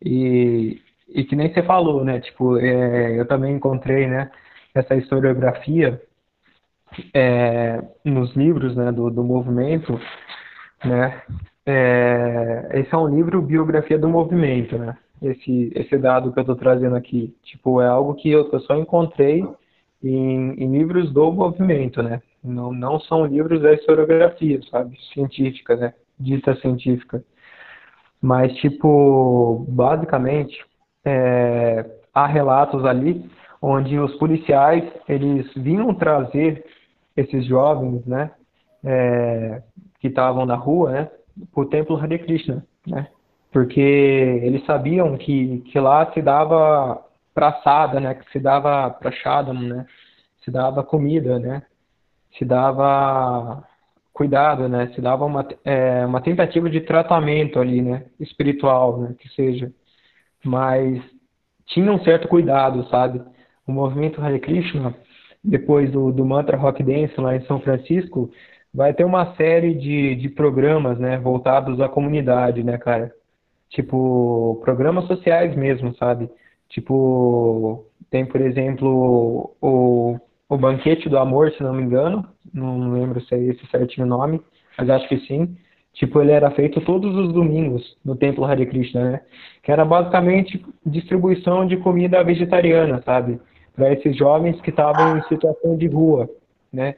E, 0.03 0.81
e 1.09 1.23
que 1.23 1.35
nem 1.35 1.53
você 1.53 1.61
falou, 1.63 2.03
né? 2.03 2.19
Tipo, 2.19 2.57
é, 2.57 3.19
eu 3.19 3.27
também 3.27 3.55
encontrei, 3.55 4.07
né? 4.07 4.31
Essa 4.73 4.95
historiografia 4.95 6.01
é, 7.13 7.81
nos 8.03 8.35
livros, 8.35 8.75
né? 8.75 8.91
Do, 8.91 9.09
do 9.09 9.23
movimento, 9.23 9.99
né? 10.83 11.21
É, 11.65 12.69
esse 12.73 12.93
é 12.93 12.97
um 12.97 13.07
livro 13.15 13.41
biografia 13.41 13.97
do 13.99 14.09
movimento, 14.09 14.77
né? 14.77 14.97
Esse, 15.21 15.71
esse 15.75 15.97
dado 15.97 16.31
que 16.31 16.39
eu 16.39 16.41
estou 16.41 16.55
trazendo 16.55 16.95
aqui. 16.95 17.35
Tipo, 17.43 17.81
é 17.81 17.87
algo 17.87 18.15
que 18.15 18.29
eu, 18.29 18.49
só 18.61 18.75
encontrei 18.75 19.45
em, 20.03 20.53
em, 20.53 20.71
livros 20.71 21.11
do 21.13 21.31
movimento, 21.31 22.01
né? 22.01 22.21
Não, 22.43 22.73
não 22.73 22.99
são 22.99 23.25
livros 23.25 23.61
da 23.61 23.73
historiografia, 23.73 24.59
sabe? 24.69 24.97
Científica, 25.13 25.75
né? 25.75 25.93
Dita 26.19 26.55
científica. 26.55 27.23
Mas, 28.21 28.53
tipo, 28.57 29.65
basicamente, 29.69 30.63
é, 31.05 31.85
há 32.13 32.27
relatos 32.27 32.85
ali 32.85 33.29
onde 33.61 33.99
os 33.99 34.15
policiais, 34.15 34.83
eles 35.07 35.51
vinham 35.55 35.93
trazer 35.93 36.65
esses 37.15 37.45
jovens, 37.45 38.03
né, 38.05 38.31
é, 38.83 39.61
que 39.99 40.07
estavam 40.07 40.45
na 40.45 40.55
rua, 40.55 40.91
né, 40.91 41.11
para 41.53 41.61
o 41.61 41.65
templo 41.65 41.95
Hare 41.95 42.17
Krishna, 42.19 42.65
né, 42.87 43.07
porque 43.51 43.79
eles 43.79 44.65
sabiam 44.65 45.17
que, 45.17 45.59
que 45.71 45.79
lá 45.79 46.11
se 46.13 46.21
dava 46.21 47.05
praçada, 47.33 47.99
né, 47.99 48.15
que 48.15 48.31
se 48.31 48.39
dava 48.39 48.89
prachada, 48.89 49.53
né, 49.53 49.85
se 50.43 50.49
dava 50.49 50.83
comida, 50.83 51.37
né, 51.37 51.61
se 52.37 52.45
dava 52.45 53.67
cuidado, 54.13 54.67
né, 54.69 54.91
se 54.95 55.01
dava 55.01 55.25
uma, 55.25 55.47
é, 55.65 56.05
uma 56.05 56.21
tentativa 56.21 56.69
de 56.69 56.81
tratamento 56.81 57.59
ali, 57.59 57.81
né, 57.81 58.05
espiritual, 58.19 58.99
né, 58.99 59.15
que 59.19 59.27
seja, 59.29 59.71
mas 60.43 61.01
tinha 61.65 61.91
um 61.91 62.03
certo 62.03 62.27
cuidado, 62.27 62.87
sabe, 62.89 63.21
o 63.67 63.71
movimento 63.71 64.21
Hare 64.21 64.39
Krishna, 64.39 64.95
depois 65.43 65.91
do, 65.91 66.11
do 66.11 66.25
Mantra 66.25 66.57
Rock 66.57 66.83
Dance 66.83 67.19
lá 67.19 67.35
em 67.35 67.45
São 67.45 67.59
Francisco, 67.59 68.29
vai 68.73 68.93
ter 68.93 69.03
uma 69.03 69.35
série 69.35 69.73
de, 69.73 70.15
de 70.15 70.29
programas, 70.29 70.97
né, 70.99 71.17
voltados 71.17 71.81
à 71.81 71.89
comunidade, 71.89 72.63
né, 72.63 72.77
cara, 72.77 73.13
tipo, 73.71 74.61
programas 74.63 75.05
sociais 75.07 75.55
mesmo, 75.55 75.95
sabe, 75.95 76.29
tipo, 76.69 77.85
tem, 78.09 78.25
por 78.25 78.39
exemplo, 78.41 79.55
o 79.59 80.19
o 80.51 80.57
Banquete 80.57 81.07
do 81.07 81.17
Amor, 81.17 81.49
se 81.53 81.63
não 81.63 81.73
me 81.73 81.81
engano, 81.81 82.27
não 82.53 82.91
lembro 82.91 83.21
se 83.21 83.33
é 83.33 83.39
esse 83.39 83.65
certinho 83.67 84.05
nome, 84.05 84.41
mas 84.77 84.89
acho 84.89 85.07
que 85.07 85.17
sim. 85.21 85.55
Tipo, 85.93 86.21
ele 86.21 86.33
era 86.33 86.51
feito 86.51 86.81
todos 86.81 87.15
os 87.15 87.31
domingos 87.31 87.97
no 88.03 88.17
Templo 88.17 88.43
Hare 88.43 88.65
Krishna, 88.65 89.11
né? 89.11 89.21
Que 89.63 89.71
era 89.71 89.85
basicamente 89.85 90.61
distribuição 90.85 91.65
de 91.65 91.77
comida 91.77 92.21
vegetariana, 92.21 93.01
sabe? 93.05 93.39
Para 93.73 93.93
esses 93.93 94.13
jovens 94.17 94.59
que 94.59 94.71
estavam 94.71 95.17
em 95.17 95.23
situação 95.29 95.77
de 95.77 95.87
rua, 95.87 96.29
né? 96.71 96.95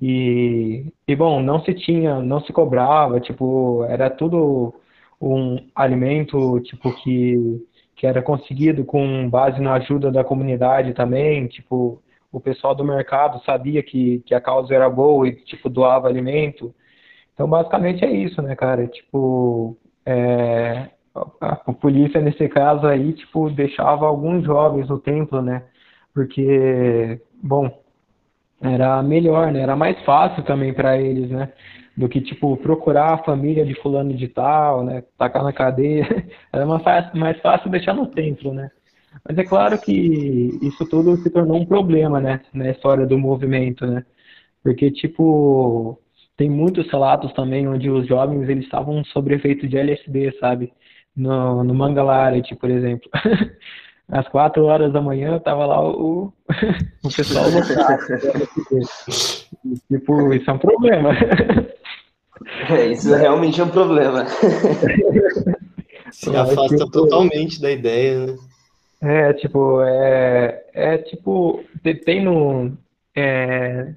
E, 0.00 0.86
e, 1.06 1.14
bom, 1.14 1.42
não 1.42 1.60
se 1.64 1.74
tinha, 1.74 2.20
não 2.20 2.40
se 2.40 2.52
cobrava, 2.52 3.20
tipo, 3.20 3.84
era 3.90 4.08
tudo 4.08 4.72
um 5.20 5.56
alimento, 5.74 6.60
tipo, 6.60 6.92
que, 7.02 7.66
que 7.96 8.06
era 8.06 8.22
conseguido 8.22 8.84
com 8.84 9.28
base 9.28 9.60
na 9.60 9.74
ajuda 9.74 10.10
da 10.10 10.24
comunidade 10.24 10.94
também, 10.94 11.46
tipo, 11.46 12.02
o 12.30 12.40
pessoal 12.40 12.74
do 12.74 12.84
mercado 12.84 13.42
sabia 13.44 13.82
que, 13.82 14.20
que 14.26 14.34
a 14.34 14.40
causa 14.40 14.74
era 14.74 14.90
boa 14.90 15.26
e, 15.28 15.36
tipo, 15.44 15.68
doava 15.68 16.08
alimento. 16.08 16.74
Então, 17.32 17.48
basicamente 17.48 18.04
é 18.04 18.10
isso, 18.10 18.42
né, 18.42 18.54
cara? 18.54 18.86
Tipo, 18.86 19.76
é, 20.04 20.90
a, 21.40 21.52
a, 21.66 21.72
polícia, 21.72 22.20
nesse 22.20 22.48
caso 22.48 22.86
aí, 22.86 23.12
tipo, 23.14 23.50
deixava 23.50 24.06
alguns 24.06 24.44
jovens 24.44 24.88
no 24.88 24.98
templo, 24.98 25.40
né? 25.42 25.64
Porque, 26.14 27.20
bom, 27.42 27.70
era 28.60 29.02
melhor, 29.02 29.52
né? 29.52 29.60
Era 29.60 29.76
mais 29.76 29.98
fácil 30.04 30.42
também 30.44 30.72
para 30.72 30.98
eles, 30.98 31.30
né? 31.30 31.52
Do 31.96 32.08
que, 32.08 32.20
tipo, 32.20 32.56
procurar 32.58 33.14
a 33.14 33.24
família 33.24 33.64
de 33.64 33.74
fulano 33.80 34.14
de 34.14 34.28
tal, 34.28 34.84
né? 34.84 35.02
Tacar 35.16 35.42
na 35.42 35.52
cadeia. 35.52 36.06
Era 36.52 36.66
mais 36.66 36.82
fácil, 36.82 37.18
mais 37.18 37.40
fácil 37.40 37.70
deixar 37.70 37.94
no 37.94 38.06
templo, 38.06 38.52
né? 38.52 38.70
Mas 39.26 39.38
é 39.38 39.44
claro 39.44 39.78
que 39.80 39.92
isso 40.62 40.86
tudo 40.88 41.16
se 41.18 41.30
tornou 41.30 41.58
um 41.58 41.66
problema, 41.66 42.20
né, 42.20 42.42
na 42.52 42.70
história 42.70 43.06
do 43.06 43.18
movimento, 43.18 43.86
né? 43.86 44.04
Porque, 44.62 44.90
tipo, 44.90 45.98
tem 46.36 46.50
muitos 46.50 46.90
relatos 46.90 47.32
também 47.32 47.66
onde 47.68 47.88
os 47.90 48.06
jovens 48.06 48.48
eles 48.48 48.64
estavam 48.64 49.04
sob 49.06 49.34
efeito 49.34 49.66
de 49.68 49.78
LSD, 49.78 50.32
sabe? 50.38 50.72
No, 51.16 51.64
no 51.64 51.74
Mangalarete, 51.74 52.54
por 52.56 52.70
exemplo. 52.70 53.08
Às 54.08 54.28
quatro 54.28 54.64
horas 54.64 54.92
da 54.92 55.00
manhã 55.00 55.38
tava 55.40 55.66
lá 55.66 55.80
o, 55.82 56.32
o 57.02 57.08
pessoal 57.16 57.46
tipo, 59.88 60.32
isso 60.32 60.48
é 60.48 60.52
um 60.52 60.58
problema. 60.58 61.10
É, 62.70 62.86
isso 62.86 63.14
realmente 63.14 63.60
é 63.60 63.64
um 63.64 63.70
problema. 63.70 64.24
Se 66.12 66.34
afasta 66.34 66.76
tipo, 66.76 66.90
totalmente 66.90 67.60
da 67.60 67.70
ideia, 67.70 68.26
né? 68.26 68.36
É, 69.00 69.32
tipo, 69.34 69.82
é, 69.82 70.64
é 70.72 70.98
tipo, 70.98 71.62
tem 72.04 72.24
no, 72.24 72.76
é, 73.14 73.94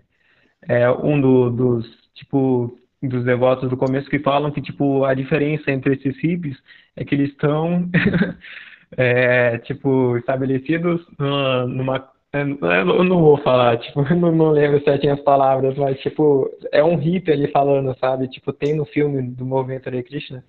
é 0.67 0.91
um 0.91 1.19
do, 1.19 1.49
dos, 1.49 1.87
tipo, 2.13 2.77
dos 3.01 3.23
devotos 3.23 3.69
do 3.69 3.77
começo 3.77 4.09
que 4.09 4.19
falam 4.19 4.51
que, 4.51 4.61
tipo, 4.61 5.05
a 5.05 5.13
diferença 5.13 5.71
entre 5.71 5.95
esses 5.95 6.17
hippies 6.21 6.57
é 6.95 7.05
que 7.05 7.15
eles 7.15 7.29
estão, 7.29 7.89
é, 8.97 9.57
tipo, 9.59 10.17
estabelecidos 10.17 11.05
numa, 11.17 11.65
numa 11.65 12.11
eu 12.31 13.03
não 13.03 13.21
vou 13.21 13.37
falar, 13.37 13.77
tipo, 13.79 14.01
não, 14.13 14.31
não 14.31 14.51
lembro 14.51 14.83
certinho 14.83 15.13
as 15.13 15.21
palavras, 15.21 15.75
mas, 15.77 15.99
tipo, 15.99 16.49
é 16.71 16.83
um 16.83 16.95
hippie 16.95 17.31
ali 17.31 17.51
falando, 17.51 17.95
sabe? 17.99 18.27
Tipo, 18.27 18.53
tem 18.53 18.75
no 18.75 18.85
filme 18.85 19.21
do 19.31 19.45
Movimento 19.45 19.87
Hare 19.87 20.03
Krishna, 20.03 20.43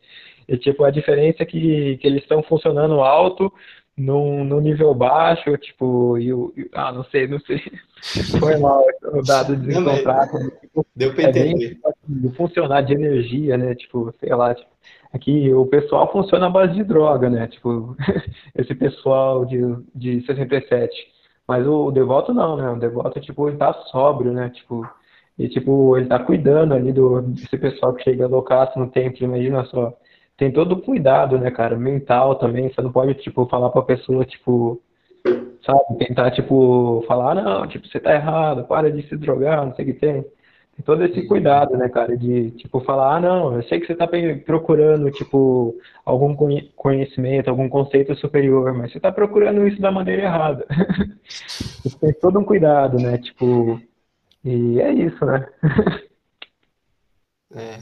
e, 0.46 0.58
tipo, 0.58 0.84
a 0.84 0.90
diferença 0.90 1.42
é 1.42 1.46
que, 1.46 1.96
que 1.96 2.06
eles 2.06 2.22
estão 2.22 2.42
funcionando 2.42 3.00
alto, 3.00 3.50
num, 3.96 4.44
num 4.44 4.60
nível 4.60 4.94
baixo, 4.94 5.56
tipo, 5.58 6.18
e 6.18 6.32
o. 6.32 6.52
Ah, 6.72 6.90
não 6.90 7.04
sei, 7.04 7.28
não 7.28 7.38
sei. 7.40 7.60
Foi 8.40 8.56
mal 8.56 8.84
o 9.04 9.22
dado 9.22 9.56
desencontrado. 9.56 10.50
Tipo, 10.60 10.86
Deu 10.96 11.14
pra 11.14 11.24
entender. 11.24 11.78
É 11.84 11.90
bem, 12.08 12.32
funcionar 12.32 12.80
de 12.80 12.94
energia, 12.94 13.58
né? 13.58 13.74
Tipo, 13.74 14.12
sei 14.18 14.34
lá, 14.34 14.54
tipo, 14.54 14.70
aqui 15.12 15.52
o 15.52 15.66
pessoal 15.66 16.10
funciona 16.12 16.46
à 16.46 16.50
base 16.50 16.74
de 16.74 16.84
droga, 16.84 17.28
né? 17.30 17.46
Tipo, 17.46 17.96
esse 18.56 18.74
pessoal 18.74 19.44
de, 19.44 19.60
de 19.94 20.20
67. 20.26 20.94
Mas 21.46 21.66
o, 21.66 21.86
o 21.86 21.90
devoto 21.90 22.32
não, 22.32 22.56
né? 22.56 22.70
O 22.70 22.78
devoto, 22.78 23.20
tipo, 23.20 23.48
ele 23.48 23.56
tá 23.56 23.72
sóbrio, 23.90 24.32
né? 24.32 24.50
Tipo, 24.50 24.88
e 25.38 25.48
tipo, 25.48 25.96
ele 25.96 26.06
tá 26.06 26.18
cuidando 26.18 26.74
ali 26.74 26.92
do, 26.92 27.22
desse 27.22 27.56
pessoal 27.58 27.94
que 27.94 28.04
chega 28.04 28.26
loucaço 28.26 28.78
no 28.78 28.90
templo, 28.90 29.24
imagina 29.24 29.64
só 29.66 29.92
tem 30.40 30.50
todo 30.50 30.72
o 30.72 30.80
cuidado, 30.80 31.38
né, 31.38 31.50
cara, 31.50 31.76
mental 31.76 32.36
também. 32.36 32.72
Você 32.72 32.80
não 32.80 32.90
pode, 32.90 33.12
tipo, 33.14 33.46
falar 33.46 33.68
pra 33.68 33.82
pessoa, 33.82 34.24
tipo, 34.24 34.80
sabe, 35.62 35.98
tentar, 35.98 36.30
tipo, 36.30 37.04
falar, 37.06 37.34
não, 37.34 37.66
tipo, 37.66 37.86
você 37.86 38.00
tá 38.00 38.14
errado, 38.14 38.64
para 38.64 38.90
de 38.90 39.06
se 39.06 39.16
drogar, 39.18 39.66
não 39.66 39.74
sei 39.74 39.84
o 39.84 39.88
que 39.88 40.00
tem. 40.00 40.24
Todo 40.84 41.04
esse 41.04 41.26
cuidado, 41.26 41.76
né, 41.76 41.88
cara, 41.88 42.16
de, 42.16 42.50
tipo, 42.52 42.80
falar, 42.80 43.16
ah, 43.16 43.20
não, 43.20 43.56
eu 43.56 43.62
sei 43.64 43.80
que 43.80 43.86
você 43.86 43.94
tá 43.94 44.08
procurando, 44.44 45.10
tipo, 45.10 45.76
algum 46.04 46.34
conhecimento, 46.76 47.48
algum 47.48 47.68
conceito 47.68 48.14
superior, 48.16 48.72
mas 48.72 48.92
você 48.92 49.00
tá 49.00 49.10
procurando 49.10 49.66
isso 49.66 49.80
da 49.80 49.90
maneira 49.90 50.22
errada. 50.22 50.66
tem 52.00 52.12
todo 52.14 52.38
um 52.38 52.44
cuidado, 52.44 52.98
né, 52.98 53.18
tipo, 53.18 53.80
e 54.44 54.80
é 54.80 54.92
isso, 54.92 55.24
né. 55.24 55.46
é. 57.54 57.78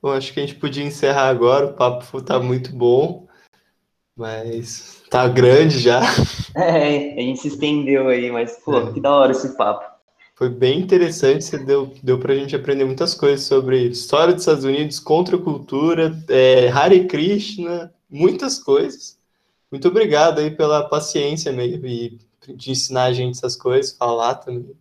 Bom, 0.00 0.12
acho 0.12 0.32
que 0.32 0.38
a 0.38 0.46
gente 0.46 0.54
podia 0.54 0.84
encerrar 0.84 1.28
agora. 1.28 1.66
O 1.66 1.72
papo 1.72 2.22
tá 2.22 2.38
muito 2.38 2.74
bom, 2.74 3.26
mas 4.16 5.02
tá 5.10 5.26
grande 5.28 5.78
já. 5.78 6.00
É, 6.58 7.12
a 7.12 7.20
gente 7.20 7.40
se 7.40 7.48
estendeu 7.48 8.08
aí, 8.08 8.32
mas 8.32 8.56
pô, 8.64 8.78
é. 8.78 8.92
que 8.94 8.98
da 8.98 9.14
hora 9.14 9.32
esse 9.32 9.54
papo. 9.58 9.95
Foi 10.36 10.50
bem 10.50 10.80
interessante, 10.80 11.44
você 11.44 11.56
deu, 11.56 11.90
deu 12.02 12.18
pra 12.18 12.34
gente 12.34 12.54
aprender 12.54 12.84
muitas 12.84 13.14
coisas 13.14 13.46
sobre 13.46 13.88
história 13.88 14.34
dos 14.34 14.42
Estados 14.42 14.64
Unidos, 14.64 15.00
contracultura, 15.00 16.14
é, 16.28 16.68
Hare 16.68 17.06
Krishna, 17.06 17.90
muitas 18.08 18.58
coisas. 18.58 19.18
Muito 19.72 19.88
obrigado 19.88 20.38
aí 20.38 20.50
pela 20.50 20.86
paciência 20.90 21.50
meio 21.52 21.84
e 21.86 22.18
de 22.54 22.70
ensinar 22.70 23.04
a 23.04 23.12
gente 23.14 23.38
essas 23.38 23.56
coisas, 23.56 23.96
falar 23.96 24.34
também. 24.34 24.76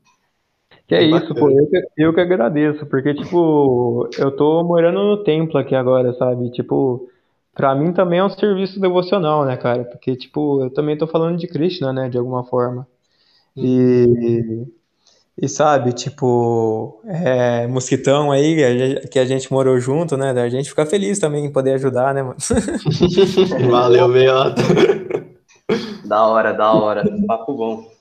Que 0.88 0.96
é 0.96 1.04
isso, 1.04 1.34
pô, 1.34 1.50
eu 1.50 1.68
que, 1.70 1.82
eu 1.98 2.14
que 2.14 2.20
agradeço, 2.20 2.86
porque, 2.88 3.14
tipo, 3.14 4.10
eu 4.20 4.36
tô 4.36 4.62
morando 4.62 5.00
no 5.04 5.24
templo 5.24 5.58
aqui 5.58 5.74
agora, 5.74 6.14
sabe? 6.16 6.52
Tipo, 6.52 7.10
pra 7.54 7.74
mim 7.74 7.94
também 7.94 8.20
é 8.20 8.24
um 8.24 8.30
serviço 8.30 8.78
devocional, 8.80 9.46
né, 9.46 9.56
cara? 9.56 9.86
Porque, 9.86 10.18
tipo, 10.18 10.64
eu 10.64 10.70
também 10.70 10.98
tô 10.98 11.08
falando 11.08 11.38
de 11.38 11.48
Krishna, 11.48 11.94
né, 11.94 12.10
de 12.10 12.18
alguma 12.18 12.44
forma. 12.44 12.86
E, 13.56 14.68
e 15.38 15.50
sabe, 15.50 15.92
tipo, 15.92 17.02
é, 17.06 17.68
mosquitão 17.68 18.32
aí, 18.32 19.02
que 19.10 19.20
a 19.20 19.26
gente 19.26 19.52
morou 19.52 19.78
junto, 19.80 20.16
né? 20.16 20.32
A 20.32 20.50
gente 20.50 20.70
fica 20.70 20.86
feliz 20.86 21.20
também 21.20 21.46
em 21.46 21.52
poder 21.52 21.74
ajudar, 21.74 22.14
né, 22.14 22.24
mano? 22.24 22.38
Valeu, 23.70 24.12
Beata. 24.12 24.62
Da 26.06 26.26
hora, 26.26 26.54
da 26.54 26.72
hora. 26.72 27.04
Papo 27.28 27.54
bom. 27.54 27.95